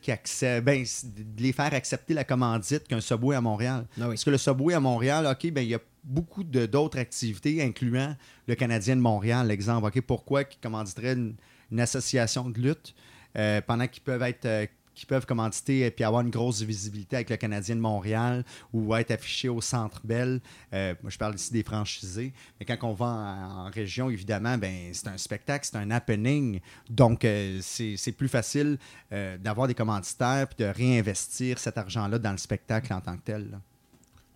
[0.63, 3.85] ben, de les faire accepter la commandite qu'un subway à Montréal.
[3.97, 4.07] Ah oui.
[4.09, 8.15] Parce que le subway à Montréal, OK, ben, il y a beaucoup d'autres activités, incluant
[8.47, 9.87] le Canadien de Montréal, l'exemple.
[9.87, 11.35] OK, pourquoi qui commanditerait une,
[11.71, 12.93] une association de lutte?
[13.37, 14.45] Euh, pendant qu'ils peuvent être.
[14.45, 14.65] euh,
[15.05, 19.11] peuvent commanditer et puis avoir une grosse visibilité avec le Canadien de Montréal ou être
[19.11, 20.39] affiché au Centre Bell.
[20.71, 22.31] Euh, moi, je parle ici des franchisés.
[22.59, 26.61] Mais quand on va en, région, évidemment, ben, c'est un spectacle, c'est un happening.
[26.89, 28.77] Donc, euh, c'est plus facile
[29.11, 33.23] euh, d'avoir des commanditaires puis de réinvestir cet argent-là dans le spectacle en tant que
[33.23, 33.59] tel.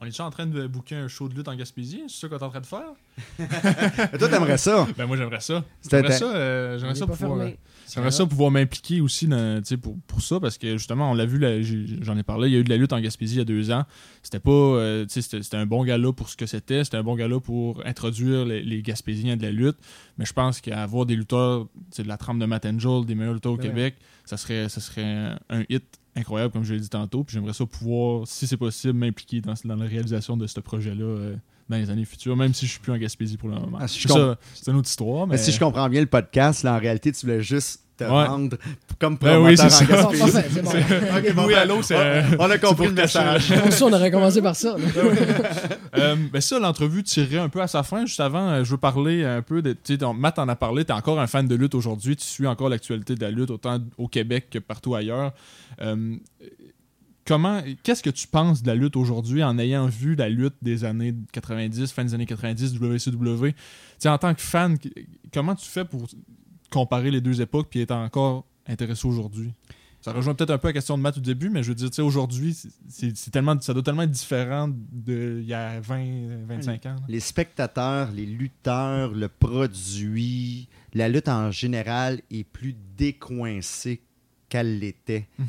[0.01, 2.03] On est déjà en train de booker un show de lutte en Gaspésie?
[2.07, 2.93] C'est ça qu'on est en train de faire?
[4.17, 4.87] Toi, t'aimerais ça?
[4.97, 5.65] Ben moi j'aimerais ça.
[5.89, 7.57] J'aimerais ça, euh, j'aimerais ça pas pouvoir, fermé.
[7.93, 11.41] j'aimerais ça pouvoir m'impliquer aussi dans, pour, pour ça parce que justement on l'a vu,
[12.01, 13.45] j'en ai parlé, il y a eu de la lutte en Gaspésie il y a
[13.45, 13.83] deux ans.
[14.23, 17.15] C'était pas, euh, c'était, c'était un bon gala pour ce que c'était, c'était un bon
[17.15, 19.77] gala pour introduire les, les Gaspésiens de la lutte.
[20.17, 21.67] Mais je pense qu'avoir des lutteurs,
[21.97, 23.69] de la trempe de Matt Angel, des meilleurs lutteurs au Ben ouais.
[23.69, 27.23] Québec, ça serait, ça serait un hit incroyable comme je l'ai dit tantôt.
[27.23, 31.35] Puis j'aimerais ça pouvoir, si c'est possible, m'impliquer dans, dans la réalisation de ce projet-là.
[31.69, 33.77] Dans les années futures, même si je suis plus en Gaspésie pour le moment.
[33.79, 35.27] Ah, si Ça, c'est une autre histoire.
[35.27, 38.05] Mais, Mais si je comprends bien le podcast, là, en réalité, tu voulais juste te
[38.05, 38.09] Ouais.
[38.27, 38.57] vendre
[38.97, 39.83] comme Ben promoteur oui, c'est en ça.
[39.85, 40.31] Bon, Gaspésie.
[40.31, 40.69] parfait, c'est bon.
[41.17, 41.95] Ok, bon, Oui, ben, allô, c'est-
[42.39, 43.53] on, on a compris le message.
[43.81, 44.75] On aurait commencé par ça.
[45.97, 48.05] Euh, ben ça, l'entrevue tirerait un peu à sa fin.
[48.05, 49.73] Juste avant, euh, je veux parler un peu de.
[49.73, 52.15] Tu sais, donc, Matt en a parlé, tu es encore un fan de lutte aujourd'hui.
[52.15, 55.33] Tu suis encore l'actualité de la lutte, autant au Québec que partout ailleurs.
[55.81, 56.15] Euh,
[57.29, 57.61] comment.
[57.83, 61.15] Qu'est-ce que tu penses de la lutte aujourd'hui en ayant vu la lutte des années
[61.31, 63.51] 90, fin des années 90, WCW?
[63.51, 63.55] Tu
[63.99, 64.77] sais, en tant que fan,
[65.33, 66.07] comment tu fais pour
[66.69, 69.53] comparer les deux époques puis être encore intéressé aujourd'hui?
[70.01, 71.89] Ça rejoint peut-être un peu la question de Matt au début, mais je veux dire,
[71.89, 72.57] tu sais, aujourd'hui,
[72.87, 76.95] c'est- tellement, ça doit tellement être différent d'il y a 20, 25 ans.
[76.95, 77.01] là.
[77.09, 84.01] Les spectateurs, les lutteurs, le produit, la lutte en général est plus décoincée
[84.47, 85.45] qu'elle l'était Mhm.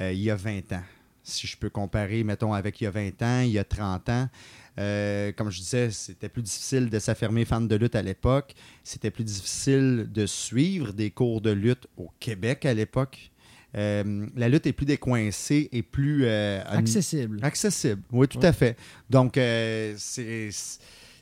[0.00, 0.82] euh, il y a 20 ans.
[1.26, 4.08] Si je peux comparer, mettons, avec il y a 20 ans, il y a 30
[4.10, 4.28] ans,
[4.76, 8.54] Euh, comme je disais, c'était plus difficile de s'affirmer fan de lutte à l'époque.
[8.82, 13.30] C'était plus difficile de suivre des cours de lutte au Québec à l'époque.
[13.76, 17.38] Euh, la lutte est plus décoincée et plus euh, Accessible.
[17.42, 18.02] accessible.
[18.10, 18.46] Oui, tout Ouais.
[18.46, 18.76] à fait.
[19.10, 20.50] Donc, c'est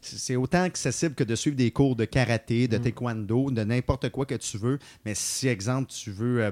[0.00, 2.82] c'est autant accessible que de suivre des cours de karaté, de Mm.
[2.82, 4.78] taekwondo, de n'importe quoi que tu veux.
[5.04, 6.50] Mais si, exemple, tu veux euh,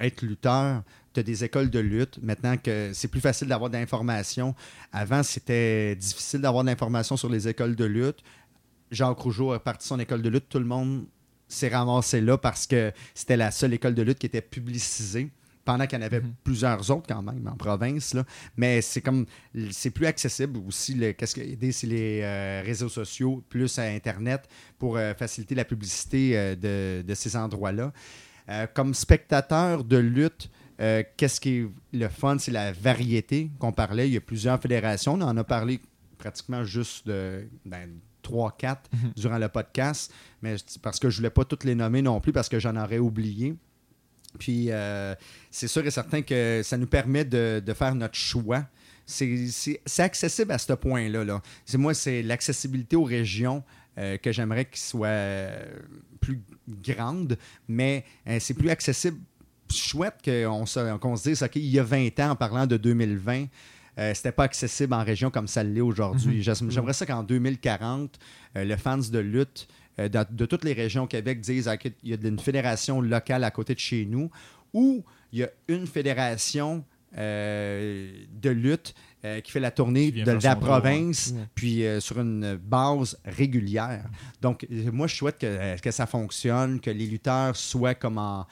[0.00, 0.82] être lutteur,
[1.12, 2.18] tu as des écoles de lutte.
[2.22, 4.54] Maintenant que c'est plus facile d'avoir de l'information.
[4.92, 8.18] Avant, c'était difficile d'avoir de l'information sur les écoles de lutte.
[8.90, 10.48] Jacques Rougeau a parti son école de lutte.
[10.48, 11.04] Tout le monde
[11.46, 15.30] s'est ramassé là parce que c'était la seule école de lutte qui était publicisée.
[15.64, 16.32] Pendant qu'il y en avait Mhm.
[16.44, 18.14] plusieurs autres quand même en province.
[18.14, 18.24] Là.
[18.56, 19.26] Mais c'est comme
[19.70, 20.94] c'est plus accessible aussi.
[20.94, 24.48] le- Qu'est-ce qui a aidé, c'est les euh, réseaux sociaux, plus à Internet,
[24.78, 27.92] pour euh, faciliter la publicité euh, de, de ces endroits-là.
[28.72, 30.48] Comme spectateur de lutte,
[30.80, 34.08] euh, qu'est-ce qui est le fun, c'est la variété qu'on parlait.
[34.08, 35.14] Il y a plusieurs fédérations.
[35.14, 35.80] On en a parlé
[36.18, 37.88] pratiquement juste de ben,
[38.22, 39.12] 3-4 Mhm.
[39.16, 42.32] durant le podcast, mais parce que je ne voulais pas toutes les nommer non plus
[42.32, 43.54] parce que j'en aurais oublié.
[44.38, 45.14] Puis euh,
[45.50, 48.66] c'est sûr et certain que ça nous permet de, de faire notre choix.
[49.06, 51.24] C'est accessible à ce point-là.
[51.24, 51.40] Là.
[51.74, 53.64] Moi, c'est l'accessibilité aux régions
[53.96, 55.48] euh, que j'aimerais qu'il soit
[56.20, 57.38] plus grande,
[57.68, 59.16] mais euh, c'est plus accessible.
[59.72, 62.76] Chouette qu'on se, qu'on se dise, OK, il y a 20 ans, en parlant de
[62.76, 63.46] 2020,
[63.98, 66.42] euh, c'était pas accessible en région comme ça l'est aujourd'hui.
[66.42, 68.18] J'aime- J'aimerais ça qu'en 2040,
[68.56, 69.68] euh, le fans de lutte
[69.98, 73.50] euh, de toutes les régions au Québec disent qu'il y a une fédération locale à
[73.50, 74.30] côté de chez nous
[74.72, 76.84] ou il y a une fédération
[77.16, 83.18] euh, de lutte euh, qui fait la tournée de la province, puis sur une base
[83.24, 84.04] régulière.
[84.40, 88.46] Donc, moi, je souhaite que, que ça fonctionne, que les lutteurs soient comme en,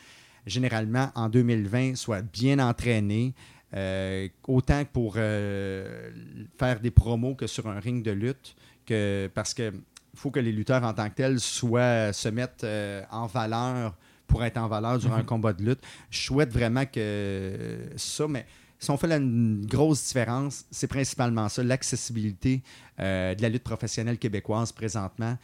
[0.47, 3.35] généralement en 2020, soient bien entraînés,
[3.74, 6.10] euh, autant pour euh,
[6.59, 8.55] faire des promos que sur un ring de lutte,
[8.86, 9.73] que, parce que
[10.14, 13.97] faut que les lutteurs en tant que tels soient, se mettent euh, en valeur
[14.27, 15.81] pour être en valeur durant un combat de lutte.
[16.10, 18.47] Je souhaite vraiment que ça, mais
[18.78, 22.62] si on fait la- une grosse différence, c'est principalement ça, l'accessibilité
[23.01, 25.36] euh, de la lutte professionnelle québécoise présentement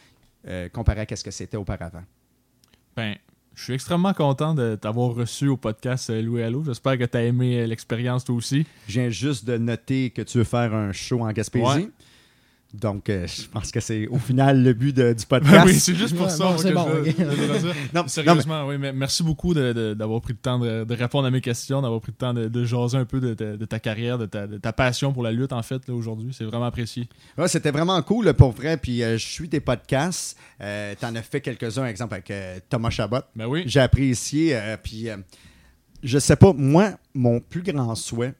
[0.48, 2.02] euh, comparé à ce que c'était auparavant.
[2.96, 3.16] Ben,
[3.54, 6.64] je suis extrêmement content de t'avoir reçu au podcast euh, Louis Allo.
[6.64, 8.66] J'espère que tu as aimé euh, l'expérience toi aussi.
[8.88, 11.64] Je viens juste de noter que tu veux faire un show en Gaspésie.
[11.64, 11.88] Ouais.
[12.74, 15.66] Donc, euh, je pense que c'est au final le but de- du podcast.
[15.66, 16.44] oui, c'est juste pour Ouais, ça.
[16.44, 17.66] bon, que bon, je- je.
[17.94, 21.30] Non, mais- Sérieusement, oui, mais merci beaucoup d'avoir pris le temps de, de répondre à
[21.30, 23.78] mes questions, d'avoir pris le temps de, de jaser un peu de, ta- de ta
[23.78, 26.32] carrière, de ta, de ta passion pour la lutte, en fait, là, aujourd'hui.
[26.32, 27.08] C'est vraiment apprécié.
[27.36, 28.78] Ouais, c'était vraiment cool pour vrai.
[28.78, 30.38] Puis euh, je suis tes podcasts.
[30.62, 33.18] Euh, T'en as fait quelques-uns, exemple avec euh, Thomas Chabot.
[33.36, 33.64] Ben oui.
[33.66, 34.56] J'ai apprécié.
[34.56, 35.16] euh, puis euh,
[36.02, 38.32] je sais pas, moi, mon plus grand souhait,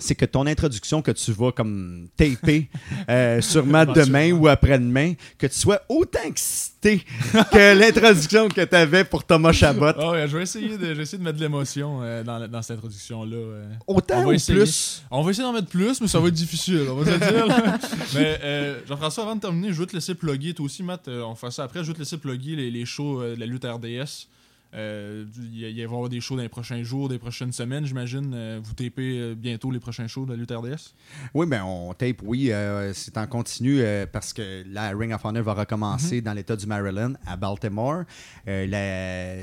[0.00, 2.68] c'est que ton introduction que tu vas comme taper
[3.08, 7.04] euh, sûrement demain ou après-demain, que tu sois autant excité
[7.52, 9.92] que l'introduction que tu avais pour Thomas Chabot.
[10.10, 12.62] Ouais, je vais essayer de, je vais essayer de mettre de l'émotion euh, dans, dans
[12.62, 13.36] cette introduction-là.
[13.36, 13.72] euh.
[13.86, 14.58] Autant ou essayer.
[14.58, 15.02] plus?
[15.10, 17.46] On va essayer d'en mettre plus, mais ça va être difficile, on va le dire.
[17.46, 17.78] là.
[18.14, 21.34] mais euh, Jean-François, avant de terminer, je veux te laisser plugger, toi aussi, Matt, on
[21.34, 24.26] fera ça après, je veux te laisser plugger les, les shows de la lutte RDS.
[24.74, 27.84] Euh, Il y, va y avoir des shows dans les prochains jours, des prochaines semaines,
[27.86, 28.32] j'imagine.
[28.34, 30.94] Euh, vous tapez euh, bientôt les prochains shows de la lutte RDS.
[31.34, 33.82] Oui, mais on tape, oui, euh, c'est en continu
[34.12, 38.04] parce que la Ring of Honor va recommencer dans l'État du Maryland, à Baltimore.
[38.46, 39.34] La-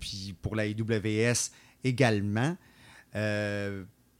[0.00, 1.50] Puis pour la IWS
[1.84, 2.56] également.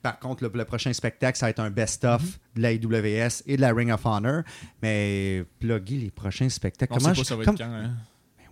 [0.03, 2.23] Par contre, le, le prochain spectacle, ça va être un best-of
[2.55, 4.43] de la IWS et de la Ring of Honor.
[4.83, 6.93] Mais plugger les prochains spectacles.
[6.93, 7.65] On comment sait pas je- ça va être comme- quand.
[7.73, 7.95] Hein?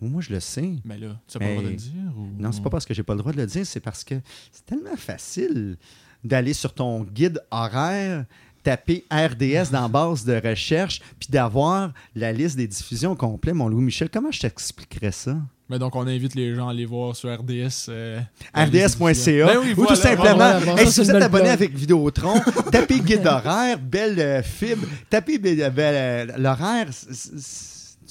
[0.01, 0.73] Moi, je le sais.
[0.85, 2.43] Mais là, tu n'as pas le droit de le dire ou...
[2.43, 4.15] Non, c'est pas parce que j'ai pas le droit de le dire, c'est parce que
[4.53, 5.77] c'est tellement facile
[6.23, 8.25] d'aller sur ton guide horaire,
[8.62, 13.53] taper RDS dans la base de recherche, puis d'avoir la liste des diffusions au complet.
[13.53, 15.37] Mon Louis-Michel, comment je t'expliquerais ça?
[15.71, 17.87] Mais donc, on invite les gens à aller voir sur RDS.
[17.89, 18.21] euh,
[18.55, 19.89] RDS.ca Ben oui, ou voilà.
[19.89, 22.39] tout simplement, Voilà, hey, si vous êtes abonné avec Vidéotron,
[22.71, 26.89] tapez guide horaire, belle euh, fibre, tapez euh, l'horaire.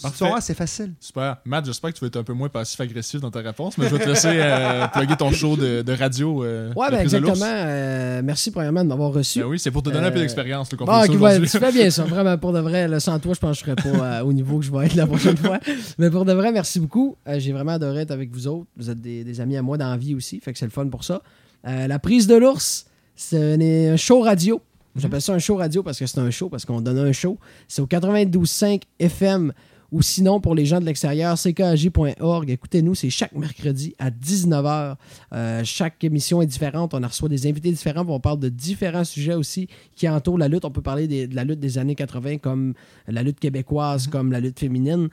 [0.03, 0.23] C- c- c- Tu Parfait.
[0.25, 0.93] vas voir, c'est facile.
[0.99, 1.38] Super.
[1.45, 3.95] Matt, j'espère que tu vas être un peu moins passif-agressif dans ta réponse, mais je
[3.95, 6.43] vais te laisser euh, plugger ton show de, de radio.
[6.43, 7.35] euh, Ouais, ben exactement.
[7.45, 9.39] Euh, merci premièrement de m'avoir reçu.
[9.39, 11.21] Ben oui, c'est pour te donner un peu Euh, d'expérience qu'on Bon, fait ça ok,
[11.21, 11.49] ouais, aujourd'hui.
[11.49, 12.03] tu fais bien ça.
[12.13, 14.34] Vraiment, pour de vrai, là, sans toi, je pense que je serais pas euh, au
[14.34, 15.59] niveau que je vais être la prochaine fois.
[15.97, 17.15] Mais pour de vrai, merci beaucoup.
[17.38, 18.67] J'ai vraiment adoré être avec vous autres.
[18.77, 20.71] Vous êtes des, des amis à moi dans la vie aussi, fait que c'est le
[20.71, 21.21] fun pour ça.
[21.65, 22.85] La prise de l'ours,
[23.15, 23.55] c'est
[23.93, 24.61] un show radio.
[24.95, 27.39] J'appelle ça un show radio parce que c'est un show, parce qu'on donne un show.
[27.67, 29.51] C'est au 92.5 FM
[29.93, 32.49] Ou sinon, pour les gens de l'extérieur, ckaj.org.
[32.49, 34.95] Écoutez-nous, c'est chaque mercredi à 19h.
[35.33, 36.95] Euh, chaque émission est différente.
[36.95, 38.03] On reçoit des invités différents.
[38.07, 40.65] On parle de différents sujets aussi qui entourent la lutte.
[40.65, 42.73] On peut parler des- de la lutte des années 80 comme
[43.07, 45.09] la lutte québécoise, comme la lutte féminine,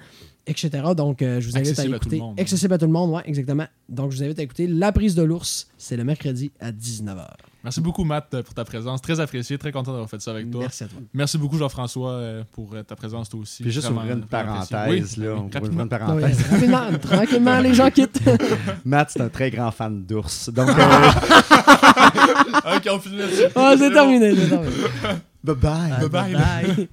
[0.47, 0.71] etc.
[0.97, 2.17] Donc, euh, je vous invite Accessible à à tout écouter.
[2.17, 2.41] le monde.
[2.41, 3.67] Accessible à tout le monde, oui, exactement.
[3.91, 5.69] Donc, je vous invite à écouter La prise de l'ours.
[5.77, 7.29] C'est le mercredi à 19h.
[7.63, 9.03] Merci beaucoup, Matt, euh, pour ta présence.
[9.03, 10.63] Très apprécié, très content d'avoir fait ça avec toi.
[10.63, 10.99] Merci à toi.
[11.13, 13.63] Merci beaucoup, Jean-François, euh, pour euh, ta présence, toi aussi.
[13.63, 15.35] Puis juste ouvrir une parenthèse, Oui, là.
[15.37, 15.83] on rapidement.
[15.83, 16.43] une parenthèse.
[16.51, 18.21] rapidement, tranquillement, les gens quittent.
[18.85, 20.49] Matt, c'est un très grand fan d'ours.
[20.51, 20.73] Donc, euh,
[22.77, 23.43] ok, on finit là-dessus.
[23.55, 24.73] Ah, c'est terminé, c'est terminé.
[25.45, 26.09] bye bye.
[26.09, 26.33] Bye-bye.
[26.33, 26.89] Bye.